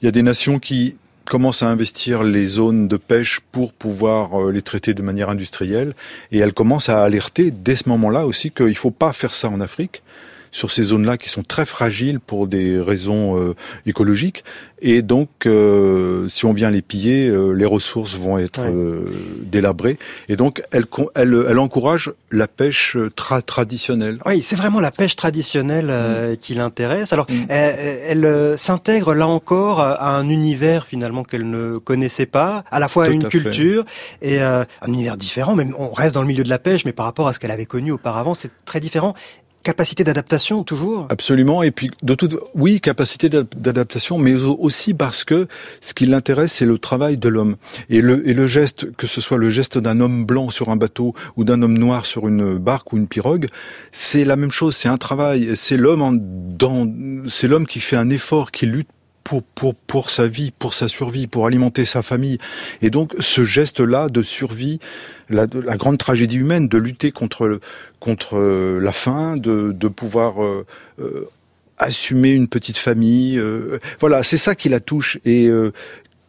il 0.00 0.04
y 0.04 0.08
a 0.08 0.12
des 0.12 0.22
nations 0.22 0.58
qui 0.58 0.96
commence 1.28 1.62
à 1.62 1.68
investir 1.68 2.22
les 2.22 2.46
zones 2.46 2.88
de 2.88 2.96
pêche 2.96 3.40
pour 3.52 3.72
pouvoir 3.72 4.50
les 4.50 4.62
traiter 4.62 4.94
de 4.94 5.02
manière 5.02 5.28
industrielle. 5.28 5.94
Et 6.32 6.38
elle 6.38 6.54
commence 6.54 6.88
à 6.88 7.02
alerter 7.04 7.50
dès 7.50 7.76
ce 7.76 7.88
moment-là 7.88 8.26
aussi 8.26 8.50
qu'il 8.50 8.66
ne 8.66 8.74
faut 8.74 8.90
pas 8.90 9.12
faire 9.12 9.34
ça 9.34 9.48
en 9.48 9.60
Afrique 9.60 10.02
sur 10.50 10.70
ces 10.70 10.82
zones-là 10.82 11.16
qui 11.16 11.28
sont 11.28 11.42
très 11.42 11.66
fragiles 11.66 12.20
pour 12.20 12.46
des 12.46 12.78
raisons 12.80 13.38
euh, 13.38 13.54
écologiques. 13.86 14.44
Et 14.80 15.02
donc, 15.02 15.28
euh, 15.46 16.28
si 16.28 16.44
on 16.44 16.52
vient 16.52 16.70
les 16.70 16.82
piller, 16.82 17.26
euh, 17.26 17.50
les 17.50 17.64
ressources 17.64 18.14
vont 18.14 18.38
être 18.38 18.60
ouais. 18.60 19.12
délabrées. 19.42 19.98
Et 20.28 20.36
donc, 20.36 20.62
elle, 20.70 20.86
elle, 21.16 21.46
elle 21.48 21.58
encourage 21.58 22.12
la 22.30 22.46
pêche 22.46 22.96
tra 23.16 23.42
traditionnelle. 23.42 24.18
Oui, 24.24 24.40
c'est 24.40 24.54
vraiment 24.54 24.78
la 24.78 24.92
pêche 24.92 25.16
traditionnelle 25.16 25.86
mmh. 25.86 26.36
qui 26.36 26.54
l'intéresse. 26.54 27.12
Alors, 27.12 27.26
mmh. 27.28 27.34
elle, 27.48 28.24
elle 28.24 28.58
s'intègre 28.58 29.14
là 29.14 29.26
encore 29.26 29.80
à 29.80 30.16
un 30.16 30.28
univers 30.28 30.86
finalement 30.86 31.24
qu'elle 31.24 31.50
ne 31.50 31.78
connaissait 31.78 32.26
pas, 32.26 32.64
à 32.70 32.78
la 32.78 32.86
fois 32.86 33.06
à 33.06 33.08
une 33.08 33.26
à 33.26 33.28
culture 33.28 33.84
fait. 34.20 34.34
et 34.34 34.40
un 34.40 34.66
univers 34.86 35.16
différent. 35.16 35.56
Même 35.56 35.74
on 35.76 35.92
reste 35.92 36.14
dans 36.14 36.22
le 36.22 36.28
milieu 36.28 36.44
de 36.44 36.48
la 36.48 36.58
pêche, 36.60 36.84
mais 36.84 36.92
par 36.92 37.06
rapport 37.06 37.26
à 37.26 37.32
ce 37.32 37.40
qu'elle 37.40 37.50
avait 37.50 37.66
connu 37.66 37.90
auparavant, 37.90 38.34
c'est 38.34 38.50
très 38.64 38.78
différent 38.78 39.14
capacité 39.68 40.02
d'adaptation 40.02 40.64
toujours 40.64 41.08
Absolument. 41.10 41.62
Et 41.62 41.70
puis, 41.70 41.90
de 42.02 42.14
toute, 42.14 42.36
oui, 42.54 42.80
capacité 42.80 43.28
d'adaptation, 43.28 44.16
mais 44.16 44.32
aussi 44.32 44.94
parce 44.94 45.24
que 45.24 45.46
ce 45.82 45.92
qui 45.92 46.06
l'intéresse, 46.06 46.54
c'est 46.54 46.64
le 46.64 46.78
travail 46.78 47.18
de 47.18 47.28
l'homme. 47.28 47.56
Et 47.90 48.00
le, 48.00 48.26
et 48.26 48.32
le 48.32 48.46
geste, 48.46 48.90
que 48.96 49.06
ce 49.06 49.20
soit 49.20 49.36
le 49.36 49.50
geste 49.50 49.76
d'un 49.76 50.00
homme 50.00 50.24
blanc 50.24 50.48
sur 50.48 50.70
un 50.70 50.76
bateau 50.76 51.12
ou 51.36 51.44
d'un 51.44 51.60
homme 51.60 51.76
noir 51.76 52.06
sur 52.06 52.26
une 52.28 52.56
barque 52.56 52.94
ou 52.94 52.96
une 52.96 53.08
pirogue, 53.08 53.48
c'est 53.92 54.24
la 54.24 54.36
même 54.36 54.52
chose. 54.52 54.74
C'est 54.74 54.88
un 54.88 54.96
travail. 54.96 55.50
C'est 55.54 55.76
l'homme 55.76 56.18
dans, 56.56 56.90
c'est 57.28 57.46
l'homme 57.46 57.66
qui 57.66 57.80
fait 57.80 57.96
un 57.96 58.08
effort, 58.08 58.50
qui 58.50 58.64
lutte 58.64 58.88
pour, 59.54 59.74
pour, 59.74 60.10
sa 60.10 60.26
vie, 60.26 60.50
pour 60.50 60.74
sa 60.74 60.88
survie, 60.88 61.26
pour 61.26 61.46
alimenter 61.46 61.84
sa 61.84 62.02
famille. 62.02 62.38
Et 62.82 62.90
donc, 62.90 63.14
ce 63.20 63.44
geste-là 63.44 64.08
de 64.08 64.22
survie, 64.22 64.80
la, 65.28 65.46
grande 65.46 65.98
tragédie 65.98 66.38
humaine, 66.38 66.68
de 66.68 66.78
lutter 66.78 67.12
contre, 67.12 67.60
contre 68.00 68.38
la 68.80 68.92
faim, 68.92 69.36
de, 69.36 69.72
de 69.72 69.88
pouvoir 69.88 70.42
euh, 70.42 70.66
euh, 71.00 71.28
assumer 71.78 72.32
une 72.32 72.48
petite 72.48 72.76
famille, 72.76 73.38
euh, 73.38 73.78
voilà, 74.00 74.22
c'est 74.22 74.36
ça 74.36 74.54
qui 74.54 74.68
la 74.68 74.80
touche. 74.80 75.18
Et 75.24 75.46
euh, 75.46 75.72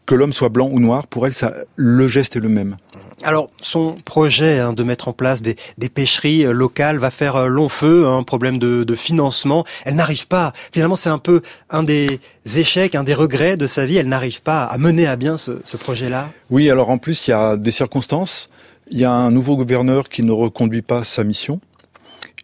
que 0.10 0.16
l'homme 0.16 0.34
soit 0.34 0.49
blanc 0.49 0.68
ou 0.72 0.80
noir, 0.80 1.05
pour 1.05 1.28
elle, 1.28 1.34
ça, 1.34 1.53
le 1.76 2.07
geste 2.07 2.36
est 2.36 2.39
le 2.39 2.49
même. 2.49 2.78
Alors, 3.22 3.45
son 3.62 3.95
projet 4.05 4.57
hein, 4.57 4.74
de 4.74 4.82
mettre 4.82 5.07
en 5.07 5.14
place 5.14 5.43
des, 5.43 5.55
des, 5.78 5.88
pêcheries 5.88 6.45
locales 6.45 6.97
va 6.97 7.12
faire 7.12 7.47
long 7.47 7.70
feu, 7.70 8.07
un 8.07 8.18
hein, 8.18 8.24
problème 8.24 8.57
de, 8.57 8.84
de, 8.84 8.95
financement. 8.95 9.66
Elle 9.86 9.93
n'arrive 9.93 10.26
pas. 10.26 10.51
Finalement, 10.74 10.95
c'est 10.95 11.12
un 11.12 11.20
peu 11.20 11.43
un 11.70 11.84
des 11.84 12.20
échecs, 12.55 12.95
un 12.95 13.03
des 13.03 13.14
regrets 13.14 13.55
de 13.55 13.68
sa 13.68 13.86
vie. 13.86 13.97
Elle 13.97 14.07
n'arrive 14.07 14.41
pas 14.41 14.64
à 14.64 14.80
mener 14.80 15.05
à 15.05 15.16
bien 15.16 15.38
ce, 15.38 15.62
ce 15.64 15.78
projet-là. 15.78 16.32
Oui, 16.49 16.72
alors 16.72 16.89
en 16.89 16.97
plus, 16.97 17.28
il 17.28 17.32
y 17.32 17.34
a 17.36 17.55
des 17.55 17.72
circonstances. 17.72 18.49
Il 18.89 18.97
y 18.97 19.05
a 19.05 19.12
un 19.12 19.30
nouveau 19.30 19.57
gouverneur 19.57 20.10
qui 20.10 20.24
ne 20.24 20.32
reconduit 20.32 20.82
pas 20.82 21.03
sa 21.03 21.24
mission. 21.24 21.60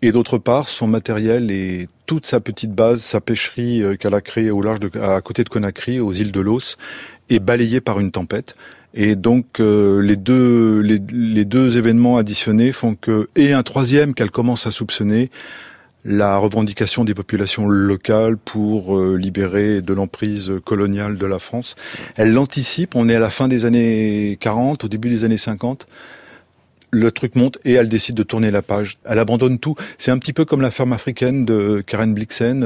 Et 0.04 0.12
d'autre 0.12 0.38
part, 0.38 0.70
son 0.70 0.86
matériel 0.86 1.50
et 1.50 1.88
toute 2.06 2.28
sa 2.28 2.40
petite 2.40 2.74
base, 2.74 3.02
sa 3.02 3.22
pêcherie 3.22 3.82
qu'elle 4.00 4.14
a 4.14 4.22
créée 4.22 4.52
au 4.52 4.62
large 4.62 4.80
de, 4.80 5.00
à 5.00 5.20
côté 5.22 5.44
de 5.44 5.50
Conakry, 5.50 6.00
aux 6.00 6.14
îles 6.14 6.32
de 6.32 6.42
Los, 6.42 6.76
est 7.30 7.40
balayée 7.40 7.82
par 7.82 8.00
une 8.00 8.12
tempête. 8.12 8.56
Et 8.94 9.16
donc 9.16 9.60
euh, 9.60 10.02
les 10.02 10.16
deux 10.16 10.80
les, 10.80 11.02
les, 11.12 11.44
deux 11.44 11.78
événements 11.78 12.18
additionnés 12.18 12.72
font 12.72 12.96
que 12.96 13.28
et 13.36 13.52
un 13.52 13.62
troisième 13.62 14.14
qu'elle 14.14 14.32
commence 14.32 14.68
à 14.68 14.72
soupçonner 14.72 15.30
la 16.06 16.38
revendication 16.38 17.04
des 17.04 17.16
populations 17.16 17.68
locales 17.68 18.38
pour 18.38 18.98
euh, 18.98 19.18
libérer 19.18 19.82
de 19.82 19.94
l'emprise 19.94 20.54
coloniale 20.64 21.18
de 21.18 21.26
la 21.26 21.40
France. 21.40 21.76
Elle 22.16 22.32
l'anticipe, 22.32 22.96
on 22.96 23.10
est 23.10 23.16
à 23.16 23.20
la 23.20 23.32
fin 23.32 23.48
des 23.48 23.66
années 23.66 24.38
40, 24.40 24.84
au 24.84 24.88
début 24.88 25.10
des 25.10 25.24
années 25.24 25.38
50 25.38 25.88
le 26.92 27.12
truc 27.12 27.36
monte 27.36 27.58
et 27.66 27.74
elle 27.74 27.90
décide 27.90 28.16
de 28.16 28.24
tourner 28.24 28.52
la 28.52 28.62
page. 28.62 28.98
Elle 29.04 29.20
abandonne 29.20 29.60
tout. 29.60 29.76
C'est 29.98 30.12
un 30.12 30.18
petit 30.18 30.32
peu 30.32 30.46
comme 30.46 30.62
la 30.62 30.72
ferme 30.72 30.94
africaine 30.94 31.44
de 31.44 31.84
Karen 31.86 32.14
Blixen. 32.14 32.64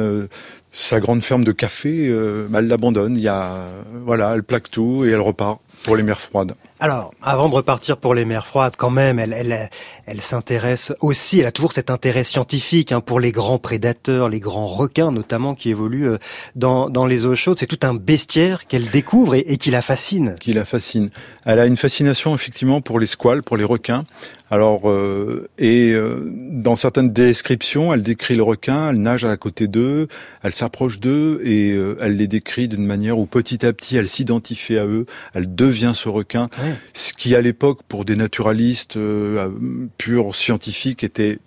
Sa 0.72 0.99
grande 0.99 1.24
ferme 1.24 1.43
de 1.43 1.51
café, 1.51 2.07
euh, 2.09 2.47
elle 2.55 2.67
l'abandonne. 2.67 3.15
Il 3.17 3.24
y 3.24 3.28
a, 3.28 3.67
voilà, 4.05 4.34
elle 4.36 4.43
plaque 4.43 4.70
tout 4.70 5.03
et 5.05 5.09
elle 5.09 5.22
repart 5.22 5.59
pour 5.84 5.95
les 5.95 6.03
mers 6.03 6.22
froides. 6.22 6.53
Alors, 6.82 7.11
avant 7.21 7.49
de 7.49 7.55
repartir 7.55 7.97
pour 7.97 8.13
les 8.13 8.23
mers 8.23 8.47
froides, 8.47 8.75
quand 8.77 8.89
même, 8.89 9.19
elle, 9.19 9.34
elle, 9.34 9.69
elle 10.05 10.21
s'intéresse 10.21 10.93
aussi, 11.01 11.39
elle 11.41 11.45
a 11.45 11.51
toujours 11.51 11.73
cet 11.73 11.89
intérêt 11.89 12.23
scientifique 12.23 12.93
hein, 12.93 13.01
pour 13.01 13.19
les 13.19 13.34
grands 13.34 13.59
prédateurs, 13.59 14.30
les 14.30 14.39
grands 14.39 14.65
requins 14.65 15.11
notamment 15.11 15.55
qui 15.55 15.71
évoluent 15.71 16.11
dans, 16.55 16.89
dans 16.89 17.05
les 17.05 17.25
eaux 17.25 17.36
chaudes. 17.36 17.59
C'est 17.59 17.67
tout 17.67 17.86
un 17.86 17.93
bestiaire 17.93 18.65
qu'elle 18.65 18.89
découvre 18.89 19.36
et, 19.36 19.39
et, 19.39 19.57
qui 19.57 19.71
la 19.71 19.82
fascine. 19.82 20.38
Qui 20.39 20.53
la 20.53 20.63
fascine. 20.63 21.09
Elle 21.45 21.59
a 21.59 21.65
une 21.65 21.75
fascination 21.75 22.34
effectivement 22.34 22.80
pour 22.80 22.99
les 22.99 23.07
squales, 23.07 23.43
pour 23.43 23.57
les 23.57 23.65
requins. 23.65 24.05
Alors, 24.51 24.89
euh, 24.89 25.47
et 25.59 25.91
euh, 25.91 26.23
dans 26.25 26.75
certaines 26.75 27.11
descriptions, 27.11 27.93
elle 27.93 28.01
décrit 28.01 28.36
le 28.36 28.41
requin, 28.41 28.89
elle 28.89 28.97
nage 28.97 29.23
à 29.23 29.38
côté 29.38 29.67
d'eux, 29.67 30.07
elle 30.41 30.53
s'approche 30.53 30.99
d'eux 30.99 31.39
et 31.43 31.71
euh, 31.73 31.97
elle 32.01 32.17
les 32.17 32.27
décrit 32.27 32.67
d'une 32.67 32.86
manière 32.86 33.19
où 33.19 33.27
petit 33.27 33.63
à 33.63 33.73
petit 33.73 33.95
elle 33.95 34.07
s'identifie 34.07 34.77
à 34.77 34.86
eux, 34.88 35.05
elle 35.36 35.53
devient 35.53 35.91
ce 35.93 36.09
requin. 36.09 36.49
Ouais. 36.63 36.68
Ce 36.93 37.13
qui 37.13 37.36
à 37.36 37.41
l'époque, 37.41 37.80
pour 37.88 38.05
des 38.05 38.15
naturalistes 38.15 38.97
euh, 38.97 39.49
purs 39.97 40.36
scientifiques, 40.36 41.03
était 41.03 41.39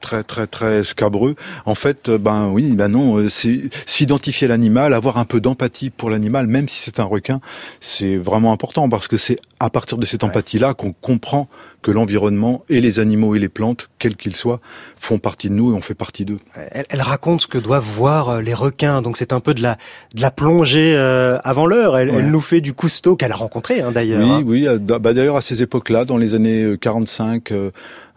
très 0.00 0.22
très 0.22 0.46
très 0.46 0.84
scabreux. 0.84 1.34
En 1.66 1.74
fait, 1.74 2.10
ben 2.10 2.48
oui, 2.48 2.74
ben 2.74 2.88
non, 2.88 3.28
c'est 3.28 3.62
s'identifier 3.86 4.48
l'animal, 4.48 4.94
avoir 4.94 5.18
un 5.18 5.24
peu 5.24 5.40
d'empathie 5.40 5.90
pour 5.90 6.10
l'animal, 6.10 6.46
même 6.46 6.68
si 6.68 6.82
c'est 6.82 7.00
un 7.00 7.04
requin, 7.04 7.40
c'est 7.80 8.16
vraiment 8.16 8.52
important 8.52 8.88
parce 8.88 9.08
que 9.08 9.16
c'est 9.16 9.38
à 9.60 9.70
partir 9.70 9.98
de 9.98 10.06
cette 10.06 10.24
empathie-là 10.24 10.74
qu'on 10.74 10.92
comprend 10.92 11.48
que 11.82 11.90
l'environnement 11.90 12.64
et 12.68 12.80
les 12.80 12.98
animaux 12.98 13.34
et 13.34 13.38
les 13.38 13.48
plantes, 13.48 13.88
quels 13.98 14.16
qu'ils 14.16 14.36
soient, 14.36 14.60
font 14.96 15.18
partie 15.18 15.48
de 15.48 15.54
nous 15.54 15.72
et 15.72 15.74
on 15.76 15.80
fait 15.80 15.94
partie 15.94 16.24
d'eux. 16.24 16.38
Elle, 16.72 16.86
elle, 16.88 17.00
raconte 17.00 17.42
ce 17.42 17.46
que 17.46 17.58
doivent 17.58 17.84
voir 17.84 18.40
les 18.40 18.54
requins, 18.54 19.02
donc 19.02 19.16
c'est 19.16 19.32
un 19.32 19.40
peu 19.40 19.54
de 19.54 19.62
la, 19.62 19.76
de 20.14 20.20
la 20.20 20.30
plongée 20.30 20.94
euh, 20.96 21.38
avant 21.44 21.66
l'heure. 21.66 21.96
Elle, 21.96 22.10
ouais. 22.10 22.16
elle, 22.18 22.30
nous 22.30 22.40
fait 22.40 22.60
du 22.60 22.74
cousteau 22.74 23.16
qu'elle 23.16 23.32
a 23.32 23.36
rencontré 23.36 23.80
hein, 23.80 23.92
d'ailleurs. 23.92 24.20
Oui, 24.44 24.66
hein. 24.66 24.76
oui. 24.76 24.98
Bah, 25.00 25.12
d'ailleurs 25.12 25.36
à 25.36 25.40
ces 25.40 25.62
époques-là, 25.62 26.04
dans 26.04 26.16
les 26.16 26.34
années 26.34 26.76
45 26.80 27.52
euh, 27.52 27.70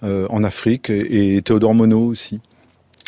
euh, 0.03 0.25
en 0.29 0.43
Afrique, 0.43 0.89
et, 0.89 1.35
et 1.37 1.41
Théodore 1.41 1.75
Monod 1.75 2.09
aussi. 2.09 2.39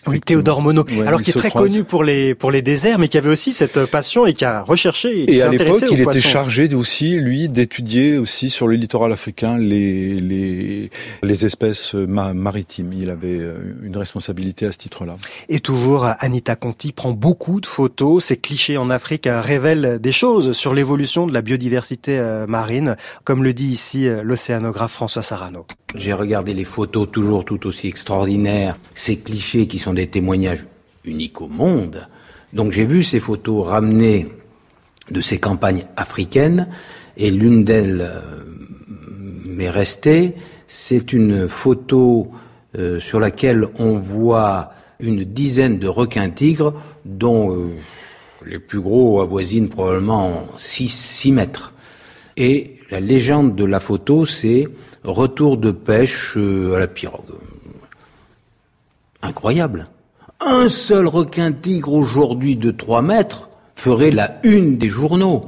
Oui, 0.08 0.20
Théodore 0.20 0.62
Monod. 0.62 0.90
Ouais, 0.92 1.08
Alors 1.08 1.22
qui 1.22 1.32
est 1.32 1.34
très 1.34 1.50
connu 1.52 1.84
pour 1.84 2.04
les 2.04 2.36
pour 2.36 2.52
les 2.52 2.62
déserts, 2.62 3.00
mais 3.00 3.08
qui 3.08 3.18
avait 3.18 3.30
aussi 3.30 3.54
cette 3.54 3.86
passion 3.86 4.26
et 4.26 4.34
qui 4.34 4.46
a 4.46 4.62
recherché 4.62 5.24
et, 5.24 5.26
qui 5.26 5.36
Et 5.36 5.42
à 5.42 5.50
l'époque, 5.50 5.84
il 5.90 6.02
était 6.02 6.22
chargé 6.22 6.74
aussi, 6.74 7.18
lui, 7.18 7.50
d'étudier 7.50 8.18
aussi 8.18 8.50
sur 8.50 8.68
le 8.68 8.76
littoral 8.76 9.12
africain 9.12 9.58
les, 9.58 10.20
les, 10.20 10.90
les 11.22 11.46
espèces 11.46 11.94
ma- 11.94 12.34
maritimes. 12.34 12.94
Il 12.94 13.10
avait 13.10 13.40
euh, 13.40 13.56
une 13.84 13.98
responsabilité 13.98 14.66
à 14.66 14.72
ce 14.72 14.78
titre-là. 14.78 15.18
Et 15.50 15.60
toujours, 15.60 16.08
Anita 16.20 16.56
Conti 16.56 16.92
prend 16.92 17.12
beaucoup 17.12 17.62
de 17.62 17.66
photos. 17.66 18.26
Ces 18.26 18.38
clichés 18.38 18.78
en 18.78 18.90
Afrique 18.90 19.28
révèlent 19.30 20.00
des 20.00 20.12
choses 20.12 20.52
sur 20.54 20.74
l'évolution 20.74 21.28
de 21.28 21.34
la 21.34 21.42
biodiversité 21.42 22.18
euh, 22.18 22.46
marine, 22.48 22.96
comme 23.24 23.44
le 23.44 23.54
dit 23.54 23.68
ici 23.68 24.08
euh, 24.08 24.22
l'océanographe 24.24 24.92
François 24.94 25.22
Sarano. 25.22 25.66
J'ai 25.96 26.14
regardé 26.14 26.54
les 26.54 26.64
photos 26.64 27.08
toujours 27.12 27.46
tout 27.46 27.68
aussi 27.68 27.88
extraordinaires, 27.88 28.78
ces 28.96 29.20
clichés 29.20 29.68
qui 29.68 29.78
sont 29.78 29.94
des 29.94 30.08
témoignages 30.08 30.66
uniques 31.06 31.42
au 31.42 31.48
monde. 31.48 32.08
Donc 32.52 32.72
j'ai 32.72 32.86
vu 32.86 33.04
ces 33.04 33.20
photos 33.20 33.68
ramenées 33.68 34.28
de 35.12 35.22
ces 35.22 35.40
campagnes 35.40 35.86
africaines 35.96 36.68
et 37.18 37.30
l'une 37.30 37.64
d'elles 37.64 38.02
euh, 38.02 38.44
m'est 39.46 39.70
restée. 39.70 40.34
C'est 40.68 41.14
une 41.14 41.48
photo 41.48 42.32
euh, 42.78 43.00
sur 43.00 43.20
laquelle 43.20 43.68
on 43.78 44.00
voit 44.00 44.72
une 45.00 45.24
dizaine 45.24 45.78
de 45.78 45.88
requins-tigres 45.88 46.74
dont 47.06 47.56
euh, 47.56 47.70
les 48.46 48.60
plus 48.60 48.80
gros 48.80 49.22
avoisinent 49.22 49.70
probablement 49.70 50.48
6, 50.58 50.88
6 50.90 51.32
mètres. 51.34 51.74
Et 52.36 52.80
la 52.90 53.00
légende 53.00 53.56
de 53.56 53.66
la 53.66 53.80
photo, 53.80 54.26
c'est 54.26 54.68
retour 55.04 55.58
de 55.58 55.72
pêche 55.72 56.34
euh, 56.38 56.76
à 56.76 56.80
la 56.80 56.88
pirogue. 56.88 57.34
Incroyable. 59.22 59.86
Un 60.42 60.68
seul 60.70 61.08
requin-tigre 61.08 61.94
aujourd'hui 61.94 62.56
de 62.56 62.72
3 62.72 63.02
mètres 63.02 63.50
ferait 63.76 64.12
la 64.12 64.40
une 64.44 64.78
des 64.78 64.90
journaux. 64.90 65.42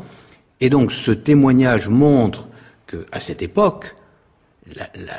Et 0.61 0.69
donc 0.69 0.91
ce 0.91 1.11
témoignage 1.11 1.89
montre 1.89 2.47
que, 2.87 3.05
à 3.11 3.19
cette 3.19 3.41
époque, 3.41 3.93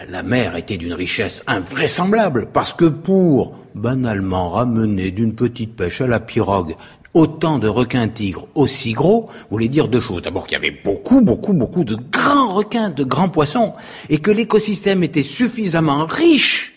la 0.08 0.22
mer 0.22 0.56
était 0.56 0.76
d'une 0.76 0.94
richesse 0.94 1.44
invraisemblable, 1.46 2.48
parce 2.52 2.72
que 2.72 2.86
pour 2.86 3.54
banalement 3.76 4.50
ramener 4.50 5.10
d'une 5.10 5.34
petite 5.34 5.76
pêche 5.76 6.00
à 6.00 6.06
la 6.06 6.18
pirogue 6.18 6.74
autant 7.16 7.58
de 7.58 7.66
requins-tigres 7.66 8.46
aussi 8.54 8.92
gros, 8.92 9.30
voulait 9.50 9.68
dire 9.68 9.88
deux 9.88 10.02
choses. 10.02 10.20
D'abord 10.20 10.46
qu'il 10.46 10.52
y 10.52 10.60
avait 10.60 10.70
beaucoup, 10.84 11.22
beaucoup, 11.22 11.54
beaucoup 11.54 11.82
de 11.82 11.96
grands 11.96 12.52
requins, 12.52 12.90
de 12.90 13.04
grands 13.04 13.30
poissons, 13.30 13.72
et 14.10 14.18
que 14.18 14.30
l'écosystème 14.30 15.02
était 15.02 15.22
suffisamment 15.22 16.04
riche 16.04 16.74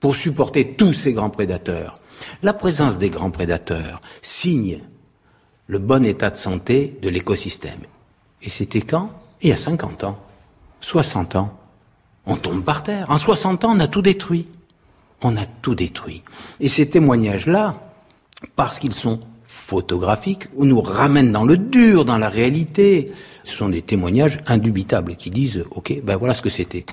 pour 0.00 0.16
supporter 0.16 0.72
tous 0.76 0.94
ces 0.94 1.12
grands 1.12 1.28
prédateurs. 1.28 2.00
La 2.42 2.54
présence 2.54 2.96
des 2.96 3.10
grands 3.10 3.30
prédateurs 3.30 4.00
signe 4.22 4.80
le 5.66 5.78
bon 5.78 6.06
état 6.06 6.30
de 6.30 6.36
santé 6.36 6.96
de 7.02 7.10
l'écosystème. 7.10 7.80
Et 8.42 8.48
c'était 8.48 8.80
quand? 8.80 9.10
Il 9.42 9.50
y 9.50 9.52
a 9.52 9.58
50 9.58 10.04
ans, 10.04 10.18
60 10.80 11.36
ans. 11.36 11.52
On 12.24 12.36
tombe 12.36 12.64
par 12.64 12.82
terre. 12.82 13.10
En 13.10 13.18
60 13.18 13.66
ans, 13.66 13.72
on 13.76 13.80
a 13.80 13.88
tout 13.88 14.02
détruit. 14.02 14.46
On 15.20 15.36
a 15.36 15.44
tout 15.44 15.74
détruit. 15.74 16.22
Et 16.60 16.68
ces 16.68 16.88
témoignages-là, 16.88 17.74
parce 18.56 18.78
qu'ils 18.78 18.94
sont 18.94 19.20
photographiques, 19.66 20.46
ou 20.54 20.64
nous 20.64 20.80
ramènent 20.80 21.32
dans 21.32 21.42
le 21.42 21.56
dur, 21.56 22.04
dans 22.04 22.18
la 22.18 22.28
réalité, 22.28 23.10
ce 23.42 23.56
sont 23.56 23.68
des 23.68 23.82
témoignages 23.82 24.38
indubitables 24.46 25.16
qui 25.16 25.30
disent, 25.30 25.64
OK, 25.72 25.92
ben 26.04 26.16
voilà 26.16 26.34
ce 26.34 26.42
que 26.42 26.50
c'était. 26.50 26.86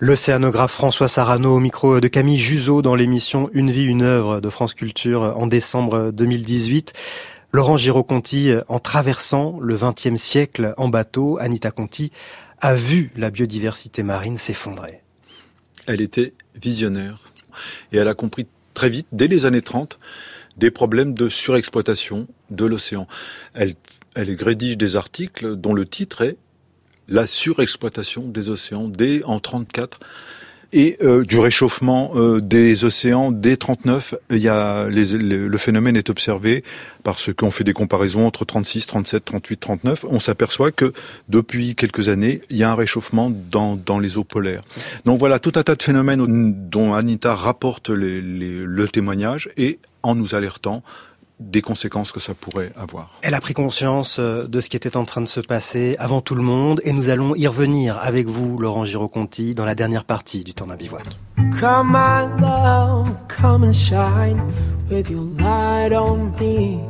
L'océanographe 0.00 0.72
François 0.72 1.06
Sarano 1.06 1.54
au 1.54 1.60
micro 1.60 2.00
de 2.00 2.08
Camille 2.08 2.40
Juzo 2.40 2.82
dans 2.82 2.96
l'émission 2.96 3.48
Une 3.52 3.70
vie, 3.70 3.84
une 3.84 4.02
œuvre 4.02 4.40
de 4.40 4.50
France 4.50 4.74
Culture 4.74 5.34
en 5.36 5.46
décembre 5.46 6.10
2018. 6.10 6.92
Laurent 7.52 7.76
Giraud-Conti, 7.76 8.54
en 8.66 8.80
traversant 8.80 9.60
le 9.60 9.76
XXe 9.76 10.20
siècle 10.20 10.74
en 10.76 10.88
bateau, 10.88 11.38
Anita 11.40 11.70
Conti 11.70 12.10
a 12.60 12.74
vu 12.74 13.12
la 13.16 13.30
biodiversité 13.30 14.02
marine 14.02 14.36
s'effondrer. 14.36 15.02
Elle 15.86 16.00
était 16.00 16.32
visionnaire 16.60 17.18
et 17.92 17.98
elle 17.98 18.08
a 18.08 18.14
compris 18.14 18.48
très 18.74 18.88
vite, 18.88 19.06
dès 19.12 19.28
les 19.28 19.46
années 19.46 19.62
30, 19.62 19.96
des 20.56 20.70
problèmes 20.70 21.14
de 21.14 21.28
surexploitation 21.28 22.28
de 22.50 22.64
l'océan. 22.64 23.06
Elle, 23.54 23.74
elle 24.14 24.34
rédige 24.42 24.76
des 24.76 24.96
articles 24.96 25.56
dont 25.56 25.74
le 25.74 25.86
titre 25.86 26.22
est 26.22 26.36
La 27.08 27.26
surexploitation 27.26 28.28
des 28.28 28.48
océans 28.48 28.88
dès 28.88 29.24
en 29.24 29.40
34 29.40 30.00
et 30.72 30.96
euh, 31.02 31.22
du 31.24 31.38
réchauffement 31.38 32.12
euh, 32.16 32.40
des 32.40 32.84
océans 32.84 33.30
dès 33.30 33.56
39. 33.56 34.14
Il 34.30 34.38
y 34.38 34.48
a 34.48 34.86
le, 34.88 35.58
phénomène 35.58 35.96
est 35.96 36.10
observé 36.10 36.64
parce 37.02 37.32
qu'on 37.32 37.50
fait 37.50 37.64
des 37.64 37.72
comparaisons 37.72 38.26
entre 38.26 38.44
36, 38.44 38.86
37, 38.86 39.24
38, 39.24 39.56
39. 39.60 40.04
On 40.08 40.20
s'aperçoit 40.20 40.72
que 40.72 40.92
depuis 41.28 41.74
quelques 41.74 42.08
années, 42.08 42.40
il 42.50 42.56
y 42.56 42.62
a 42.62 42.70
un 42.70 42.74
réchauffement 42.74 43.30
dans, 43.50 43.76
dans 43.76 43.98
les 43.98 44.16
eaux 44.16 44.24
polaires. 44.24 44.60
Donc 45.04 45.18
voilà 45.18 45.38
tout 45.38 45.52
un 45.56 45.62
tas 45.62 45.74
de 45.74 45.82
phénomènes 45.82 46.24
dont 46.70 46.94
Anita 46.94 47.34
rapporte 47.34 47.90
les- 47.90 48.20
le 48.20 48.88
témoignage 48.88 49.48
et 49.56 49.78
en 50.02 50.14
nous 50.14 50.34
alertant 50.34 50.82
des 51.50 51.62
conséquences 51.62 52.12
que 52.12 52.20
ça 52.20 52.34
pourrait 52.34 52.72
avoir. 52.76 53.10
Elle 53.22 53.34
a 53.34 53.40
pris 53.40 53.54
conscience 53.54 54.18
euh, 54.18 54.46
de 54.46 54.60
ce 54.60 54.68
qui 54.68 54.76
était 54.76 54.96
en 54.96 55.04
train 55.04 55.20
de 55.20 55.28
se 55.28 55.40
passer 55.40 55.96
avant 55.98 56.20
tout 56.20 56.34
le 56.34 56.42
monde 56.42 56.80
et 56.84 56.92
nous 56.92 57.10
allons 57.10 57.34
y 57.34 57.46
revenir 57.46 57.98
avec 58.00 58.26
vous, 58.26 58.58
Laurent 58.58 58.84
Giraud-Conti, 58.84 59.54
dans 59.54 59.64
la 59.64 59.74
dernière 59.74 60.04
partie 60.04 60.44
du 60.44 60.54
temps 60.54 60.66
d'un 60.66 60.76
bivouac. 60.76 61.04
Come, 61.60 61.92
my 61.92 62.26
love, 62.40 63.12
come 63.28 63.64
and 63.64 63.72
shine 63.72 64.40
with 64.90 65.10
your 65.10 65.24
light 65.38 65.92
on 65.92 66.32
me. 66.40 66.80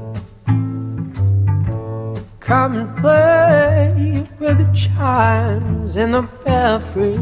Come 2.40 2.76
and 2.76 2.94
play 3.00 4.26
with 4.38 4.58
the 4.58 4.70
chimes 4.74 5.96
in 5.96 6.12
the 6.12 6.26
belfry. 6.44 7.14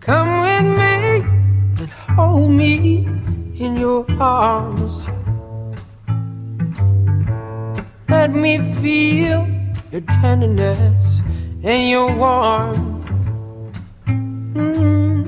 Come 0.00 0.42
with 0.42 0.78
me 0.78 1.24
and 1.78 1.90
hold 2.14 2.50
me 2.50 3.06
in 3.56 3.76
your 3.76 4.04
arms. 4.20 5.08
Let 8.08 8.30
me 8.30 8.58
feel 8.74 9.46
your 9.92 10.00
tenderness 10.20 11.20
and 11.62 11.88
your 11.88 12.14
warmth. 12.16 13.08
Mm. 14.06 15.24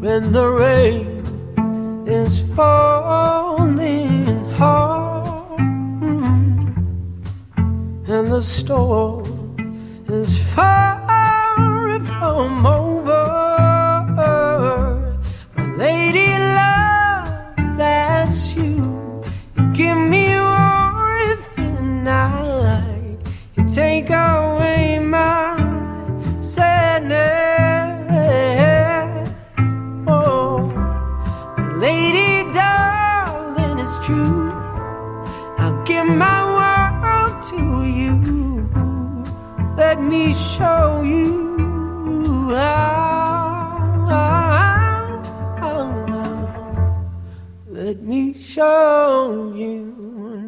When 0.00 0.32
the 0.32 0.46
rain 0.48 2.06
is 2.06 2.40
falling 2.54 4.26
hard 4.52 5.26
mm. 5.60 6.76
and 8.08 8.28
the 8.28 8.42
storm 8.42 9.24
is 10.08 10.38
far 10.54 11.04
from 12.18 12.66
over, 12.66 13.23
show 40.56 41.02
you 41.02 42.50
how. 42.54 43.82
Let 47.66 48.02
me 48.02 48.32
show 48.34 49.52
you 49.56 49.82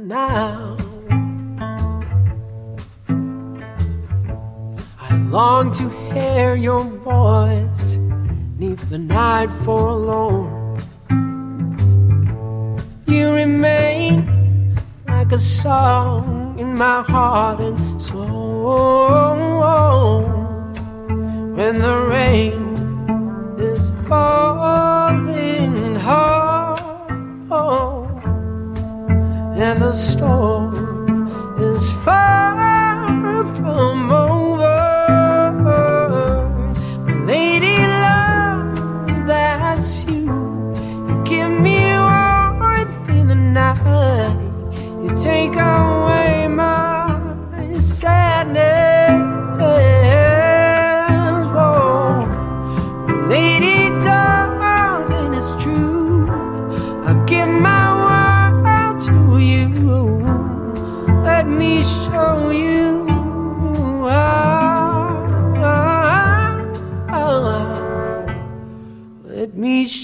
now. 0.05 0.77
I 5.01 5.17
long 5.29 5.73
to 5.73 5.89
hear 6.15 6.55
your 6.55 6.85
voice 6.85 7.97
neath 8.59 8.89
the 8.89 8.99
night 8.99 9.51
forlorn. 9.65 10.79
You 13.07 13.33
remain 13.33 14.77
like 15.09 15.33
a 15.33 15.39
song 15.39 16.46
in 16.59 16.75
my 16.75 17.03
heart 17.03 17.61
and 17.61 17.79
soul. 18.01 19.47
When 21.57 21.79
the 21.81 21.97
rain 22.11 22.63
is 23.59 23.91
falling 24.09 25.97
hard 25.97 26.81
and 29.59 29.81
the 29.81 29.93
storm 29.93 30.75
is 31.59 31.91
far 32.05 32.37
from 33.57 34.11
over. 34.13 34.26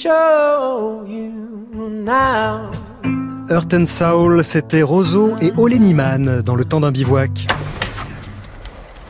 Show 0.02 1.04
you 1.06 1.30
now. 1.78 2.70
Earth 3.48 3.72
and 3.72 3.86
Soul, 3.86 4.42
c'était 4.42 4.82
Roseau 4.82 5.36
et 5.40 5.52
Ole 5.56 5.74
Niman 5.78 6.42
dans 6.42 6.56
le 6.56 6.64
temps 6.64 6.80
d'un 6.80 6.90
bivouac. 6.90 7.30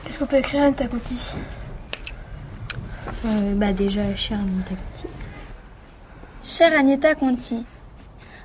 Qu'est-ce 0.04 0.18
qu'on 0.18 0.26
peut 0.26 0.36
écrire 0.36 0.64
à 0.64 0.66
Anita 0.66 0.86
Conti 0.88 1.36
Euh, 3.24 3.54
bah 3.54 3.72
déjà, 3.72 4.14
chère 4.16 4.38
Anita 4.40 4.74
Conti. 4.74 5.06
Chère 6.42 6.78
Anita 6.78 7.14
Conti, 7.14 7.64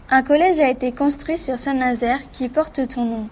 un 0.09 0.21
collège 0.21 0.59
a 0.59 0.69
été 0.69 0.93
construit 0.93 1.37
sur 1.37 1.57
Saint-Nazaire 1.57 2.19
qui 2.31 2.47
porte 2.47 2.87
ton 2.87 3.03
nom. 3.03 3.27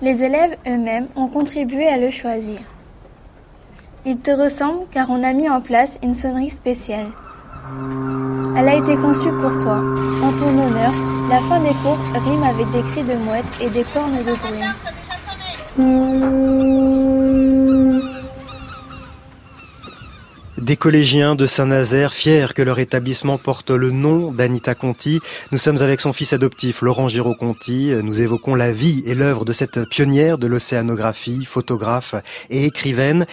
Les 0.00 0.22
élèves 0.22 0.56
eux-mêmes 0.68 1.08
ont 1.16 1.28
contribué 1.28 1.88
à 1.88 1.96
le 1.96 2.10
choisir. 2.10 2.58
Il 4.04 4.18
te 4.18 4.30
ressemble 4.30 4.84
car 4.92 5.10
on 5.10 5.24
a 5.24 5.32
mis 5.32 5.48
en 5.48 5.60
place 5.60 5.98
une 6.02 6.14
sonnerie 6.14 6.50
spéciale. 6.50 7.10
Elle 8.56 8.68
a 8.68 8.74
été 8.76 8.96
conçue 8.96 9.32
pour 9.40 9.58
toi. 9.58 9.78
En 10.22 10.32
ton 10.32 10.48
honneur, 10.48 10.92
la 11.30 11.40
fin 11.40 11.60
des 11.60 11.74
cours 11.82 11.98
rime 12.24 12.44
avec 12.44 12.70
des 12.70 12.82
cris 12.90 13.02
de 13.02 13.16
mouettes 13.24 13.44
et 13.60 13.70
des 13.70 13.84
cornes 13.84 14.18
de 14.18 14.34
brume. 14.34 14.72
Des 20.62 20.76
collégiens 20.76 21.34
de 21.34 21.44
Saint-Nazaire, 21.44 22.14
fiers 22.14 22.54
que 22.54 22.62
leur 22.62 22.78
établissement 22.78 23.36
porte 23.36 23.72
le 23.72 23.90
nom 23.90 24.30
d'Anita 24.30 24.76
Conti. 24.76 25.18
Nous 25.50 25.58
sommes 25.58 25.82
avec 25.82 26.00
son 26.00 26.12
fils 26.12 26.32
adoptif, 26.34 26.82
Laurent 26.82 27.08
Giraud-Conti. 27.08 27.92
Nous 28.00 28.20
évoquons 28.20 28.54
la 28.54 28.70
vie 28.70 29.02
et 29.04 29.16
l'œuvre 29.16 29.44
de 29.44 29.52
cette 29.52 29.84
pionnière 29.88 30.38
de 30.38 30.46
l'océanographie, 30.46 31.44
photographe 31.44 32.14
et 32.48 32.64
écrivaine. 32.64 33.26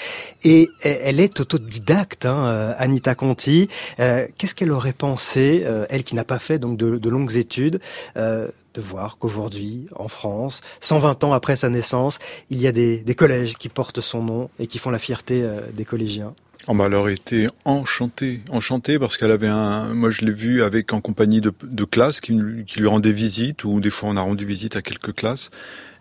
Et 0.43 0.69
elle 0.81 1.19
est 1.19 1.39
autodidacte, 1.39 2.25
hein, 2.25 2.73
Anita 2.79 3.13
Conti. 3.13 3.67
Euh, 3.99 4.25
Qu'est-ce 4.39 4.55
qu'elle 4.55 4.71
aurait 4.71 4.91
pensé, 4.91 5.61
euh, 5.67 5.85
elle 5.91 6.03
qui 6.03 6.15
n'a 6.15 6.23
pas 6.23 6.39
fait 6.39 6.57
donc 6.57 6.77
de, 6.77 7.09
longues 7.09 7.35
études, 7.35 7.79
euh, 8.17 8.47
de 8.73 8.81
voir 8.81 9.19
qu'aujourd'hui, 9.19 9.85
en 9.95 10.07
France, 10.07 10.61
120 10.81 11.23
ans 11.25 11.33
après 11.33 11.57
sa 11.57 11.69
naissance, 11.69 12.17
il 12.49 12.59
y 12.59 12.65
a 12.65 12.71
des, 12.71 13.03
collèges 13.15 13.53
qui 13.53 13.69
portent 13.69 14.01
son 14.01 14.23
nom 14.23 14.49
et 14.57 14.65
qui 14.65 14.79
font 14.79 14.89
la 14.89 14.97
fierté 14.97 15.43
euh, 15.43 15.61
des 15.71 15.85
collégiens? 15.85 16.33
Oh 16.71 16.75
bah 16.75 16.83
elle 16.85 16.93
aurait 16.93 17.13
été 17.15 17.47
enchantée, 17.65 18.41
enchantée 18.51 18.99
parce 18.99 19.17
qu'elle 19.17 19.31
avait 19.31 19.47
un, 19.47 19.95
moi 19.95 20.11
je 20.11 20.21
l'ai 20.21 20.31
vu 20.31 20.61
avec 20.61 20.93
en 20.93 21.01
compagnie 21.01 21.41
de, 21.41 21.51
de 21.63 21.83
classes 21.83 22.21
qui, 22.21 22.39
qui 22.67 22.79
lui 22.79 22.85
rendaient 22.87 23.11
visite 23.11 23.63
ou 23.63 23.79
des 23.79 23.89
fois 23.89 24.09
on 24.09 24.17
a 24.17 24.21
rendu 24.21 24.45
visite 24.45 24.75
à 24.75 24.83
quelques 24.83 25.13
classes. 25.15 25.49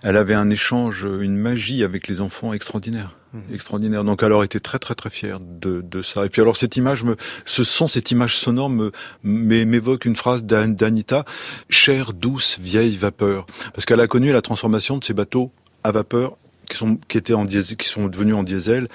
Elle 0.02 0.18
avait 0.18 0.34
un 0.34 0.50
échange, 0.50 1.04
une 1.04 1.36
magie 1.38 1.82
avec 1.84 2.06
les 2.06 2.20
enfants 2.20 2.52
extraordinaire, 2.52 3.14
Mhm. 3.32 3.54
extraordinaire. 3.54 4.04
Donc 4.04 4.22
elle 4.22 4.32
aurait 4.32 4.44
été 4.46 4.60
très 4.60 4.78
très 4.78 4.94
très 4.94 5.08
fière 5.10 5.38
de, 5.40 5.80
de 5.80 6.02
ça. 6.02 6.26
Et 6.26 6.28
puis 6.28 6.42
alors 6.42 6.56
cette 6.58 6.76
image 6.76 7.02
me, 7.02 7.16
ce 7.46 7.64
son, 7.64 7.88
cette 7.88 8.10
image 8.10 8.36
sonore 8.36 8.68
me 8.68 8.92
m'é- 9.22 9.64
m'évoque 9.64 10.04
une 10.04 10.16
phrase 10.16 10.44
d'An- 10.44 10.68
d'Anita, 10.68 11.24
chère 11.70 12.12
douce 12.12 12.58
vieille 12.60 12.96
vapeur, 12.96 13.46
parce 13.72 13.86
qu'elle 13.86 14.00
a 14.00 14.06
connu 14.06 14.32
la 14.32 14.42
transformation 14.42 14.98
de 14.98 15.04
ces 15.04 15.14
bateaux 15.14 15.50
à 15.82 15.92
vapeur 15.92 16.36
qui 16.68 16.76
sont 16.76 16.96
qui 17.08 17.16
étaient 17.16 17.32
en 17.34 17.46
diesel, 17.46 17.76
qui 17.78 17.88
sont 17.88 18.06
devenus 18.08 18.34
en 18.34 18.42
diesel. 18.42 18.88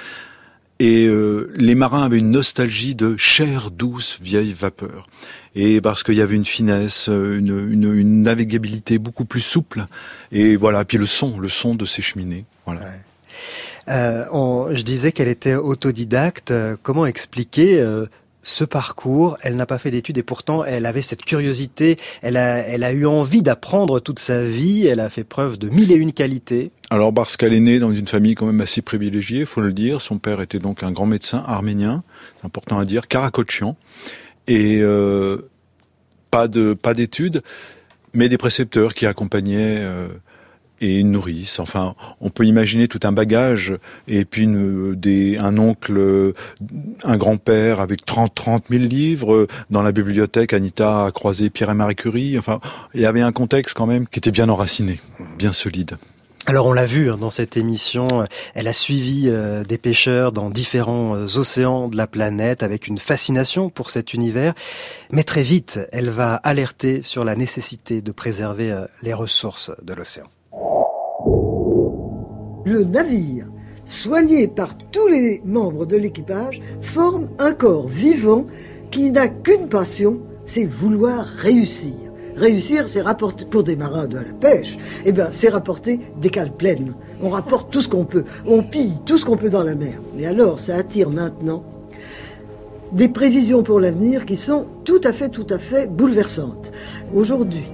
Et 0.79 1.05
euh, 1.07 1.51
les 1.55 1.75
marins 1.75 2.03
avaient 2.03 2.17
une 2.19 2.31
nostalgie 2.31 2.95
de 2.95 3.15
chère, 3.17 3.71
douce, 3.71 4.17
vieille 4.21 4.53
vapeur. 4.53 5.05
Et 5.55 5.81
parce 5.81 6.03
qu'il 6.03 6.15
y 6.15 6.21
avait 6.21 6.35
une 6.35 6.45
finesse, 6.45 7.07
euh, 7.09 7.37
une, 7.37 7.71
une, 7.71 7.93
une 7.93 8.21
navigabilité 8.23 8.97
beaucoup 8.97 9.23
plus 9.25 9.41
souple. 9.41 9.85
Et 10.31 10.55
voilà, 10.55 10.83
puis 10.83 10.97
le 10.97 11.05
son, 11.05 11.39
le 11.39 11.47
son 11.49 11.75
de 11.75 11.85
ces 11.85 12.01
cheminées. 12.01 12.45
Voilà. 12.65 12.81
Euh, 13.89 14.25
on- 14.31 14.73
je 14.73 14.81
disais 14.81 15.11
qu'elle 15.11 15.27
était 15.27 15.55
autodidacte. 15.55 16.51
Euh, 16.51 16.75
Comment 16.81 17.05
expliquer 17.05 17.79
euh, 17.79 18.05
ce 18.43 18.63
parcours 18.65 19.37
Elle 19.41 19.55
n'a 19.55 19.65
pas 19.65 19.77
fait 19.77 19.89
d'études 19.89 20.17
et 20.17 20.23
pourtant 20.23 20.63
elle 20.63 20.85
avait 20.85 21.01
cette 21.01 21.23
curiosité. 21.23 21.97
Elle 22.21 22.37
a, 22.37 22.91
eu 22.91 23.05
envie 23.05 23.41
d'apprendre 23.41 23.99
toute 23.99 24.19
sa 24.19 24.43
vie. 24.43 24.85
Elle 24.85 24.99
a 24.99 25.09
fait 25.09 25.23
preuve 25.23 25.57
de 25.57 25.69
mille 25.69 25.91
et 25.91 25.95
une 25.95 26.13
qualités. 26.13 26.71
Alors 26.89 27.13
parce 27.13 27.37
qu'elle 27.37 27.53
est 27.53 27.59
née 27.59 27.79
dans 27.79 27.91
une 27.91 28.07
famille 28.07 28.35
quand 28.35 28.45
même 28.45 28.61
assez 28.61 28.81
privilégiée, 28.81 29.45
faut 29.45 29.61
le 29.61 29.73
dire. 29.73 30.01
Son 30.01 30.19
père 30.19 30.41
était 30.41 30.59
donc 30.59 30.83
un 30.83 30.91
grand 30.91 31.07
médecin 31.07 31.43
arménien, 31.47 32.03
c'est 32.39 32.45
important 32.45 32.77
à 32.77 32.85
dire, 32.85 33.07
Karakochian, 33.07 33.75
et 34.47 34.79
euh, 34.81 35.49
pas 36.29 36.47
d'études, 36.47 37.41
mais 38.13 38.29
des 38.29 38.37
précepteurs 38.37 38.93
qui 38.93 39.05
accompagnaient 39.05 39.77
euh, 39.79 40.07
et 40.81 40.99
une 40.99 41.11
nourrice. 41.11 41.59
Enfin, 41.59 41.95
on 42.21 42.29
peut 42.29 42.45
imaginer 42.45 42.87
tout 42.87 42.99
un 43.03 43.11
bagage 43.11 43.73
et 44.07 44.25
puis 44.25 44.47
des, 44.47 45.37
un 45.37 45.57
oncle, 45.57 45.97
euh, 45.97 46.33
un 47.03 47.17
grand-père 47.17 47.79
avec 47.79 48.05
30 48.05 48.33
30 48.33 48.65
000 48.69 48.83
livres 48.83 49.47
dans 49.69 49.81
la 49.81 49.91
bibliothèque. 49.91 50.53
Anita 50.53 51.05
a 51.05 51.11
croisé 51.11 51.49
Pierre 51.49 51.71
et 51.71 51.75
Marie 51.75 51.95
Curie. 51.95 52.37
Enfin, 52.37 52.59
il 52.93 53.01
y 53.01 53.05
avait 53.05 53.21
un 53.21 53.31
contexte 53.31 53.75
quand 53.75 53.87
même 53.87 54.07
qui 54.07 54.19
était 54.19 54.31
bien 54.31 54.49
enraciné, 54.49 54.99
bien 55.37 55.53
solide. 55.53 55.97
Alors 56.45 56.65
on 56.65 56.73
l'a 56.73 56.85
vu 56.85 57.09
hein, 57.09 57.17
dans 57.17 57.29
cette 57.29 57.55
émission, 57.55 58.05
euh, 58.11 58.25
elle 58.53 58.67
a 58.67 58.73
suivi 58.73 59.27
euh, 59.27 59.63
des 59.63 59.77
pêcheurs 59.77 60.33
dans 60.33 60.49
différents 60.49 61.15
euh, 61.15 61.37
océans 61.37 61.87
de 61.87 61.95
la 61.95 62.05
planète 62.05 62.63
avec 62.63 62.87
une 62.87 62.97
fascination 62.97 63.69
pour 63.69 63.89
cet 63.89 64.13
univers, 64.13 64.53
mais 65.09 65.23
très 65.23 65.43
vite 65.43 65.79
elle 65.93 66.09
va 66.09 66.35
alerter 66.35 67.01
sur 67.01 67.23
la 67.23 67.37
nécessité 67.37 68.01
de 68.01 68.11
préserver 68.11 68.71
euh, 68.71 68.85
les 69.03 69.13
ressources 69.13 69.71
de 69.83 69.93
l'océan. 69.93 70.27
Le 72.65 72.83
navire, 72.83 73.45
soigné 73.85 74.47
par 74.47 74.77
tous 74.77 75.07
les 75.07 75.41
membres 75.45 75.85
de 75.85 75.97
l'équipage, 75.97 76.61
forme 76.81 77.27
un 77.39 77.51
corps 77.51 77.87
vivant 77.87 78.45
qui 78.89 79.11
n'a 79.11 79.27
qu'une 79.27 79.67
passion, 79.67 80.19
c'est 80.45 80.65
vouloir 80.65 81.25
réussir. 81.25 81.93
Réussir, 82.35 82.87
c'est 82.87 83.01
rapporter, 83.01 83.45
pour 83.45 83.63
des 83.63 83.75
marins 83.75 84.07
de 84.07 84.17
la 84.17 84.33
pêche, 84.33 84.77
eh 85.05 85.11
ben, 85.11 85.27
c'est 85.31 85.49
rapporter 85.49 85.99
des 86.19 86.29
cales 86.29 86.55
pleines. 86.55 86.95
On 87.21 87.29
rapporte 87.29 87.71
tout 87.71 87.81
ce 87.81 87.87
qu'on 87.87 88.05
peut. 88.05 88.23
On 88.45 88.63
pille 88.63 88.97
tout 89.05 89.17
ce 89.17 89.25
qu'on 89.25 89.37
peut 89.37 89.49
dans 89.49 89.63
la 89.63 89.75
mer. 89.75 89.99
Mais 90.15 90.25
alors, 90.25 90.59
ça 90.59 90.75
attire 90.75 91.09
maintenant 91.09 91.63
des 92.91 93.07
prévisions 93.07 93.63
pour 93.63 93.79
l'avenir 93.79 94.25
qui 94.25 94.35
sont 94.35 94.65
tout 94.83 95.01
à 95.03 95.11
fait, 95.11 95.29
tout 95.29 95.47
à 95.49 95.57
fait 95.57 95.87
bouleversantes. 95.91 96.71
Aujourd'hui, 97.13 97.65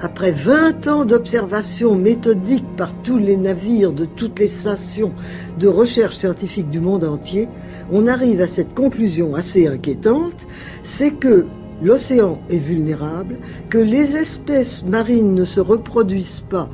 après 0.00 0.30
20 0.30 0.86
ans 0.86 1.04
d'observation 1.04 1.96
méthodique 1.96 2.64
par 2.76 2.92
tous 3.02 3.18
les 3.18 3.36
navires 3.36 3.92
de 3.92 4.04
toutes 4.04 4.38
les 4.38 4.48
stations 4.48 5.12
de 5.58 5.66
recherche 5.66 6.16
scientifique 6.16 6.70
du 6.70 6.78
monde 6.78 7.04
entier, 7.04 7.48
on 7.90 8.06
arrive 8.06 8.40
à 8.40 8.46
cette 8.46 8.74
conclusion 8.74 9.34
assez 9.34 9.66
inquiétante, 9.66 10.46
c'est 10.84 11.10
que 11.10 11.46
l'océan 11.82 12.38
est 12.48 12.58
vulnérable, 12.58 13.38
que 13.70 13.78
les 13.78 14.16
espèces 14.16 14.84
marines 14.84 15.34
ne 15.34 15.44
se 15.44 15.60
reproduisent 15.60 16.44
pas 16.48 16.68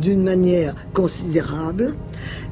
d'une 0.00 0.22
manière 0.22 0.74
considérable, 0.94 1.94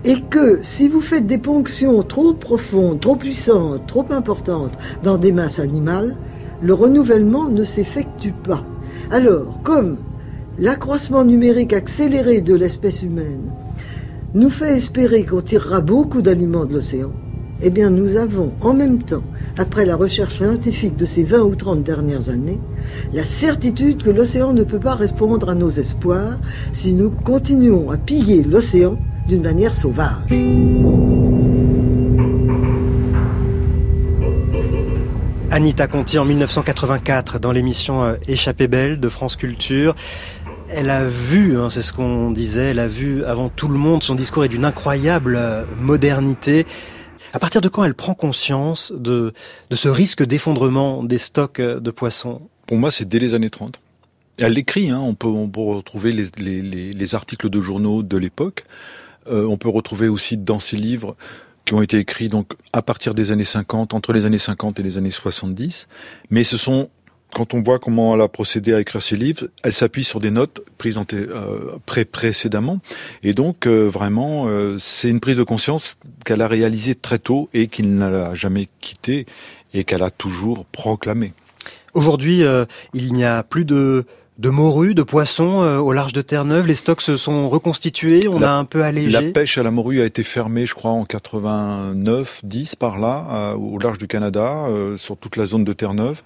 et 0.05 0.21
que 0.21 0.61
si 0.63 0.89
vous 0.89 1.01
faites 1.01 1.27
des 1.27 1.39
ponctions 1.39 2.03
trop 2.03 2.35
profondes, 2.35 3.01
trop 3.01 3.17
puissantes, 3.17 3.87
trop 3.87 4.05
importantes 4.11 4.77
dans 5.03 5.17
des 5.17 5.33
masses 5.33 5.59
animales, 5.59 6.17
le 6.61 6.75
renouvellement 6.75 7.49
ne 7.49 7.65
s'effectue 7.65 8.35
pas. 8.45 8.63
Alors, 9.11 9.61
comme 9.63 9.97
l'accroissement 10.61 11.25
numérique 11.25 11.73
accéléré 11.73 12.43
de 12.43 12.55
l'espèce 12.55 13.03
humaine 13.03 13.51
nous 14.35 14.51
fait 14.51 14.77
espérer 14.77 15.25
qu'on 15.25 15.41
tirera 15.41 15.81
beaucoup 15.81 16.23
d'aliments 16.23 16.67
de 16.67 16.75
l'océan, 16.75 17.11
eh 17.63 17.71
bien 17.71 17.91
nous 17.91 18.17
avons 18.17 18.53
en 18.61 18.75
même 18.75 19.03
temps, 19.03 19.25
après 19.59 19.85
la 19.87 19.97
recherche 19.97 20.37
scientifique 20.37 20.97
de 20.97 21.07
ces 21.07 21.25
20 21.25 21.41
ou 21.41 21.57
30 21.57 21.83
dernières 21.83 22.29
années, 22.29 22.61
la 23.13 23.25
certitude 23.25 24.03
que 24.03 24.11
l'océan 24.11 24.53
ne 24.53 24.63
peut 24.63 24.79
pas 24.79 24.95
répondre 24.95 25.49
à 25.49 25.55
nos 25.55 25.71
espoirs 25.71 26.39
si 26.73 26.93
nous 26.93 27.11
continuons 27.11 27.91
à 27.91 27.97
piller 27.97 28.45
l'océan 28.45 28.99
d'une 29.27 29.43
manière 29.43 29.75
sauvage. 29.75 30.31
Anita 35.53 35.89
Conti 35.89 36.17
en 36.17 36.25
1984 36.25 37.41
dans 37.41 37.51
l'émission 37.51 38.05
euh, 38.05 38.15
Échappée 38.29 38.69
belle 38.69 39.01
de 39.01 39.09
France 39.09 39.35
Culture. 39.35 39.97
Elle 40.73 40.91
a 40.91 41.05
vu, 41.05 41.59
hein, 41.59 41.69
c'est 41.71 41.83
ce 41.83 41.93
qu'on 41.93 42.31
disait, 42.31 42.71
elle 42.71 42.79
a 42.79 42.87
vu 42.87 43.25
avant 43.25 43.49
tout 43.49 43.69
le 43.69 43.77
monde, 43.77 44.03
son 44.03 44.15
discours 44.15 44.45
est 44.45 44.49
d'une 44.49 44.65
incroyable 44.65 45.39
modernité. 45.79 46.67
À 47.33 47.39
partir 47.39 47.61
de 47.61 47.69
quand 47.69 47.85
elle 47.85 47.95
prend 47.95 48.15
conscience 48.15 48.93
de, 48.97 49.33
ce 49.73 49.89
risque 49.89 50.25
d'effondrement 50.25 51.03
des 51.03 51.19
stocks 51.19 51.61
de 51.61 51.91
poissons? 51.91 52.43
Pour 52.67 52.77
moi, 52.77 52.91
c'est 52.91 53.07
dès 53.07 53.19
les 53.19 53.35
années 53.35 53.51
30. 53.51 53.79
Elle 54.39 54.53
l'écrit, 54.53 54.91
hein, 54.91 55.01
on, 55.01 55.15
peut, 55.15 55.29
retrouver 55.29 56.13
les 56.13 57.15
articles 57.15 57.51
de 57.51 57.61
journaux 57.61 58.03
de 58.03 58.17
l'époque. 58.17 58.65
Euh, 59.29 59.47
on 59.47 59.57
peut 59.57 59.69
retrouver 59.69 60.09
aussi 60.09 60.37
dans 60.37 60.59
ses 60.59 60.77
livres 60.77 61.17
qui 61.65 61.75
ont 61.75 61.83
été 61.83 61.99
écrits 61.99 62.29
donc 62.29 62.55
à 62.73 62.83
partir 62.83 63.15
des 63.15 63.31
années 63.33 63.45
50, 63.45 63.95
entre 63.95 64.13
les 64.13 64.27
années 64.27 64.39
50 64.39 64.81
et 64.81 64.83
les 64.83 64.99
années 64.99 65.11
70. 65.11 65.89
Mais 66.31 66.43
ce 66.43 66.57
sont 66.57 66.89
quand 67.35 67.55
on 67.55 67.63
voit 67.63 67.79
comment 67.79 68.15
elle 68.15 68.21
a 68.21 68.29
procédé 68.29 68.73
à 68.75 68.81
écrire 68.81 69.01
ses 69.03 69.17
livres, 69.17 69.49
elle 69.63 69.73
s'appuie 69.73 70.05
sur 70.05 70.21
des 70.21 70.31
notes 70.31 70.61
prises 70.79 70.99
euh, 71.13 71.77
pré 71.87 72.05
précédemment. 72.05 72.81
Et 73.23 73.33
donc, 73.35 73.67
euh, 73.67 73.87
vraiment, 73.89 74.47
euh, 74.49 74.77
c'est 74.79 75.09
une 75.09 75.21
prise 75.21 75.37
de 75.37 75.43
conscience 75.43 75.97
qu'elle 76.25 76.43
a 76.43 76.49
réalisée 76.49 76.95
très 76.95 77.19
tôt 77.19 77.49
et 77.55 77.69
qu'il 77.69 77.95
n'a 77.95 78.35
jamais 78.35 78.69
quittée 78.81 79.27
et 79.75 79.85
qu'elle 79.85 80.03
a 80.03 80.11
toujours 80.11 80.65
proclamée. 80.67 81.33
Aujourd'hui, 81.95 82.43
euh, 82.45 82.65
il 82.95 83.13
n'y 83.13 83.25
a 83.25 83.43
plus 83.43 83.65
de 83.65 84.05
de 84.39 84.49
morues, 84.49 84.95
de 84.95 85.03
poissons 85.03 85.61
euh, 85.61 85.77
au 85.77 85.93
large 85.93 86.15
de 86.15 86.23
Terre-Neuve. 86.23 86.67
Les 86.67 86.75
stocks 86.75 87.03
se 87.03 87.19
sont 87.19 87.51
reconstitués, 87.51 88.27
on 88.27 88.39
La- 88.41 88.55
a 88.55 88.57
un 88.57 88.65
peu 88.65 88.83
allégé. 88.83 89.11
La 89.11 89.21
pêche 89.33 89.59
à 89.59 89.63
la 89.63 89.71
morue 89.71 90.01
a 90.01 90.07
été 90.07 90.23
fermée, 90.23 90.65
je 90.65 90.73
crois, 90.75 90.93
en 90.93 91.05
89, 91.05 92.41
10 92.45 92.75
par 92.75 92.99
là, 92.99 93.27
à- 93.29 93.55
au 93.57 93.79
large 93.79 93.99
du 93.99 94.07
Canada, 94.07 94.65
euh, 94.69 94.97
sur 94.97 95.19
toute 95.19 95.37
la 95.37 95.45
zone 95.45 95.65
de 95.65 95.73
Terre-Neuve. 95.75 96.23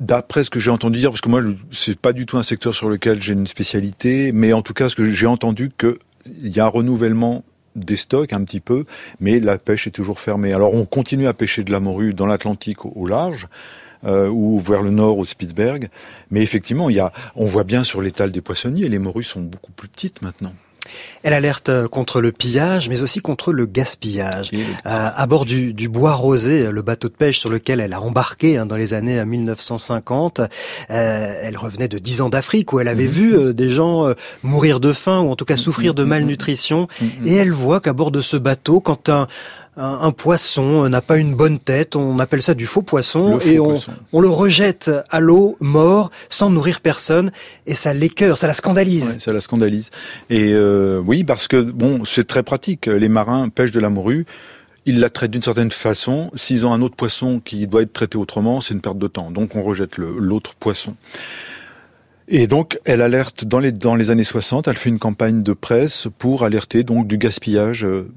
D'après 0.00 0.44
ce 0.44 0.50
que 0.50 0.58
j'ai 0.58 0.70
entendu 0.70 0.98
dire, 0.98 1.10
parce 1.10 1.20
que 1.20 1.28
moi, 1.28 1.42
c'est 1.70 1.98
pas 1.98 2.12
du 2.12 2.26
tout 2.26 2.36
un 2.36 2.42
secteur 2.42 2.74
sur 2.74 2.88
lequel 2.88 3.22
j'ai 3.22 3.32
une 3.32 3.46
spécialité, 3.46 4.32
mais 4.32 4.52
en 4.52 4.62
tout 4.62 4.74
cas, 4.74 4.88
ce 4.88 4.96
que 4.96 5.10
j'ai 5.10 5.26
entendu 5.26 5.70
que 5.76 5.98
il 6.42 6.56
y 6.56 6.60
a 6.60 6.64
un 6.64 6.68
renouvellement 6.68 7.44
des 7.76 7.96
stocks 7.96 8.32
un 8.32 8.42
petit 8.44 8.60
peu, 8.60 8.84
mais 9.20 9.40
la 9.40 9.58
pêche 9.58 9.86
est 9.86 9.90
toujours 9.92 10.20
fermée. 10.20 10.52
Alors, 10.52 10.74
on 10.74 10.84
continue 10.84 11.26
à 11.26 11.34
pêcher 11.34 11.64
de 11.64 11.70
la 11.72 11.80
morue 11.80 12.14
dans 12.14 12.26
l'Atlantique 12.26 12.84
au, 12.84 13.06
large. 13.06 13.46
euh, 14.04 14.28
ou 14.28 14.58
vers 14.58 14.82
le 14.82 14.90
nord 14.90 15.18
au 15.18 15.24
Spitzberg, 15.24 15.88
mais 16.30 16.42
effectivement, 16.42 16.88
on 17.36 17.46
voit 17.46 17.64
bien 17.64 17.84
sur 17.84 18.02
l'étal 18.02 18.32
des 18.32 18.42
poissonniers, 18.42 18.88
les 18.88 18.98
morues 18.98 19.24
sont 19.24 19.40
beaucoup 19.40 19.72
plus 19.72 19.88
petites 19.88 20.20
maintenant. 20.22 20.52
Elle 21.22 21.32
alerte 21.32 21.68
euh, 21.68 21.88
contre 21.88 22.20
le 22.20 22.32
pillage, 22.32 22.88
mais 22.88 23.02
aussi 23.02 23.20
contre 23.20 23.52
le 23.52 23.66
gaspillage. 23.66 24.50
Euh, 24.52 24.60
à 24.84 25.26
bord 25.26 25.44
du, 25.44 25.72
du 25.72 25.88
Bois 25.88 26.14
Rosé, 26.14 26.70
le 26.70 26.82
bateau 26.82 27.08
de 27.08 27.14
pêche 27.14 27.38
sur 27.38 27.50
lequel 27.50 27.80
elle 27.80 27.92
a 27.92 28.00
embarqué 28.00 28.58
hein, 28.58 28.66
dans 28.66 28.76
les 28.76 28.94
années 28.94 29.18
euh, 29.18 29.24
1950, 29.24 30.40
euh, 30.40 31.34
elle 31.42 31.56
revenait 31.56 31.88
de 31.88 31.98
10 31.98 32.20
ans 32.22 32.28
d'Afrique 32.28 32.72
où 32.72 32.80
elle 32.80 32.88
avait 32.88 33.06
vu 33.06 33.34
euh, 33.34 33.52
des 33.52 33.70
gens 33.70 34.06
euh, 34.06 34.14
mourir 34.42 34.80
de 34.80 34.92
faim 34.92 35.20
ou 35.20 35.30
en 35.30 35.36
tout 35.36 35.44
cas 35.44 35.56
souffrir 35.56 35.94
de 35.94 36.04
malnutrition. 36.04 36.88
Et 37.24 37.34
elle 37.34 37.52
voit 37.52 37.80
qu'à 37.80 37.92
bord 37.92 38.10
de 38.10 38.20
ce 38.20 38.36
bateau, 38.36 38.80
quand 38.80 39.08
un, 39.08 39.26
un, 39.76 39.98
un 40.02 40.10
poisson 40.12 40.88
n'a 40.88 41.00
pas 41.00 41.18
une 41.18 41.34
bonne 41.34 41.58
tête, 41.58 41.96
on 41.96 42.18
appelle 42.18 42.42
ça 42.42 42.54
du 42.54 42.66
faux 42.66 42.82
poisson, 42.82 43.34
Le 43.34 43.38
faux 43.40 43.48
et 43.48 43.58
on, 43.58 43.64
poisson. 43.70 43.92
on 44.12 44.20
le 44.20 44.28
rejette 44.28 44.90
à 45.10 45.20
l'eau, 45.20 45.56
mort, 45.60 46.10
sans 46.28 46.50
nourrir 46.50 46.80
personne, 46.80 47.32
et 47.66 47.74
ça 47.74 47.92
l'écœure, 47.92 48.38
ça 48.38 48.46
la 48.46 48.54
scandalise. 48.54 49.08
Ouais, 49.10 49.20
ça 49.20 49.32
la 49.32 49.40
scandalise. 49.40 49.90
Et 50.30 50.52
euh, 50.52 51.00
oui, 51.04 51.24
parce 51.24 51.48
que 51.48 51.60
bon, 51.60 52.04
c'est 52.04 52.26
très 52.26 52.42
pratique. 52.42 52.86
Les 52.86 53.08
marins 53.08 53.48
pêchent 53.48 53.72
de 53.72 53.80
la 53.80 53.90
morue. 53.90 54.26
Ils 54.86 55.00
la 55.00 55.08
traitent 55.08 55.30
d'une 55.30 55.42
certaine 55.42 55.70
façon. 55.70 56.30
S'ils 56.34 56.66
ont 56.66 56.72
un 56.74 56.82
autre 56.82 56.94
poisson 56.94 57.40
qui 57.42 57.66
doit 57.66 57.82
être 57.82 57.92
traité 57.94 58.18
autrement, 58.18 58.60
c'est 58.60 58.74
une 58.74 58.82
perte 58.82 58.98
de 58.98 59.06
temps. 59.08 59.30
Donc 59.30 59.56
on 59.56 59.62
rejette 59.62 59.96
l'autre 59.96 60.54
poisson. 60.54 60.94
Et 62.26 62.46
donc, 62.46 62.78
elle 62.84 63.02
alerte 63.02 63.44
dans 63.44 63.58
les, 63.58 63.70
dans 63.70 63.94
les 63.94 64.10
années 64.10 64.24
60, 64.24 64.68
elle 64.68 64.76
fait 64.76 64.88
une 64.88 64.98
campagne 64.98 65.42
de 65.42 65.52
presse 65.52 66.08
pour 66.18 66.42
alerter 66.42 66.82
donc 66.82 67.06
du 67.06 67.18
gaspillage 67.18 67.84
euh, 67.84 68.10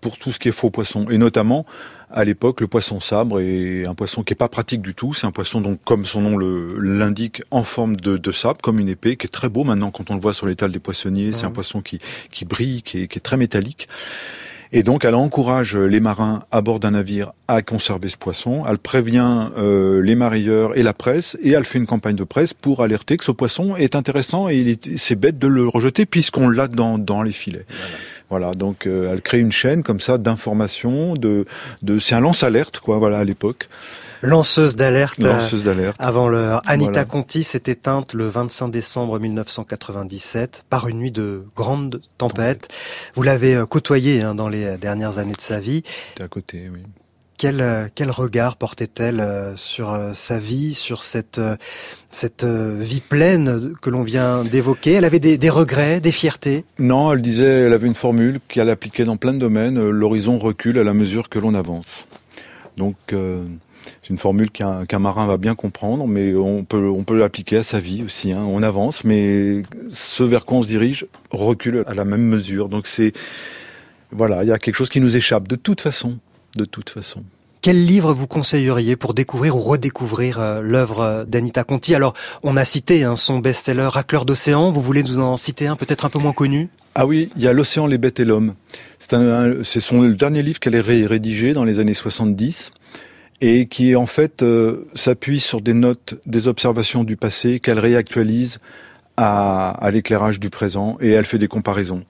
pour 0.00 0.18
tout 0.18 0.32
ce 0.32 0.40
qui 0.40 0.48
est 0.48 0.52
faux 0.52 0.70
poisson. 0.70 1.08
Et 1.10 1.18
notamment, 1.18 1.64
à 2.10 2.24
l'époque, 2.24 2.60
le 2.60 2.66
poisson 2.66 3.00
sabre 3.00 3.40
est 3.40 3.86
un 3.86 3.94
poisson 3.94 4.24
qui 4.24 4.32
est 4.32 4.36
pas 4.36 4.48
pratique 4.48 4.82
du 4.82 4.94
tout. 4.94 5.14
C'est 5.14 5.26
un 5.26 5.30
poisson, 5.30 5.60
donc, 5.60 5.78
comme 5.84 6.06
son 6.06 6.20
nom 6.22 6.38
l'indique, 6.38 7.42
en 7.52 7.62
forme 7.62 7.96
de, 7.96 8.16
de 8.16 8.32
sabre, 8.32 8.60
comme 8.60 8.80
une 8.80 8.88
épée, 8.88 9.16
qui 9.16 9.26
est 9.26 9.30
très 9.30 9.48
beau 9.48 9.62
maintenant 9.62 9.92
quand 9.92 10.10
on 10.10 10.14
le 10.14 10.20
voit 10.20 10.34
sur 10.34 10.46
l'étal 10.46 10.72
des 10.72 10.80
poissonniers. 10.80 11.32
C'est 11.32 11.46
un 11.46 11.52
poisson 11.52 11.82
qui, 11.82 12.00
qui 12.30 12.44
brille, 12.44 12.82
qui 12.82 13.02
est, 13.02 13.08
qui 13.08 13.18
est 13.18 13.22
très 13.22 13.36
métallique. 13.36 13.88
Et 14.74 14.82
donc, 14.82 15.04
elle 15.04 15.14
encourage 15.14 15.76
les 15.76 16.00
marins 16.00 16.44
à 16.50 16.62
bord 16.62 16.80
d'un 16.80 16.92
navire 16.92 17.32
à 17.46 17.60
conserver 17.60 18.08
ce 18.08 18.16
poisson. 18.16 18.64
Elle 18.66 18.78
prévient 18.78 19.48
euh, 19.58 20.00
les 20.00 20.14
marieurs 20.14 20.76
et 20.78 20.82
la 20.82 20.94
presse, 20.94 21.36
et 21.42 21.50
elle 21.50 21.64
fait 21.64 21.78
une 21.78 21.86
campagne 21.86 22.16
de 22.16 22.24
presse 22.24 22.54
pour 22.54 22.82
alerter 22.82 23.18
que 23.18 23.24
ce 23.24 23.32
poisson 23.32 23.76
est 23.76 23.94
intéressant 23.94 24.48
et 24.48 24.78
c'est 24.96 25.14
bête 25.14 25.38
de 25.38 25.46
le 25.46 25.68
rejeter 25.68 26.06
puisqu'on 26.06 26.48
l'a 26.48 26.68
dans, 26.68 27.22
les 27.22 27.32
filets. 27.32 27.66
Voilà, 28.30 28.52
donc 28.52 28.86
euh, 28.86 29.12
elle 29.12 29.20
crée 29.20 29.40
une 29.40 29.52
chaîne 29.52 29.82
comme 29.82 30.00
ça 30.00 30.16
d'information, 30.16 31.14
de, 31.14 31.44
de 31.82 31.98
c'est 31.98 32.14
un 32.14 32.20
lance-alerte 32.20 32.78
quoi, 32.78 32.96
voilà 32.96 33.18
à 33.18 33.24
l'époque. 33.24 33.68
Lanceuse 34.22 34.76
d'alerte. 34.76 35.18
Lanceuse 35.18 35.64
d'alerte. 35.64 35.96
Avant 35.98 36.28
l'heure. 36.28 36.62
Anita 36.66 36.90
Voilà. 36.92 37.04
Conti 37.04 37.42
s'est 37.44 37.62
éteinte 37.66 38.14
le 38.14 38.28
25 38.28 38.68
décembre 38.68 39.18
1997 39.18 40.64
par 40.70 40.88
une 40.88 40.98
nuit 40.98 41.10
de 41.10 41.44
grande 41.56 42.00
tempête. 42.18 42.68
Vous 43.14 43.22
l'avez 43.22 43.54
euh, 43.56 43.66
côtoyée 43.66 44.22
hein, 44.22 44.34
dans 44.34 44.48
les 44.48 44.78
dernières 44.78 45.18
années 45.18 45.32
de 45.34 45.40
sa 45.40 45.60
vie. 45.60 45.82
À 46.20 46.28
côté, 46.28 46.68
oui. 46.72 46.80
Quel, 47.38 47.60
euh, 47.60 47.88
quel 47.92 48.12
regard 48.12 48.54
portait-elle 48.56 49.18
euh, 49.18 49.56
sur 49.56 49.90
euh, 49.92 50.12
sa 50.14 50.38
vie, 50.38 50.74
sur 50.74 51.02
cette, 51.02 51.38
euh, 51.38 51.56
cette 52.12 52.44
euh, 52.44 52.76
vie 52.78 53.00
pleine 53.00 53.72
que 53.82 53.90
l'on 53.90 54.04
vient 54.04 54.44
d'évoquer? 54.44 54.92
Elle 54.92 55.04
avait 55.04 55.18
des, 55.18 55.38
des 55.38 55.50
regrets, 55.50 56.00
des 56.00 56.12
fiertés? 56.12 56.64
Non, 56.78 57.12
elle 57.12 57.22
disait, 57.22 57.62
elle 57.62 57.72
avait 57.72 57.88
une 57.88 57.96
formule 57.96 58.38
qu'elle 58.46 58.70
appliquait 58.70 59.02
dans 59.02 59.16
plein 59.16 59.32
de 59.32 59.38
domaines. 59.40 59.76
euh, 59.78 59.90
L'horizon 59.90 60.38
recule 60.38 60.78
à 60.78 60.84
la 60.84 60.94
mesure 60.94 61.28
que 61.28 61.40
l'on 61.40 61.54
avance. 61.54 62.06
Donc, 62.76 62.94
euh, 63.12 63.42
c'est 64.02 64.10
une 64.10 64.18
formule 64.18 64.50
qu'un 64.50 64.98
marin 64.98 65.26
va 65.26 65.36
bien 65.36 65.54
comprendre, 65.54 66.06
mais 66.06 66.34
on 66.34 66.64
peut, 66.64 66.88
on 66.88 67.04
peut 67.04 67.16
l'appliquer 67.18 67.58
à 67.58 67.62
sa 67.62 67.78
vie 67.80 68.02
aussi. 68.04 68.32
Hein. 68.32 68.44
On 68.46 68.62
avance, 68.62 69.04
mais 69.04 69.62
ce 69.90 70.22
vers 70.22 70.44
quoi 70.44 70.58
on 70.58 70.62
se 70.62 70.68
dirige 70.68 71.06
recule 71.30 71.84
à 71.86 71.94
la 71.94 72.04
même 72.04 72.22
mesure. 72.22 72.68
Donc, 72.68 72.86
c'est 72.86 73.12
voilà, 74.10 74.44
il 74.44 74.48
y 74.48 74.52
a 74.52 74.58
quelque 74.58 74.76
chose 74.76 74.90
qui 74.90 75.00
nous 75.00 75.16
échappe 75.16 75.48
de 75.48 75.56
toute 75.56 75.80
façon, 75.80 76.18
de 76.56 76.64
toute 76.64 76.90
façon. 76.90 77.22
Quel 77.62 77.86
livre 77.86 78.12
vous 78.12 78.26
conseilleriez 78.26 78.96
pour 78.96 79.14
découvrir 79.14 79.56
ou 79.56 79.60
redécouvrir 79.60 80.40
euh, 80.40 80.60
l'œuvre 80.60 81.00
euh, 81.00 81.24
d'Anita 81.24 81.62
Conti? 81.62 81.94
Alors, 81.94 82.12
on 82.42 82.56
a 82.56 82.64
cité 82.64 83.04
hein, 83.04 83.14
son 83.14 83.38
best-seller 83.38 83.86
Racleur 83.86 84.24
d'océan. 84.24 84.72
Vous 84.72 84.80
voulez 84.82 85.04
nous 85.04 85.20
en 85.20 85.36
citer 85.36 85.68
un 85.68 85.76
peut-être 85.76 86.04
un 86.04 86.10
peu 86.10 86.18
moins 86.18 86.32
connu? 86.32 86.70
Ah 86.96 87.06
oui, 87.06 87.30
il 87.36 87.42
y 87.42 87.46
a 87.46 87.52
L'océan, 87.52 87.86
les 87.86 87.98
bêtes 87.98 88.18
et 88.18 88.24
l'homme. 88.24 88.54
C'est 88.98 89.80
son 89.80 90.02
le 90.02 90.14
dernier 90.14 90.42
livre 90.42 90.58
qu'elle 90.58 90.74
a 90.74 90.82
ré- 90.82 91.06
rédigé 91.06 91.52
dans 91.52 91.62
les 91.64 91.78
années 91.78 91.94
70 91.94 92.72
et 93.42 93.66
qui 93.66 93.96
en 93.96 94.06
fait 94.06 94.42
euh, 94.42 94.88
s'appuie 94.94 95.40
sur 95.40 95.60
des 95.60 95.74
notes, 95.74 96.14
des 96.26 96.46
observations 96.46 97.02
du 97.02 97.16
passé 97.16 97.58
qu'elle 97.58 97.80
réactualise 97.80 98.58
à, 99.16 99.70
à 99.84 99.90
l'éclairage 99.90 100.38
du 100.38 100.48
présent 100.48 100.96
et 101.00 101.10
elle 101.10 101.24
fait 101.24 101.38
des 101.38 101.48
comparaisons. 101.48 102.04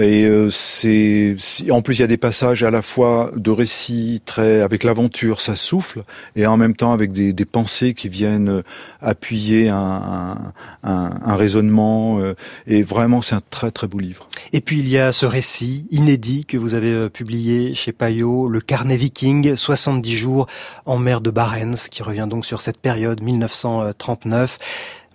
Et 0.00 0.24
euh, 0.26 0.48
c'est 0.50 1.36
en 1.70 1.82
plus 1.82 1.96
il 1.96 2.00
y 2.00 2.04
a 2.04 2.06
des 2.06 2.16
passages 2.16 2.62
à 2.62 2.70
la 2.70 2.82
fois 2.82 3.32
de 3.34 3.50
récits 3.50 4.22
très 4.24 4.60
avec 4.60 4.84
l'aventure, 4.84 5.40
ça 5.40 5.56
souffle, 5.56 6.02
et 6.36 6.46
en 6.46 6.56
même 6.56 6.76
temps 6.76 6.92
avec 6.92 7.10
des, 7.10 7.32
des 7.32 7.44
pensées 7.44 7.94
qui 7.94 8.08
viennent 8.08 8.48
euh, 8.48 8.62
appuyer 9.02 9.68
un, 9.68 9.76
un, 9.76 10.52
un- 10.84 11.10
un 11.24 11.34
raisonnement. 11.34 12.20
euh, 12.20 12.34
et 12.68 12.82
vraiment, 12.82 13.22
c'est 13.22 13.34
un 13.34 13.42
très 13.50 13.72
très 13.72 13.88
beau 13.88 13.98
livre. 13.98 14.28
Et 14.52 14.60
puis 14.60 14.78
il 14.78 14.88
y 14.88 14.98
a 14.98 15.12
ce 15.12 15.26
récit 15.26 15.86
inédit 15.90 16.44
que 16.46 16.56
vous 16.56 16.74
avez 16.74 17.10
publié 17.10 17.74
chez 17.74 17.90
Payot, 17.92 18.48
le 18.48 18.60
carnet 18.60 18.96
viking, 18.96 19.56
70 19.56 20.12
jours 20.16 20.46
en 20.86 20.98
mer 20.98 21.20
de 21.20 21.30
Barents, 21.30 21.88
qui 21.90 22.04
revient 22.04 22.28
donc 22.30 22.46
sur 22.46 22.60
cette 22.62 22.78
période 22.78 23.20
1939. 23.20 24.58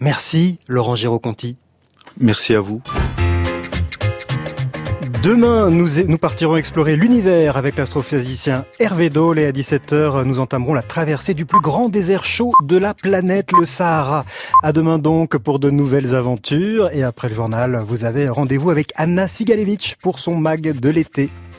Merci 0.02 0.60
Laurent 0.68 0.98
Giraud-Conti. 0.98 1.56
Merci 2.20 2.54
à 2.54 2.60
vous. 2.60 2.82
Demain, 5.24 5.70
nous, 5.70 6.18
partirons 6.18 6.58
explorer 6.58 6.98
l'univers 6.98 7.56
avec 7.56 7.78
l'astrophysicien 7.78 8.66
Hervé 8.82 9.10
Dole 9.10 9.40
et 9.40 9.46
à 9.46 9.54
17h, 9.54 10.24
nous 10.26 10.42
entamerons 10.42 10.74
la 10.74 10.82
traversée 10.82 11.34
du 11.34 11.46
plus 11.46 11.62
grand 11.62 11.88
désert 11.88 12.26
chaud 12.26 12.52
de 12.62 12.76
la 12.76 12.94
planète, 12.94 13.54
le 13.58 13.66
Sahara. 13.66 14.26
À 14.64 14.74
demain 14.74 15.00
donc 15.00 15.38
pour 15.38 15.60
de 15.60 15.70
nouvelles 15.70 16.14
aventures 16.14 16.94
et 16.94 17.04
après 17.04 17.30
le 17.30 17.36
journal, 17.36 17.86
vous 17.88 18.04
avez 18.04 18.28
rendez-vous 18.28 18.70
avec 18.70 18.92
Anna 18.98 19.30
Sigalevitch 19.30 19.96
pour 20.02 20.20
son 20.20 20.36
mag 20.36 20.62
de 20.62 20.90
l'été. 20.90 21.30